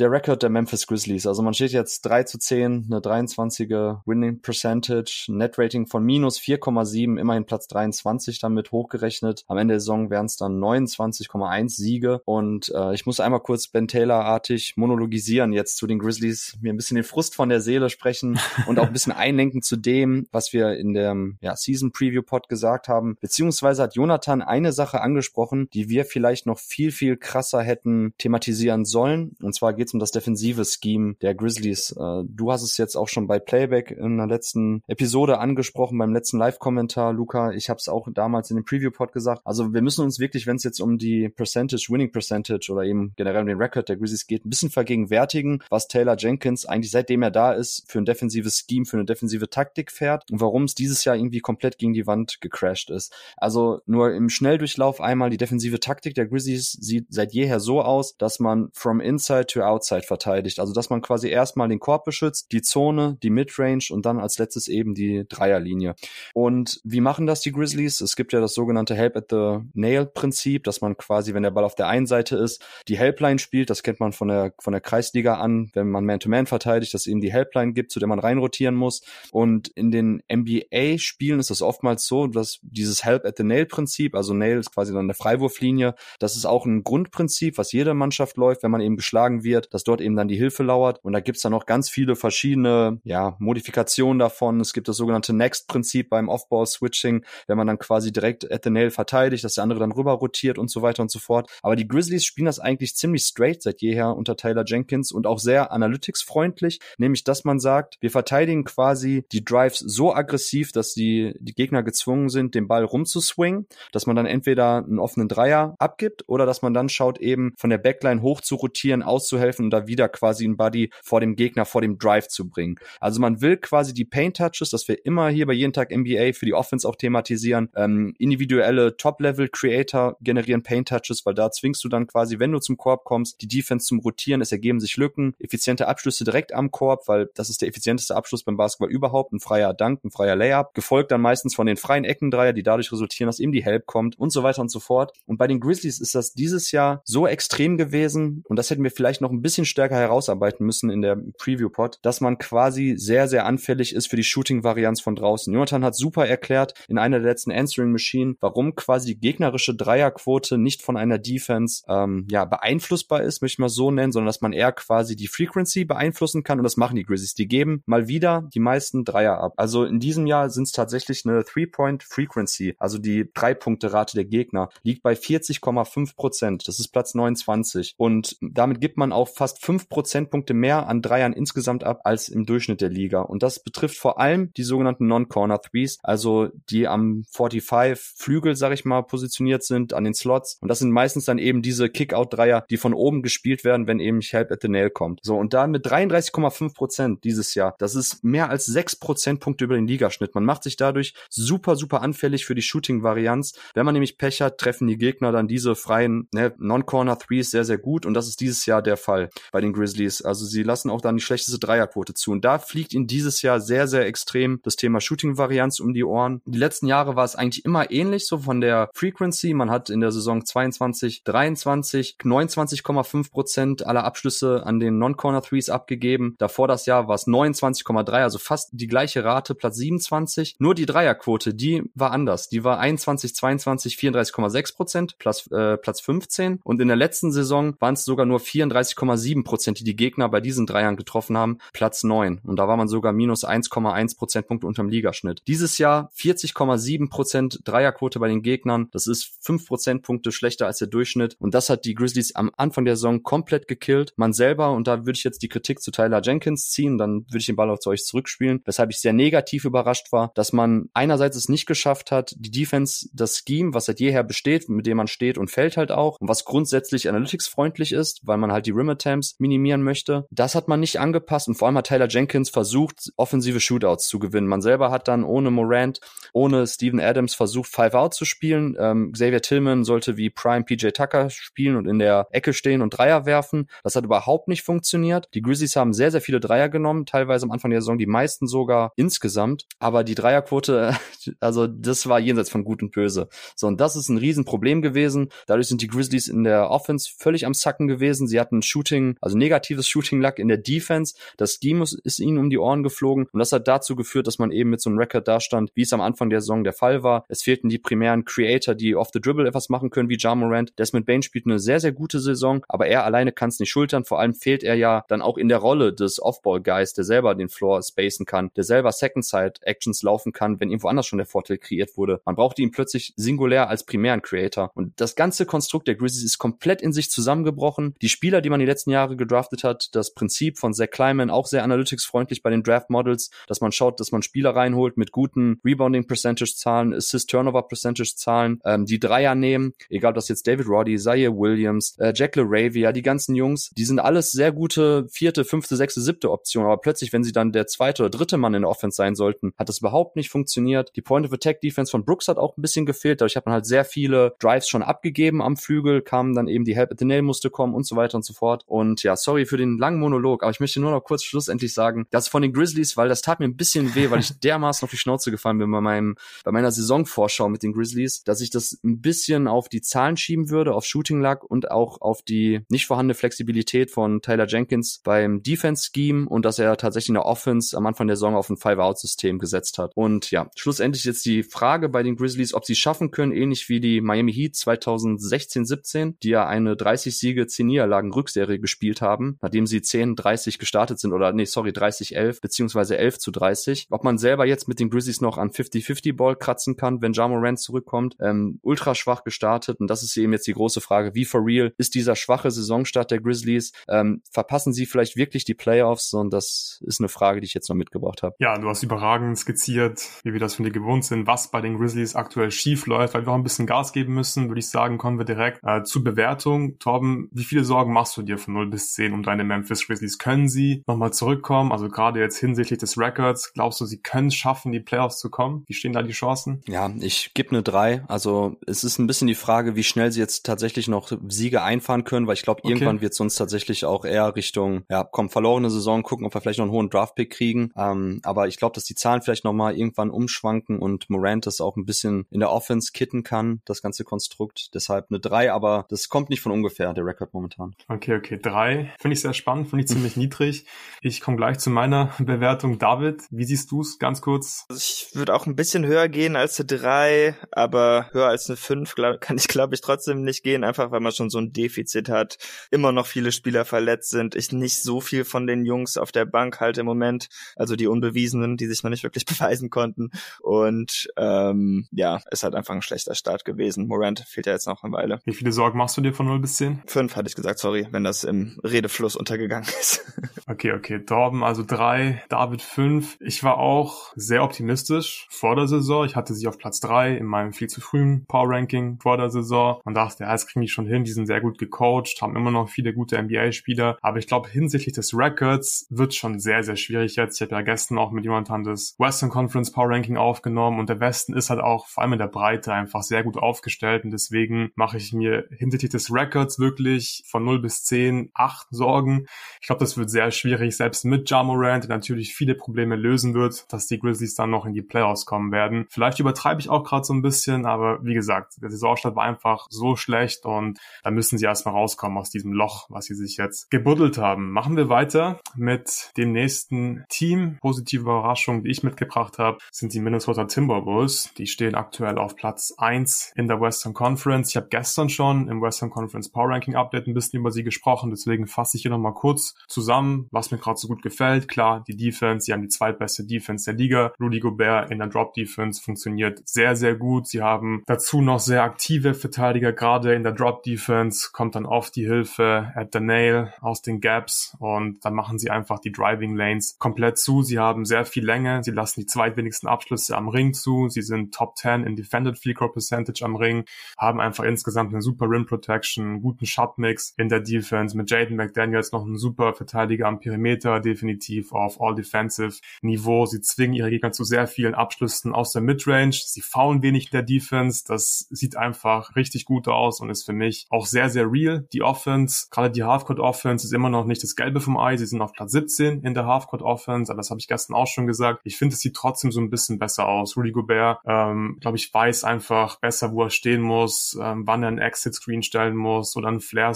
[0.00, 1.26] Der Record der Memphis Grizzlies.
[1.26, 6.38] Also man steht jetzt 3 zu 10, eine 23er Winning Percentage, Net Rating von minus
[6.38, 9.44] 4,7, immerhin Platz 23 damit hochgerechnet.
[9.46, 13.68] Am Ende der Saison wären es dann 29,1 Siege und äh, ich muss einmal kurz
[13.68, 17.90] Ben Taylor-artig monologisieren jetzt zu den Grizzlies, mir ein bisschen den Frust von der Seele
[17.90, 22.22] sprechen und auch ein bisschen einlenken zu dem, was wir in dem ja, Season Preview
[22.22, 23.18] Pod gesagt haben.
[23.20, 28.86] Beziehungsweise hat Jonathan eine Sache angesprochen, die wir vielleicht noch viel, viel krasser hätten thematisieren
[28.86, 29.36] sollen.
[29.42, 31.92] Und zwar geht es um das defensive Scheme der Grizzlies.
[31.92, 36.12] Äh, du hast es jetzt auch schon bei Playback in der letzten Episode angesprochen, beim
[36.12, 37.52] letzten Live-Kommentar, Luca.
[37.52, 39.42] Ich habe es auch damals in dem Preview-Pod gesagt.
[39.44, 43.12] Also wir müssen uns wirklich, wenn es jetzt um die Percentage, Winning Percentage oder eben
[43.16, 47.22] generell um den Record der Grizzlies geht, ein bisschen vergegenwärtigen, was Taylor Jenkins eigentlich seitdem
[47.22, 50.74] er da ist, für ein defensives Scheme, für eine defensive Taktik fährt und warum es
[50.74, 53.14] dieses Jahr irgendwie komplett gegen die Wand gecrashed ist.
[53.36, 58.16] Also nur im Schnelldurchlauf einmal die defensive Taktik der Grizzlies sieht seit jeher so aus,
[58.16, 60.60] dass man from inside to outside verteidigt.
[60.60, 64.38] Also dass man quasi erstmal den Korb beschützt, die Zone, die Midrange und dann als
[64.38, 65.94] letztes eben die Dreierlinie.
[66.34, 68.00] Und wie machen das die Grizzlies?
[68.00, 71.50] Es gibt ja das sogenannte Help at the Nail Prinzip, dass man quasi, wenn der
[71.50, 73.70] Ball auf der einen Seite ist, die Helpline spielt.
[73.70, 77.02] Das kennt man von der, von der Kreisliga an, wenn man Man-to-Man -Man verteidigt, dass
[77.02, 79.02] es eben die Helpline gibt, zu der man reinrotieren muss.
[79.30, 84.14] Und in den NBA-Spielen ist das oftmals so, dass dieses Help at the Nail Prinzip,
[84.14, 88.36] also Nail ist quasi dann eine Freiwurflinie, das ist auch ein Grundprinzip, was jede Mannschaft
[88.36, 90.98] läuft, wenn man eben geschlagen wird, dass dort eben dann die Hilfe lauert.
[91.02, 94.60] Und da gibt's dann noch ganz viele verschiedene ja, Modifikationen davon.
[94.60, 98.90] Es gibt das sogenannte Next-Prinzip beim Off-Ball-Switching, wenn man dann quasi direkt at the nail
[98.90, 101.50] verteidigt, dass der andere dann rüber rotiert und so weiter und so fort.
[101.62, 105.38] Aber die Grizzlies spielen das eigentlich ziemlich straight seit jeher unter Tyler Jenkins und auch
[105.38, 111.34] sehr analytics-freundlich, nämlich dass man sagt, wir verteidigen quasi die Drives so aggressiv, dass die,
[111.40, 116.24] die Gegner gezwungen sind, den Ball rumzuswingen, dass man dann entweder einen offenen Dreier abgibt
[116.28, 119.86] oder dass man dann schaut, eben von der Backline hoch zu rotieren, auszuhelfen und da
[119.86, 122.76] wieder quasi einen Buddy vor dem Gegner, vor dem Drive zu bringen.
[123.00, 126.32] Also man will quasi die Paint Touches, dass wir immer hier bei jeden Tag NBA
[126.32, 131.88] für die Offense auch thematisieren, ähm, individuelle Top-Level-Creator generieren Paint Touches, weil da zwingst du
[131.88, 135.34] dann quasi, wenn du zum Korb kommst, die Defense zum Rotieren, es ergeben sich Lücken,
[135.38, 139.40] effiziente Abschlüsse direkt am Korb, weil das ist der effizienteste Abschluss beim Basketball überhaupt, ein
[139.40, 143.26] freier Dank, ein freier Layup, gefolgt dann meistens von den freien Eckendreier, die dadurch resultieren,
[143.26, 145.12] dass eben die Help kommt und so weiter und so fort.
[145.26, 148.90] Und bei den Grizzlies ist das dieses Jahr so extrem gewesen und das hätten wir
[149.00, 153.46] vielleicht noch ein bisschen stärker herausarbeiten müssen in der Preview-Pod, dass man quasi sehr, sehr
[153.46, 155.50] anfällig ist für die Shooting-Varianz von draußen.
[155.54, 160.58] Jonathan hat super erklärt in einer der letzten Answering Machine, warum quasi die gegnerische Dreierquote
[160.58, 164.42] nicht von einer Defense ähm, ja beeinflussbar ist, möchte ich mal so nennen, sondern dass
[164.42, 167.34] man eher quasi die Frequency beeinflussen kann und das machen die Grizzlies.
[167.34, 169.54] Die geben mal wieder die meisten Dreier ab.
[169.56, 175.02] Also in diesem Jahr sind es tatsächlich eine Three-Point-Frequency, also die Drei-Punkte-Rate der Gegner, liegt
[175.02, 176.68] bei 40,5 Prozent.
[176.68, 177.94] Das ist Platz 29.
[177.96, 182.46] Und damit gibt man auch fast 5 Prozentpunkte mehr an Dreiern insgesamt ab als im
[182.46, 183.20] Durchschnitt der Liga.
[183.20, 188.72] Und das betrifft vor allem die sogenannten Non-Corner Threes, also die am 45 Flügel, sag
[188.72, 190.58] ich mal, positioniert sind, an den Slots.
[190.60, 194.20] Und das sind meistens dann eben diese Kick-Out-Dreier, die von oben gespielt werden, wenn eben
[194.20, 195.20] Help at the Nail kommt.
[195.22, 199.74] So, und da mit 33,5 Prozent dieses Jahr, das ist mehr als 6 Prozentpunkte über
[199.74, 200.34] den Ligaschnitt.
[200.34, 203.54] Man macht sich dadurch super, super anfällig für die Shooting-Varianz.
[203.74, 207.64] Wenn man nämlich Pech hat, treffen die Gegner dann diese freien ne, Non-Corner Threes sehr,
[207.64, 208.06] sehr gut.
[208.06, 210.22] Und das ist dieses Jahr der Fall bei den Grizzlies.
[210.22, 212.30] Also sie lassen auch dann die schlechteste Dreierquote zu.
[212.30, 216.40] Und da fliegt ihnen dieses Jahr sehr, sehr extrem das Thema Shooting-Varianz um die Ohren.
[216.46, 219.52] Die letzten Jahre war es eigentlich immer ähnlich, so von der Frequency.
[219.54, 225.70] Man hat in der Saison 22, 23 29,5 Prozent aller Abschlüsse an den Non-Corner Threes
[225.70, 226.36] abgegeben.
[226.38, 230.56] Davor das Jahr war es 29,3, also fast die gleiche Rate, Platz 27.
[230.58, 232.48] Nur die Dreierquote, die war anders.
[232.48, 236.60] Die war 21, 22, 34,6 Prozent, Platz, äh, Platz 15.
[236.62, 240.40] Und in der letzten Saison waren es sogar nur 34,7 Prozent, die die Gegner bei
[240.40, 242.40] diesen Dreiern getroffen haben, Platz 9.
[242.44, 245.42] Und da war man sogar minus 1,1 Prozentpunkte unterm Ligaschnitt.
[245.46, 248.88] Dieses Jahr 40,7 Prozent Dreierquote bei den Gegnern.
[248.92, 251.36] Das ist 5 Prozentpunkte schlechter als der Durchschnitt.
[251.38, 254.12] Und das hat die Grizzlies am Anfang der Saison komplett gekillt.
[254.16, 257.38] Man selber, und da würde ich jetzt die Kritik zu Tyler Jenkins ziehen, dann würde
[257.38, 260.88] ich den Ball auch zu euch zurückspielen, weshalb ich sehr negativ überrascht war, dass man
[260.94, 264.96] einerseits es nicht geschafft hat, die Defense, das Scheme, was seit jeher besteht, mit dem
[264.96, 268.72] man steht und fällt halt auch, und was grundsätzlich analytics-freundlich ist, weil man halt die
[268.72, 273.12] Rim-Attempts minimieren möchte, das hat man nicht angepasst und vor allem hat Tyler Jenkins versucht,
[273.16, 274.46] offensive Shootouts zu gewinnen.
[274.46, 276.00] Man selber hat dann ohne Morant,
[276.32, 278.76] ohne Steven Adams versucht, Five-Out zu spielen.
[278.78, 282.90] Ähm, Xavier Tillman sollte wie Prime PJ Tucker spielen und in der Ecke stehen und
[282.90, 283.68] Dreier werfen.
[283.82, 285.28] Das hat überhaupt nicht funktioniert.
[285.34, 288.46] Die Grizzlies haben sehr, sehr viele Dreier genommen, teilweise am Anfang der Saison die meisten
[288.46, 289.66] sogar insgesamt.
[289.78, 290.96] Aber die Dreierquote,
[291.40, 293.28] also das war jenseits von Gut und Böse.
[293.54, 295.28] So, und das ist ein Riesenproblem gewesen.
[295.46, 298.26] Dadurch sind die Grizzlies in der Offense völlig am Sacken gewesen.
[298.26, 301.14] Sie hatten Shooting, also negatives Shooting-Luck in der Defense.
[301.36, 303.26] Das Scheme ist ihnen um die Ohren geflogen.
[303.32, 305.92] Und das hat dazu geführt, dass man eben mit so einem Record dastand, wie es
[305.92, 307.24] am Anfang der Saison der Fall war.
[307.28, 310.72] Es fehlten die primären Creator, die off the dribble etwas machen können, wie Ja Morant.
[310.78, 314.04] Desmond Bain spielt eine sehr, sehr gute Saison, aber er alleine kann es nicht schultern.
[314.04, 317.48] Vor allem fehlt er ja dann auch in der Rolle des Off-Ball-Guys, der selber den
[317.48, 321.96] Floor spacen kann, der selber Second-Side-Actions laufen kann, wenn irgendwo anders schon der Vorteil kreiert
[321.96, 322.20] wurde.
[322.24, 324.70] Man braucht ihn plötzlich singulär als primären Creator.
[324.74, 327.94] Und das ganze Konstrukt der Grizzlies ist komplett in sich zusammengebrochen.
[328.00, 331.46] Die Spieler, die man die letzten Jahre gedraftet hat, das Prinzip von Zach Kleiman auch
[331.46, 336.94] sehr analytics-freundlich bei den Draft-Models, dass man schaut, dass man Spieler reinholt mit guten Rebounding-Percentage-Zahlen,
[336.94, 342.36] Assist-Turnover-Percentage-Zahlen, ähm, die Dreier nehmen, egal ob das jetzt David Roddy, Zaire Williams, äh, Jack
[342.36, 346.76] LaRavia, die ganzen Jungs, die sind alles sehr gute vierte, fünfte, sechste, siebte Option, aber
[346.76, 349.68] plötzlich, wenn sie dann der zweite oder dritte Mann in der Offense sein sollten, hat
[349.68, 350.92] das überhaupt nicht funktioniert.
[350.94, 353.54] Die Point of Attack Defense von Brooks hat auch ein bisschen gefehlt, dadurch hat man
[353.54, 357.04] halt sehr viele Drives schon abgegeben am Flügel, kamen dann eben die Help at the
[357.04, 358.64] Nail musste kommen und so weiter und so fort.
[358.66, 362.06] Und ja, sorry für den langen Monolog, aber ich möchte nur noch kurz schlussendlich sagen,
[362.10, 364.90] dass von den Grizzlies, weil das tat mir ein bisschen weh, weil ich dermaßen auf
[364.90, 368.78] die Schnauze gefallen bin bei meinem, bei meiner Saisonvorschau mit den Grizzlies, dass ich das
[368.84, 372.86] ein bisschen auf die Zahlen schieben würde, auf Shooting Luck und auch auf die nicht
[372.86, 377.76] vorhandene Flexibilität von Tyler Jenkins beim Defense Scheme und dass er tatsächlich in der Offense
[377.76, 379.92] am Anfang der Saison auf ein Five-Out-System gesetzt hat.
[379.94, 383.80] Und ja, schlussendlich jetzt die Frage bei den Grizzlies, ob sie schaffen können, ähnlich wie
[383.80, 389.66] die Miami Heat 2016-17, die ja eine 30 Siege, 10 Niederlagen Rückserie gespielt haben, nachdem
[389.66, 393.88] sie 10-30 gestartet sind oder nee, sorry, 30-11 beziehungsweise 11 zu 30.
[393.90, 397.36] Ob man selber jetzt mit den Grizzlies noch an 50-50 Ball kratzen kann, wenn Jamo
[397.38, 398.16] Rand zurückkommt.
[398.20, 401.72] Ähm, ultra schwach gestartet und das ist eben jetzt die große Frage, wie for real
[401.78, 403.72] ist dieser schwache Saisonstart der Grizzlies?
[403.88, 406.12] Ähm, verpassen sie vielleicht wirklich die Playoffs?
[406.14, 408.34] Und das ist eine Frage, die ich jetzt noch mitgebracht habe.
[408.38, 411.78] Ja, du hast überragend skizziert, wie wir das von dir gewohnt sind, was bei den
[411.78, 414.98] Grizzlies aktuell schief läuft, weil wir auch ein bisschen Gas geben müssen, würde ich sagen,
[414.98, 416.78] kommen wir direkt äh, zur Bewertung.
[416.78, 420.18] Torben, wie viele Sorgen machst du dir von 0 bis 10 um deine Memphis Grizzlies?
[420.18, 421.72] Können sie nochmal zurückkommen?
[421.72, 425.30] Also gerade jetzt hinsichtlich des Records, glaubst du, sie können es schaffen, die Playoffs zu
[425.30, 425.64] kommen?
[425.66, 426.62] Wie stehen da die Chancen?
[426.66, 428.04] Ja, ich gebe eine 3.
[428.08, 432.04] Also es ist ein bisschen die Frage, wie schnell sie jetzt tatsächlich noch Siege einfahren
[432.04, 432.72] können, weil ich glaube, okay.
[432.72, 436.40] irgendwann wird es uns tatsächlich auch eher Richtung, ja, komm, verlorene Saison gucken, ob wir
[436.40, 437.72] vielleicht noch einen hohen Draftpick kriegen.
[437.76, 441.76] Ähm, aber ich glaube, dass die Zahlen vielleicht nochmal irgendwann umschwanken und Morant das auch
[441.76, 444.74] ein bisschen in der Offense kitten kann, das ganze Konstrukt.
[444.74, 447.74] Deshalb eine 3, aber das kommt nicht von ungefähr, der Rekord momentan.
[447.88, 448.92] Okay, okay, 3.
[448.98, 450.64] Finde ich sehr spannend, finde ich ziemlich niedrig.
[451.02, 452.78] Ich komme gleich zu meiner Bewertung.
[452.78, 454.66] David, wie siehst du es ganz kurz?
[454.68, 458.56] Also ich würde auch ein bisschen höher gehen als eine 3, aber höher als eine
[458.56, 461.52] 5 glaub, kann ich, glaube ich, trotzdem nicht gehen, einfach weil man schon so ein
[461.52, 462.38] Defizit hat.
[462.70, 464.34] Immer noch viele Spieler verletzt sind.
[464.34, 467.28] Ich nicht so viel von den Jungs auf der Bank halt im Moment.
[467.56, 470.10] Also die Unbewiesenen, die sich noch nicht wirklich beweisen konnten.
[470.40, 473.86] Und ähm, ja, ist halt einfach ein schlechter Start gewesen.
[473.86, 475.20] Morant fehlt ja jetzt noch eine Weile.
[475.24, 476.82] Wie viele Sorgen machst du dir von 0 bis 10?
[476.86, 480.04] 5 hatte ich gesagt, sorry, wenn das im Redefluss untergegangen ist.
[480.46, 481.00] okay, okay.
[481.00, 483.16] Torben also 3, David 5.
[483.20, 486.04] Ich war auch sehr optimistisch vor der Saison.
[486.04, 489.30] Ich hatte sie auf Platz 3 in meinem viel zu frühen Power Ranking vor der
[489.30, 491.04] Saison und dachte, ja, das kriegen die schon hin.
[491.04, 493.98] Die sind sehr gut gecoacht, haben immer noch viele gute NBA-Spieler.
[494.00, 497.36] Aber ich glaube, hinsichtlich des Records wird schon sehr, sehr schwierig jetzt.
[497.36, 501.00] Ich habe ja gestern auch mit jemandem das Western Conference Power Ranking aufgenommen und der
[501.00, 504.70] Westen ist halt auch vor allem in der Breite einfach sehr gut aufgestellt und deswegen
[504.74, 509.26] mache ich mir hinsichtlich des Records wirklich von 0 bis 10 8 Sorgen.
[509.60, 513.72] Ich glaube, das wird sehr schwierig, selbst mit Jamorant, der natürlich viele Probleme lösen wird,
[513.72, 515.86] dass die Grizzlies dann noch in die Playoffs kommen werden.
[515.90, 519.66] Vielleicht übertreibe ich auch gerade so ein bisschen, aber wie gesagt, der Saisonstart war einfach
[519.70, 523.70] so schlecht und da müssen sie erstmal rauskommen aus diesem Loch, was sie sich jetzt
[523.70, 524.50] gebuddelt haben.
[524.50, 527.58] Machen wir weiter mit dem nächsten Team.
[527.60, 531.32] Positive Überraschung, die ich mitgebracht habe, sind die Minnesota Timberwolves.
[531.36, 534.50] Die stehen aktuell auf Platz 1 in der Western Conference.
[534.50, 537.64] Ich habe gestern schon im Western Conference Power Ranking Update ein bisschen über über sie
[537.64, 541.48] gesprochen, deswegen fasse ich hier nochmal kurz zusammen, was mir gerade so gut gefällt.
[541.48, 544.12] Klar, die Defense, sie haben die zweitbeste Defense der Liga.
[544.20, 547.26] Rudy Gobert in der Drop Defense funktioniert sehr, sehr gut.
[547.26, 551.96] Sie haben dazu noch sehr aktive Verteidiger, gerade in der Drop Defense kommt dann oft
[551.96, 556.36] die Hilfe at the nail aus den Gaps und dann machen sie einfach die Driving
[556.36, 557.42] Lanes komplett zu.
[557.42, 561.34] Sie haben sehr viel Länge, sie lassen die zweitwenigsten Abschlüsse am Ring zu, sie sind
[561.34, 563.64] Top 10 in Defended Free Percentage am Ring,
[563.98, 568.36] haben einfach insgesamt eine super Rim Protection, guten Shot Mix in der Defense mit Jaden
[568.36, 573.26] McDaniels noch ein super Verteidiger am Perimeter, definitiv auf All Defensive Niveau.
[573.26, 576.12] Sie zwingen ihre Gegner zu sehr vielen Abschlüssen aus der Midrange.
[576.12, 577.84] Sie faulen wenig in der Defense.
[577.86, 581.66] Das sieht einfach richtig gut aus und ist für mich auch sehr, sehr real.
[581.72, 584.96] Die Offense, gerade die Halfcourt Offense ist immer noch nicht das Gelbe vom Ei.
[584.96, 587.86] Sie sind auf Platz 17 in der Halfcourt Offense, aber das habe ich gestern auch
[587.86, 588.40] schon gesagt.
[588.44, 590.36] Ich finde, es sieht trotzdem so ein bisschen besser aus.
[590.36, 594.68] Rudy Gobert, ähm, glaube ich, weiß einfach besser, wo er stehen muss, ähm, wann er
[594.68, 596.74] einen Exit Screen stellen muss oder einen Flare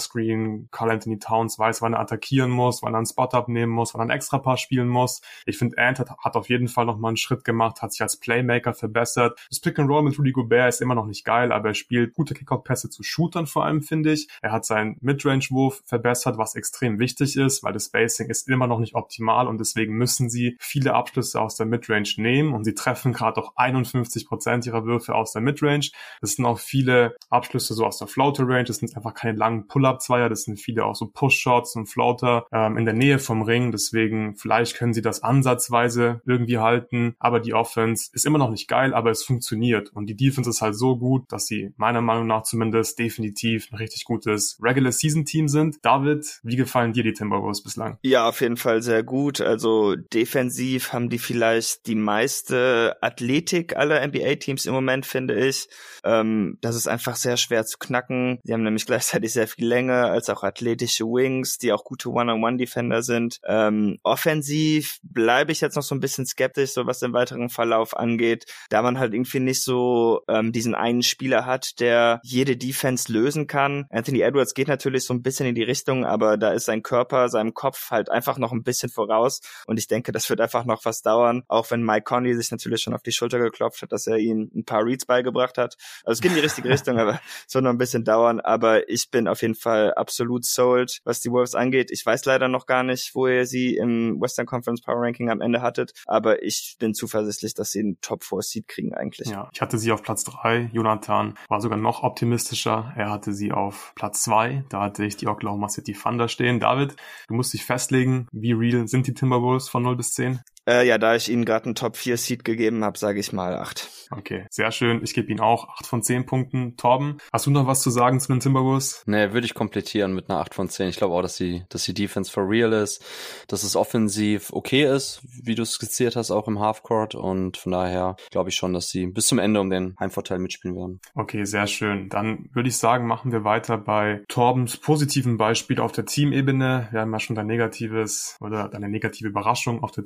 [0.55, 0.67] Screen.
[0.71, 4.01] Carl Anthony Towns weiß, wann er attackieren muss, wann er einen Spot abnehmen muss, wann
[4.01, 5.21] er einen Extrapass spielen muss.
[5.45, 8.17] Ich finde, Ant hat, hat auf jeden Fall nochmal einen Schritt gemacht, hat sich als
[8.17, 9.39] Playmaker verbessert.
[9.49, 12.13] Das Pick and Roll mit Rudy Gobert ist immer noch nicht geil, aber er spielt
[12.13, 14.27] gute Kickout-Pässe zu Shootern vor allem, finde ich.
[14.41, 18.79] Er hat seinen Midrange-Wurf verbessert, was extrem wichtig ist, weil das Spacing ist immer noch
[18.79, 23.13] nicht optimal und deswegen müssen sie viele Abschlüsse aus der Midrange nehmen und sie treffen
[23.13, 25.89] gerade auch 51 Prozent ihrer Würfe aus der Midrange.
[26.21, 28.65] Das sind auch viele Abschlüsse so aus der Floater-Range.
[28.65, 30.29] Das sind einfach keine langen Pull-Up-Zweier.
[30.29, 33.71] Das sind viele auch so Push-Shots und Floater ähm, in der Nähe vom Ring.
[33.71, 37.15] Deswegen vielleicht können sie das ansatzweise irgendwie halten.
[37.19, 39.91] Aber die Offense ist immer noch nicht geil, aber es funktioniert.
[39.93, 43.77] Und die Defense ist halt so gut, dass sie meiner Meinung nach zumindest definitiv ein
[43.77, 45.83] richtig gutes Regular-Season-Team sind.
[45.83, 47.97] David, wie gefallen dir die Timberwolves bislang?
[48.01, 49.41] Ja, auf jeden Fall sehr gut.
[49.41, 55.67] Also defensiv haben die vielleicht die meiste Athletik aller NBA-Teams im Moment, finde ich.
[56.03, 58.39] Ähm, das ist einfach sehr schwer zu knacken.
[58.43, 63.01] Die haben nämlich gleichzeitig sehr viel Länge als auch athletische Wings, die auch gute One-on-One-Defender
[63.01, 63.39] sind.
[63.45, 67.95] Ähm, offensiv bleibe ich jetzt noch so ein bisschen skeptisch, so was den weiteren Verlauf
[67.95, 73.11] angeht, da man halt irgendwie nicht so ähm, diesen einen Spieler hat, der jede Defense
[73.11, 73.85] lösen kann.
[73.89, 77.29] Anthony Edwards geht natürlich so ein bisschen in die Richtung, aber da ist sein Körper,
[77.29, 80.85] seinem Kopf halt einfach noch ein bisschen voraus und ich denke, das wird einfach noch
[80.85, 84.07] was dauern, auch wenn Mike Conley sich natürlich schon auf die Schulter geklopft hat, dass
[84.07, 85.75] er ihm ein paar Reads beigebracht hat.
[86.03, 88.89] Also es geht in die richtige Richtung, aber es wird noch ein bisschen dauern, aber
[88.89, 90.14] ich bin auf jeden Fall absolut
[90.45, 91.91] sold, was die Wolves angeht.
[91.91, 95.41] Ich weiß leider noch gar nicht, wo ihr sie im Western Conference Power Ranking am
[95.41, 99.29] Ende hattet, aber ich bin zuversichtlich, dass sie einen Top 4 Seed kriegen eigentlich.
[99.29, 100.69] Ja, ich hatte sie auf Platz 3.
[100.73, 102.93] Jonathan war sogar noch optimistischer.
[102.95, 104.65] Er hatte sie auf Platz 2.
[104.69, 106.59] Da hatte ich die Oklahoma City Thunder stehen.
[106.59, 106.95] David,
[107.27, 110.39] du musst dich festlegen, wie real sind die Timberwolves von 0 bis 10?
[110.67, 113.55] Äh, ja, da ich ihnen gerade einen Top 4 Seed gegeben habe, sage ich mal
[113.55, 113.89] 8.
[114.11, 115.01] Okay, sehr schön.
[115.03, 116.77] Ich gebe ihnen auch 8 von 10 Punkten.
[116.77, 119.03] Torben, hast du noch was zu sagen zu den Timberwolves?
[119.05, 120.89] Nee, würde ich komplettieren mit einer 8 von 10.
[120.89, 123.03] Ich glaube auch, dass die, dass die Defense for real ist,
[123.47, 128.15] dass es offensiv okay ist, wie du skizziert hast, auch im Halfcourt und von daher
[128.31, 130.99] glaube ich schon, dass sie bis zum Ende um den Heimvorteil mitspielen werden.
[131.13, 132.09] Okay, sehr schön.
[132.09, 136.87] Dann würde ich sagen, machen wir weiter bei Torbens positiven Beispiel auf der Teamebene.
[136.91, 140.03] Wir haben ja schon dein negatives oder deine negative Überraschung auf der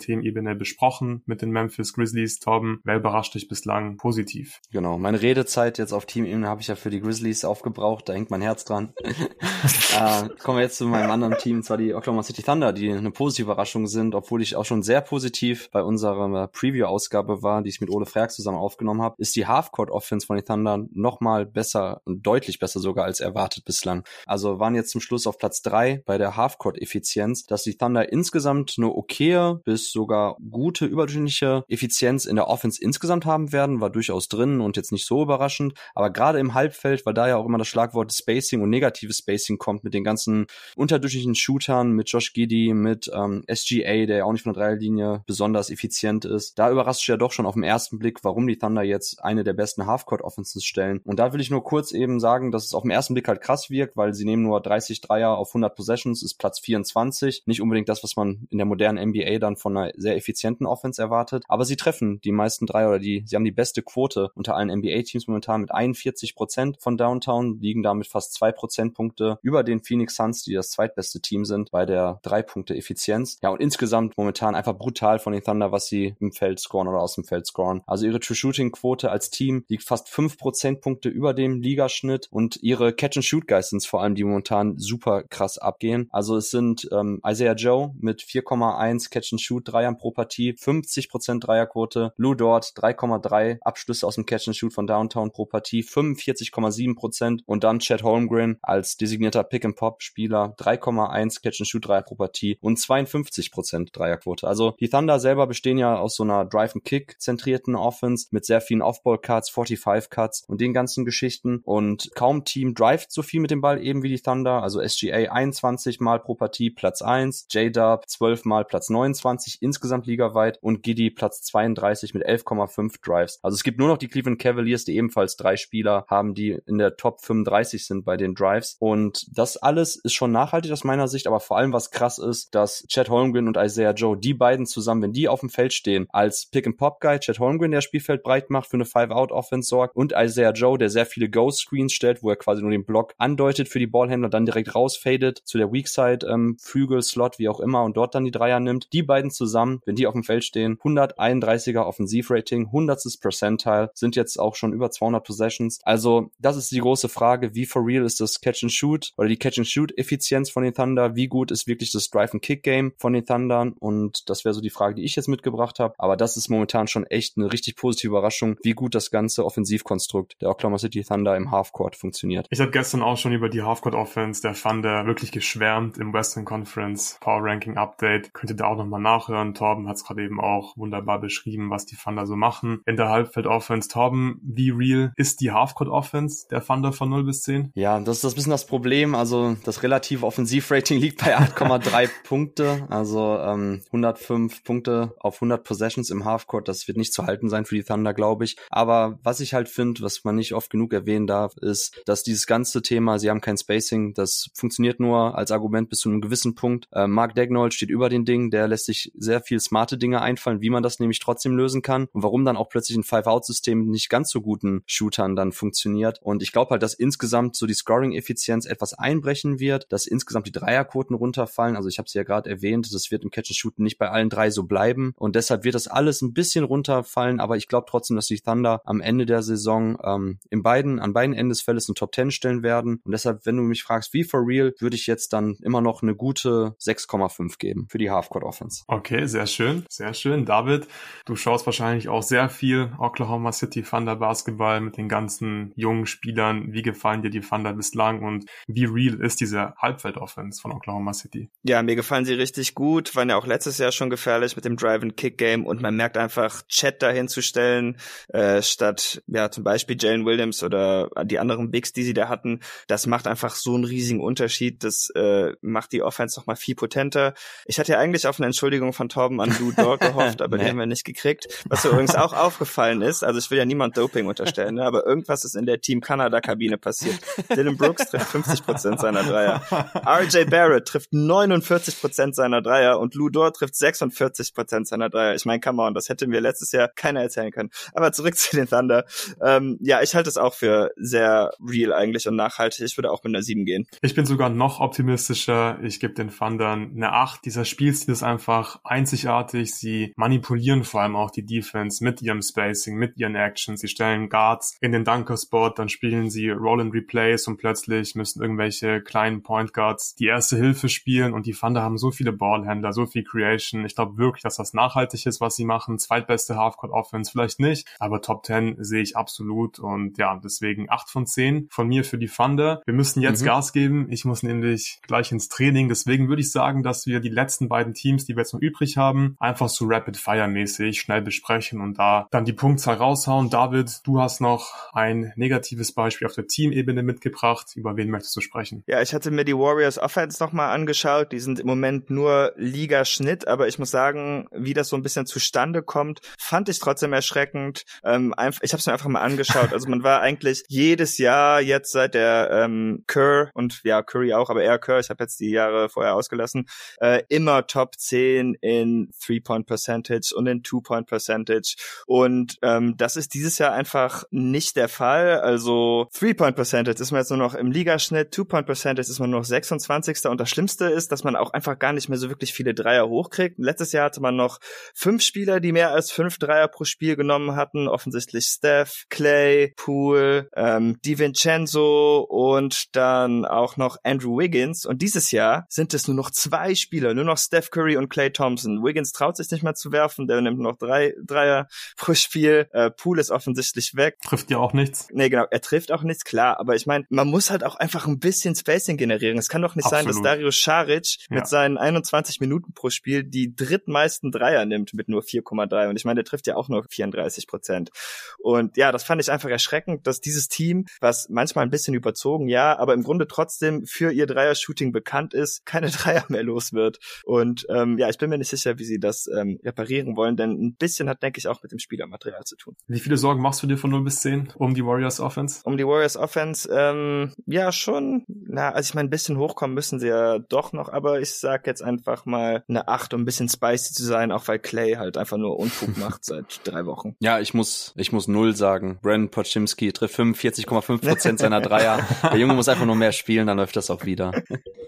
[0.49, 2.39] Teamebene besprochen mit den Memphis Grizzlies.
[2.39, 4.59] Torben, wer überrascht dich bislang positiv?
[4.71, 8.31] Genau, meine Redezeit jetzt auf Teamebene habe ich ja für die Grizzlies aufgebraucht, da hängt
[8.31, 8.93] mein Herz dran.
[9.03, 13.11] äh, kommen wir jetzt zu meinem anderen Team, zwar die Oklahoma City Thunder, die eine
[13.11, 17.81] positive Überraschung sind, obwohl ich auch schon sehr positiv bei unserer Preview-Ausgabe war, die ich
[17.81, 22.25] mit Ole Frerk zusammen aufgenommen habe, ist die Halfcourt-Offense von den Thunder nochmal besser und
[22.25, 24.03] deutlich besser sogar als erwartet bislang.
[24.25, 28.75] Also waren jetzt zum Schluss auf Platz drei bei der Halfcourt-Effizienz, dass die Thunder insgesamt
[28.77, 34.27] eine okaye bis sogar gute überdurchschnittliche Effizienz in der Offense insgesamt haben werden, war durchaus
[34.27, 35.73] drin und jetzt nicht so überraschend.
[35.95, 39.57] Aber gerade im Halbfeld, weil da ja auch immer das Schlagwort Spacing und negatives Spacing
[39.57, 44.31] kommt mit den ganzen unterdurchschnittlichen Shootern, mit Josh Giddy, mit ähm, SGA, der ja auch
[44.31, 46.57] nicht von der Dreierlinie besonders effizient ist.
[46.57, 49.53] Da überrascht ja doch schon auf den ersten Blick, warum die Thunder jetzt eine der
[49.53, 51.01] besten Halfcourt-Offenses stellen.
[51.03, 53.41] Und da will ich nur kurz eben sagen, dass es auf den ersten Blick halt
[53.41, 57.43] krass wirkt, weil sie nehmen nur 30 Dreier auf 100 Possessions, ist Platz 24.
[57.45, 60.28] Nicht unbedingt das, was man in der modernen NBA dann von einer sehr effizienten
[60.65, 61.43] Offense erwartet.
[61.47, 64.69] Aber sie treffen die meisten Dreier oder die, sie haben die beste Quote unter allen
[64.69, 70.15] NBA-Teams momentan mit 41 Prozent von Downtown, liegen damit fast zwei Prozentpunkte über den Phoenix
[70.15, 73.39] Suns, die das zweitbeste Team sind bei der Drei-Punkte-Effizienz.
[73.41, 76.99] Ja, und insgesamt momentan einfach brutal von den Thunder, was sie im Feld scoren oder
[76.99, 77.81] aus dem Feld scoren.
[77.87, 83.69] Also ihre True-Shooting-Quote als Team liegt fast fünf Prozentpunkte über dem Ligaschnitt und ihre Catch-and-Shoot-Guys
[83.69, 86.07] sind vor allem, die momentan super krass abgehen.
[86.11, 92.11] Also es sind ähm, Isaiah Joe mit 4,1 Catch-and-Shoot-Dreiern pro Partie, 50% Dreierquote.
[92.17, 97.63] Lou Dort 3,3 Abschlüsse aus dem Catch and Shoot von Downtown pro Partie, 45,7% und
[97.63, 103.93] dann Chad Holmgren als designierter Pick-and-Pop-Spieler 3,1 Catch and Shoot Dreier pro Partie und 52%
[103.93, 104.45] Dreierquote.
[104.45, 108.81] Also die Thunder selber bestehen ja aus so einer Drive-and-Kick zentrierten Offense mit sehr vielen
[108.81, 113.81] Off-Ball-Cuts, 45-Cuts und den ganzen Geschichten und kaum Team drivet so viel mit dem Ball
[113.81, 114.63] eben wie die Thunder.
[114.63, 120.59] Also SGA 21 Mal pro Partie Platz 1, J-Dub 12 Mal Platz 29 insgesamt ligaweit
[120.61, 123.39] und Giddy Platz 32 mit 11,5 Drives.
[123.43, 126.77] Also es gibt nur noch die Cleveland Cavaliers, die ebenfalls drei Spieler haben, die in
[126.77, 128.75] der Top 35 sind bei den Drives.
[128.79, 132.53] Und das alles ist schon nachhaltig aus meiner Sicht, aber vor allem was krass ist,
[132.55, 136.07] dass Chad Holmgren und Isaiah Joe, die beiden zusammen, wenn die auf dem Feld stehen,
[136.09, 140.77] als Pick-and-Pop-Guy, Chad Holmgren, der Spielfeld breit macht, für eine Five-Out-Offense sorgt und Isaiah Joe,
[140.77, 144.29] der sehr viele Ghost-Screens stellt, wo er quasi nur den Block andeutet für die Ballhändler,
[144.29, 148.31] dann direkt rausfadet zu der Weakside, ähm, Slot, wie auch immer und dort dann die
[148.31, 148.91] Dreier nimmt.
[148.93, 152.99] Die beiden zusammen, wenn die auf dem Feld stehen, 131er Offensivrating, 100.
[153.19, 155.79] Percentile, sind jetzt auch schon über 200 Possessions.
[155.83, 159.27] Also das ist die große Frage, wie for real ist das Catch and Shoot oder
[159.27, 161.15] die Catch and Shoot Effizienz von den Thunder?
[161.15, 163.73] Wie gut ist wirklich das Drive and Kick Game von den Thundern?
[163.79, 165.95] Und das wäre so die Frage, die ich jetzt mitgebracht habe.
[165.97, 170.39] Aber das ist momentan schon echt eine richtig positive Überraschung, wie gut das ganze Offensivkonstrukt
[170.39, 172.45] der Oklahoma City Thunder im Halfcourt funktioniert.
[172.51, 176.45] Ich habe gestern auch schon über die Halfcourt Offense der Thunder wirklich geschwärmt im Western
[176.45, 178.33] Conference Power Ranking Update.
[178.33, 179.53] Könnt ihr da auch nochmal nachhören.
[179.53, 182.81] Torben hat es gerade eben auch wunderbar beschrieben, was die Thunder so machen.
[182.85, 187.23] In der Halbfeld Offense, Torben, wie real ist die Halfcourt Offense der Thunder von 0
[187.23, 187.71] bis 10?
[187.75, 189.15] Ja, das ist das bisschen das Problem.
[189.15, 192.87] Also das relative Offensivrating liegt bei 8,3 Punkte.
[192.89, 196.67] Also ähm, 105 Punkte auf 100 Possessions im Halfcourt.
[196.67, 198.57] Das wird nicht zu halten sein für die Thunder, glaube ich.
[198.69, 202.47] Aber was ich halt finde, was man nicht oft genug erwähnen darf, ist, dass dieses
[202.47, 206.55] ganze Thema, sie haben kein Spacing, das funktioniert nur als Argument bis zu einem gewissen
[206.55, 206.87] Punkt.
[206.91, 210.61] Äh, Mark Dagnold steht über den Ding, der lässt sich sehr viel smarte Dinge einfallen,
[210.61, 214.09] wie man das nämlich trotzdem lösen kann und warum dann auch plötzlich ein Five-Out-System nicht
[214.09, 216.19] ganz so guten Shootern dann funktioniert.
[216.21, 220.51] Und ich glaube halt, dass insgesamt so die Scoring-Effizienz etwas einbrechen wird, dass insgesamt die
[220.51, 221.75] Dreierquoten runterfallen.
[221.75, 224.49] Also ich habe es ja gerade erwähnt, das wird im Catch-and-Shoot nicht bei allen drei
[224.49, 228.27] so bleiben und deshalb wird das alles ein bisschen runterfallen, aber ich glaube trotzdem, dass
[228.27, 231.95] die Thunder am Ende der Saison ähm, in beiden, an beiden Enden des Feldes eine
[231.95, 235.07] Top 10 stellen werden und deshalb, wenn du mich fragst, wie for real, würde ich
[235.07, 238.83] jetzt dann immer noch eine gute 6,5 geben für die Halfcourt Offense.
[238.87, 239.58] Okay, sehr schön,
[239.89, 240.45] sehr schön.
[240.45, 240.87] David,
[241.25, 246.71] du schaust wahrscheinlich auch sehr viel Oklahoma City Thunder Basketball mit den ganzen jungen Spielern.
[246.71, 251.13] Wie gefallen dir die Thunder bislang und wie real ist diese Halbfeld Offense von Oklahoma
[251.13, 251.49] City?
[251.63, 254.77] Ja, mir gefallen sie richtig gut, waren ja auch letztes Jahr schon gefährlich mit dem
[254.77, 257.97] Drive and Kick Game und man merkt einfach Chat dahin zu stellen,
[258.29, 262.61] äh, statt ja zum Beispiel Jalen Williams oder die anderen Bigs, die sie da hatten.
[262.87, 264.83] Das macht einfach so einen riesigen Unterschied.
[264.83, 267.33] Das äh, macht die Offense noch mal viel potenter.
[267.65, 270.63] Ich hatte ja eigentlich auf eine Entschuldigung von Torben an Lou Dort gehofft, aber nee.
[270.63, 271.47] die haben wir nicht gekriegt.
[271.67, 275.45] Was übrigens auch aufgefallen ist, also ich will ja niemand Doping unterstellen, ne, aber irgendwas
[275.45, 277.19] ist in der Team Kanada Kabine passiert.
[277.55, 279.61] Dylan Brooks trifft 50 Prozent seiner Dreier.
[280.05, 285.35] RJ Barrett trifft 49 Prozent seiner Dreier und Lou Dort trifft 46 Prozent seiner Dreier.
[285.35, 287.69] Ich meine, come on, das hätte mir letztes Jahr keiner erzählen können.
[287.93, 289.05] Aber zurück zu den Thunder.
[289.41, 292.85] Ähm, ja, ich halte es auch für sehr real eigentlich und nachhaltig.
[292.85, 293.87] Ich würde auch mit einer 7 gehen.
[294.01, 295.79] Ich bin sogar noch optimistischer.
[295.83, 297.45] Ich gebe den Thundern eine 8.
[297.45, 299.38] Dieser Spielstil ist einfach einzigartig.
[299.47, 303.81] Sie manipulieren vor allem auch die Defense mit ihrem Spacing, mit ihren Actions.
[303.81, 308.41] Sie stellen Guards in den Dunker-Spot, dann spielen sie Roll and Replays und plötzlich müssen
[308.41, 312.93] irgendwelche kleinen Point Guards die erste Hilfe spielen und die Thunder haben so viele Ballhändler,
[312.93, 313.85] so viel Creation.
[313.85, 315.99] Ich glaube wirklich, dass das nachhaltig ist, was sie machen.
[315.99, 321.09] Zweitbeste Halfcourt Offense vielleicht nicht, aber Top 10 sehe ich absolut und ja, deswegen 8
[321.09, 322.81] von 10 von mir für die Thunder.
[322.85, 323.45] Wir müssen jetzt mhm.
[323.45, 324.07] Gas geben.
[324.09, 325.89] Ich muss nämlich gleich ins Training.
[325.89, 328.97] Deswegen würde ich sagen, dass wir die letzten beiden Teams, die wir jetzt noch übrig
[328.97, 333.49] haben, einfach so Rapid Fire mäßig schnell besprechen und da dann die Punktzahl raushauen.
[333.49, 337.73] David, du hast noch ein negatives Beispiel auf der Teamebene mitgebracht.
[337.75, 338.83] Über wen möchtest du sprechen?
[338.87, 341.31] Ja, ich hatte mir die Warriors Offense nochmal angeschaut.
[341.31, 345.25] Die sind im Moment nur Ligaschnitt, aber ich muss sagen, wie das so ein bisschen
[345.25, 347.83] zustande kommt, fand ich trotzdem erschreckend.
[348.03, 349.73] Ähm, ich habe es mir einfach mal angeschaut.
[349.73, 354.49] Also man war eigentlich jedes Jahr jetzt seit der ähm, Kerr und ja Curry auch,
[354.49, 354.99] aber eher Kerr.
[354.99, 356.67] Ich habe jetzt die Jahre vorher ausgelassen.
[356.99, 361.75] Äh, immer Top 10 in Three-Point Percentage und in Two-Point Percentage.
[362.05, 365.39] Und ähm, das ist dieses Jahr einfach nicht der Fall.
[365.39, 369.41] Also Three-Point Percentage ist man jetzt nur noch im Ligaschnitt, Two-Point Percentage ist man nur
[369.41, 370.25] noch 26.
[370.25, 373.07] Und das Schlimmste ist, dass man auch einfach gar nicht mehr so wirklich viele Dreier
[373.07, 373.57] hochkriegt.
[373.59, 374.59] Letztes Jahr hatte man noch
[374.93, 377.87] fünf Spieler, die mehr als fünf Dreier pro Spiel genommen hatten.
[377.87, 384.85] Offensichtlich Steph, Clay, Poole, ähm, DiVincenzo und dann auch noch Andrew Wiggins.
[384.85, 388.31] Und dieses Jahr sind es nur noch zwei Spieler, nur noch Steph Curry und Clay
[388.31, 388.83] Thompson.
[388.83, 391.67] Wiggins Wiggins traut sich nicht mehr zu werfen, der nimmt noch drei Dreier
[391.97, 392.67] pro Spiel.
[392.71, 394.17] Äh, Pool ist offensichtlich weg.
[394.23, 395.07] Trifft ja auch nichts.
[395.11, 398.07] Nee, genau, er trifft auch nichts, klar, aber ich meine, man muss halt auch einfach
[398.07, 399.37] ein bisschen Spacing generieren.
[399.37, 400.13] Es kann doch nicht Absolut.
[400.13, 401.37] sein, dass Dario Saric ja.
[401.37, 406.05] mit seinen 21 Minuten pro Spiel die drittmeisten Dreier nimmt mit nur 4,3 und ich
[406.05, 407.89] meine, der trifft ja auch nur 34 Prozent.
[408.37, 412.47] Und ja, das fand ich einfach erschreckend, dass dieses Team, was manchmal ein bisschen überzogen,
[412.47, 416.99] ja, aber im Grunde trotzdem für ihr Dreier-Shooting bekannt ist, keine Dreier mehr los wird.
[417.23, 420.51] Und ähm, ja, ich bin mir nicht sicher, wie sie das ähm, reparieren wollen, denn
[420.51, 422.75] ein bisschen hat, denke ich, auch mit dem Spielermaterial zu tun.
[422.87, 425.61] Wie viele Sorgen machst du dir von 0 bis 10 um die Warriors Offense?
[425.63, 428.25] Um die Warriors Offense, ähm, ja, schon.
[428.27, 431.67] Na, also ich meine, ein bisschen hochkommen müssen sie ja doch noch, aber ich sag
[431.67, 435.17] jetzt einfach mal eine 8, um ein bisschen spicy zu sein, auch weil Clay halt
[435.17, 437.15] einfach nur Unfug macht seit drei Wochen.
[437.19, 438.99] Ja, ich muss, ich muss null sagen.
[439.01, 442.05] Brandon Pochimski trifft 45,5 Prozent seiner Dreier.
[442.23, 444.31] Der Junge muss einfach nur mehr spielen, dann läuft das auch wieder.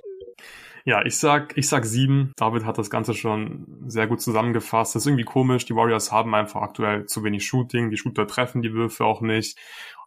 [0.86, 2.32] Ja, ich sag, ich sag sieben.
[2.36, 4.96] David hat das Ganze schon sehr gut zusammengefasst.
[4.96, 5.66] Das ist irgendwie komisch.
[5.66, 7.90] Die Warriors haben einfach aktuell zu wenig Shooting.
[7.90, 9.58] Die Shooter treffen die Würfe auch nicht.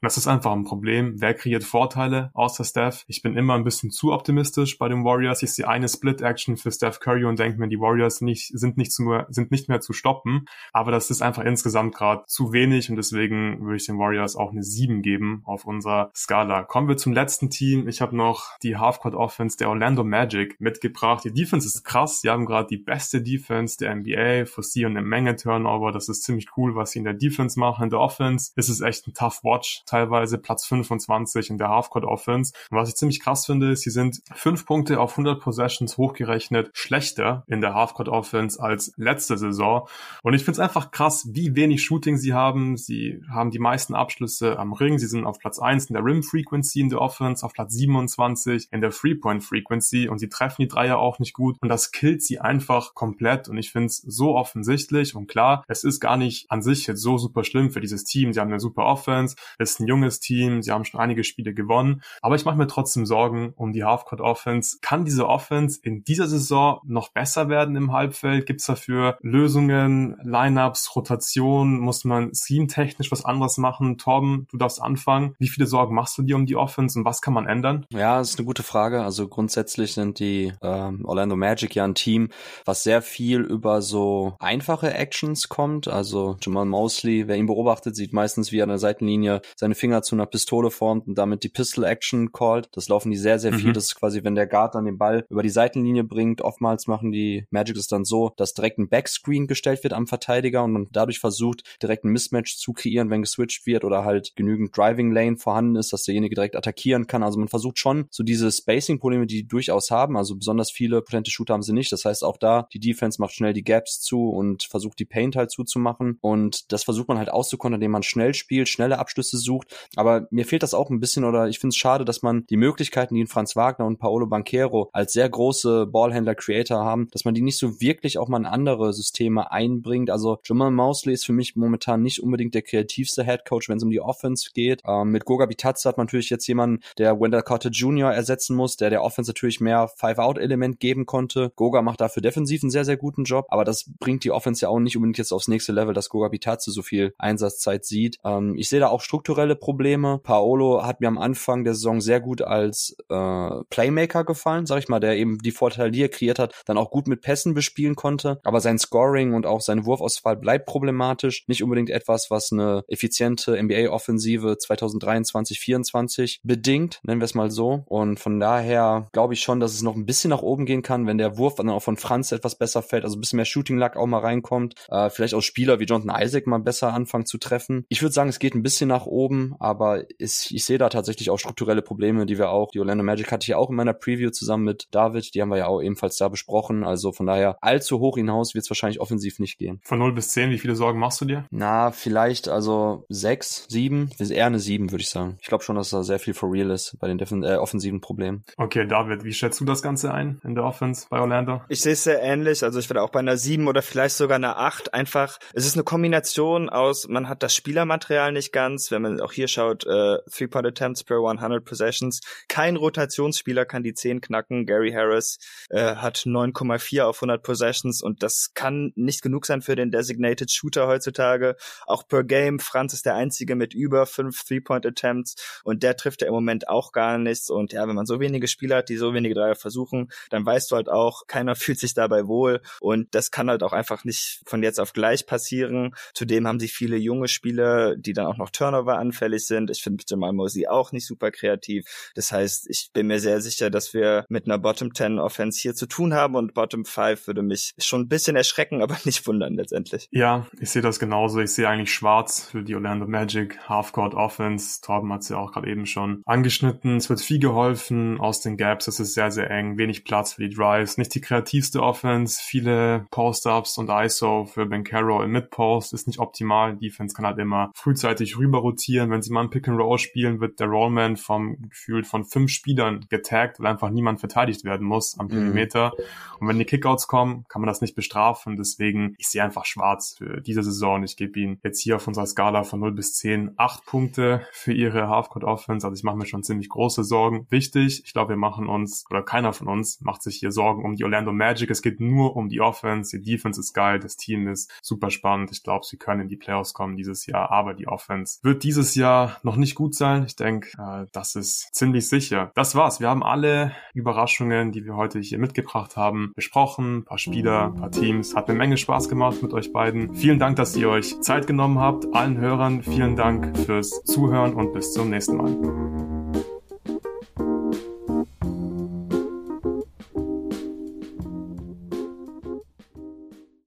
[0.05, 1.15] Und das ist einfach ein Problem.
[1.17, 3.07] Wer kreiert Vorteile außer Steph?
[3.07, 5.43] Ich bin immer ein bisschen zu optimistisch bei den Warriors.
[5.43, 8.93] Ich sehe eine Split-Action für Steph Curry und denke mir, die Warriors nicht, sind, nicht
[8.93, 10.45] zu, sind nicht mehr zu stoppen.
[10.75, 14.51] Aber das ist einfach insgesamt gerade zu wenig und deswegen würde ich den Warriors auch
[14.51, 16.65] eine 7 geben auf unserer Skala.
[16.65, 17.89] Kommen wir zum letzten Team.
[17.89, 21.25] Ich habe noch die Halfcourt Offense der Orlando Magic mitgebracht.
[21.25, 22.21] Die Defense ist krass.
[22.21, 25.93] Sie haben gerade die beste Defense der NBA, forcieren eine Menge Turnover.
[25.93, 27.85] Das ist ziemlich cool, was sie in der Defense machen.
[27.85, 32.05] In der Offense ist es echt ein tough Watch teilweise Platz 25 in der Halfcourt
[32.05, 32.53] Offense.
[32.71, 36.71] Und was ich ziemlich krass finde, ist, sie sind fünf Punkte auf 100 Possessions hochgerechnet
[36.73, 39.87] schlechter in der Halfcourt Offense als letzte Saison.
[40.25, 42.77] Und ich finde es einfach krass, wie wenig Shooting sie haben.
[42.77, 44.99] Sie haben die meisten Abschlüsse am Ring.
[44.99, 48.69] Sie sind auf Platz 1 in der Rim Frequency in der Offense, auf Platz 27
[48.73, 51.93] in der Three Point Frequency und sie treffen die Dreier auch nicht gut und das
[51.93, 56.17] killt sie einfach komplett und ich finde es so offensichtlich und klar, es ist gar
[56.17, 58.33] nicht an sich jetzt so super schlimm für dieses Team.
[58.33, 61.55] Sie haben eine super Offense, es ist ein junges Team, sie haben schon einige Spiele
[61.55, 64.79] gewonnen, aber ich mache mir trotzdem Sorgen um die Halfcourt Offense.
[64.81, 68.47] Kann diese Offense in dieser Saison noch besser werden im Halbfeld?
[68.47, 71.81] Gibt es dafür Lösungen, Lineups, Rotation?
[71.81, 73.99] Muss man scheme-technisch was anderes machen?
[73.99, 75.35] Torben, du darfst anfangen.
[75.39, 77.87] Wie viele Sorgen machst du dir um die Offense und was kann man ändern?
[77.91, 79.03] Ja, das ist eine gute Frage.
[79.03, 82.29] Also grundsätzlich sind die ähm, Orlando Magic ja ein Team,
[82.65, 85.89] was sehr viel über so einfache Actions kommt.
[85.89, 90.03] Also Jamal Mosley, wer ihn beobachtet, sieht meistens, wie er an der Seitenlinie seine Finger
[90.03, 92.69] zu einer Pistole formt und damit die Pistol Action callt.
[92.73, 93.59] Das laufen die sehr, sehr mhm.
[93.59, 93.73] viel.
[93.73, 96.43] Das ist quasi, wenn der Guard dann den Ball über die Seitenlinie bringt.
[96.43, 100.63] Oftmals machen die Magic es dann so, dass direkt ein Backscreen gestellt wird am Verteidiger
[100.63, 104.77] und man dadurch versucht, direkt ein Mismatch zu kreieren, wenn geswitcht wird oder halt genügend
[104.77, 107.23] Driving Lane vorhanden ist, dass derjenige direkt attackieren kann.
[107.23, 110.19] Also man versucht schon so diese Spacing-Probleme, die, die durchaus haben.
[110.19, 111.91] Also besonders viele potente Shooter haben sie nicht.
[111.91, 115.37] Das heißt auch da, die Defense macht schnell die Gaps zu und versucht die Paint
[115.37, 116.19] halt zuzumachen.
[116.21, 119.54] Und das versucht man halt auszukontern, indem man schnell spielt, schnelle Abschlüsse sucht
[119.97, 122.57] aber mir fehlt das auch ein bisschen oder ich finde es schade, dass man die
[122.57, 127.35] Möglichkeiten, die in Franz Wagner und Paolo Banquero als sehr große Ballhändler-Creator haben, dass man
[127.35, 130.11] die nicht so wirklich auch mal in andere Systeme einbringt.
[130.11, 133.91] Also Jamal Mosley ist für mich momentan nicht unbedingt der kreativste Headcoach, wenn es um
[133.91, 134.83] die Offense geht.
[134.87, 138.13] Ähm, mit Goga Bitadze hat man natürlich jetzt jemanden, der Wendell Carter Jr.
[138.13, 141.53] ersetzen muss, der der Offense natürlich mehr Five-Out-Element geben konnte.
[141.57, 144.69] Goga macht dafür defensiv einen sehr, sehr guten Job, aber das bringt die Offense ja
[144.69, 148.19] auch nicht unbedingt jetzt aufs nächste Level, dass Goga Bitadze so viel Einsatzzeit sieht.
[148.25, 149.01] Ähm, ich sehe da auch
[149.45, 150.21] strukturelle Probleme.
[150.23, 154.89] Paolo hat mir am Anfang der Saison sehr gut als äh, Playmaker gefallen, sag ich
[154.89, 157.95] mal, der eben die Vorteile, die er kreiert hat, dann auch gut mit Pässen bespielen
[157.95, 158.41] konnte.
[158.43, 161.45] Aber sein Scoring und auch seine Wurfauswahl bleibt problematisch.
[161.47, 167.85] Nicht unbedingt etwas, was eine effiziente NBA-Offensive 2023, 2024 bedingt, nennen wir es mal so.
[167.87, 171.07] Und von daher glaube ich schon, dass es noch ein bisschen nach oben gehen kann,
[171.07, 173.97] wenn der Wurf dann auch von Franz etwas besser fällt, also ein bisschen mehr Shooting-Luck
[173.97, 174.75] auch mal reinkommt.
[174.89, 177.85] Äh, vielleicht auch Spieler wie Jonathan Isaac mal besser anfangen zu treffen.
[177.89, 181.31] Ich würde sagen, es geht ein bisschen nach oben, aber ist, ich sehe da tatsächlich
[181.31, 183.95] auch strukturelle Probleme, die wir auch, die Orlando Magic hatte ich ja auch in meiner
[183.95, 186.85] Preview zusammen mit David, die haben wir ja auch ebenfalls da besprochen.
[186.85, 189.81] Also von daher allzu hoch hinaus wird es wahrscheinlich offensiv nicht gehen.
[189.85, 191.47] Von 0 bis 10, wie viele Sorgen machst du dir?
[191.51, 195.37] Na, vielleicht also 6, 7, eher eine 7, würde ich sagen.
[195.41, 198.45] Ich glaube schon, dass da sehr viel for real ist bei den äh, offensiven Problemen.
[198.57, 201.63] Okay, David, wie schätzt du das Ganze ein in der Offense bei Orlando?
[201.69, 202.63] Ich sehe es sehr ähnlich.
[202.63, 205.75] Also ich würde auch bei einer 7 oder vielleicht sogar einer 8 einfach, es ist
[205.75, 210.19] eine Kombination aus, man hat das Spielermaterial nicht ganz, wenn man auch hier schaut, äh,
[210.31, 212.21] Three-Point Attempts per 100 Possessions.
[212.49, 214.67] Kein Rotationsspieler kann die 10 knacken.
[214.67, 215.39] Gary Harris
[215.71, 220.51] äh, hat 9,4 auf 100 Possessions und das kann nicht genug sein für den Designated
[220.51, 221.57] Shooter heutzutage.
[221.87, 226.23] Auch per Game, Franz ist der Einzige mit über 5 Three-Point Attempts und der trifft
[226.23, 227.51] ja im Moment auch gar nichts.
[227.51, 230.71] Und ja, wenn man so wenige Spieler hat, die so wenige Dreier versuchen, dann weißt
[230.71, 234.43] du halt auch, keiner fühlt sich dabei wohl und das kann halt auch einfach nicht
[234.45, 235.95] von jetzt auf gleich passieren.
[236.13, 239.71] Zudem haben sie viele junge Spieler, die dann auch noch Turnover anfällig sind.
[239.71, 242.11] Ich finde Jamal Mosley auch nicht super kreativ.
[242.15, 245.75] Das heißt, ich bin mir sehr sicher, dass wir mit einer Bottom 10 Offense hier
[245.75, 249.55] zu tun haben und Bottom 5 würde mich schon ein bisschen erschrecken, aber nicht wundern
[249.55, 250.09] letztendlich.
[250.11, 251.41] Ja, ich sehe das genauso.
[251.41, 254.81] Ich sehe eigentlich schwarz für die Orlando Magic Halfcourt Offense.
[254.81, 256.97] Torben hat es ja auch gerade eben schon angeschnitten.
[256.97, 258.89] Es wird viel geholfen aus den Gaps.
[258.89, 259.79] Es ist sehr, sehr eng.
[259.79, 260.99] Wenig Platz für die Drives.
[260.99, 262.41] Nicht die kreativste Offense.
[262.43, 266.77] Viele Post-Ups und ISO für Ben Caro im Mid-Post ist nicht optimal.
[266.77, 269.04] Defense kann halt immer frühzeitig rüber rotieren.
[269.11, 272.51] Wenn sie mal ein Pick and Roll spielen, wird der Rollman vom Gefühl von fünf
[272.51, 275.31] Spielern getaggt, weil einfach niemand verteidigt werden muss am mhm.
[275.31, 275.93] Perimeter.
[275.97, 276.05] Mhm.
[276.41, 278.57] Und wenn die Kickouts kommen, kann man das nicht bestrafen.
[278.57, 281.03] Deswegen, ich sehe einfach schwarz für diese Saison.
[281.05, 284.73] Ich gebe ihnen jetzt hier auf unserer Skala von 0 bis 10 acht Punkte für
[284.73, 285.87] ihre Halfcourt Offense.
[285.87, 287.47] Also ich mache mir schon ziemlich große Sorgen.
[287.51, 290.97] Wichtig, ich glaube, wir machen uns, oder keiner von uns macht sich hier Sorgen um
[290.97, 291.71] die Orlando Magic.
[291.71, 293.19] Es geht nur um die Offense.
[293.19, 293.99] Die Defense ist geil.
[293.99, 295.51] Das Team ist super spannend.
[295.53, 297.51] Ich glaube, sie können in die Playoffs kommen dieses Jahr.
[297.51, 298.63] Aber die Offense wird
[298.95, 300.25] dieses Jahr noch nicht gut sein.
[300.27, 302.51] Ich denke, äh, das ist ziemlich sicher.
[302.55, 303.01] Das war's.
[303.01, 306.99] Wir haben alle Überraschungen, die wir heute hier mitgebracht haben, besprochen.
[306.99, 308.35] Ein paar Spieler, ein paar Teams.
[308.35, 310.15] Hat eine Menge Spaß gemacht mit euch beiden.
[310.15, 312.15] Vielen Dank, dass ihr euch Zeit genommen habt.
[312.15, 316.14] Allen Hörern vielen Dank fürs Zuhören und bis zum nächsten Mal.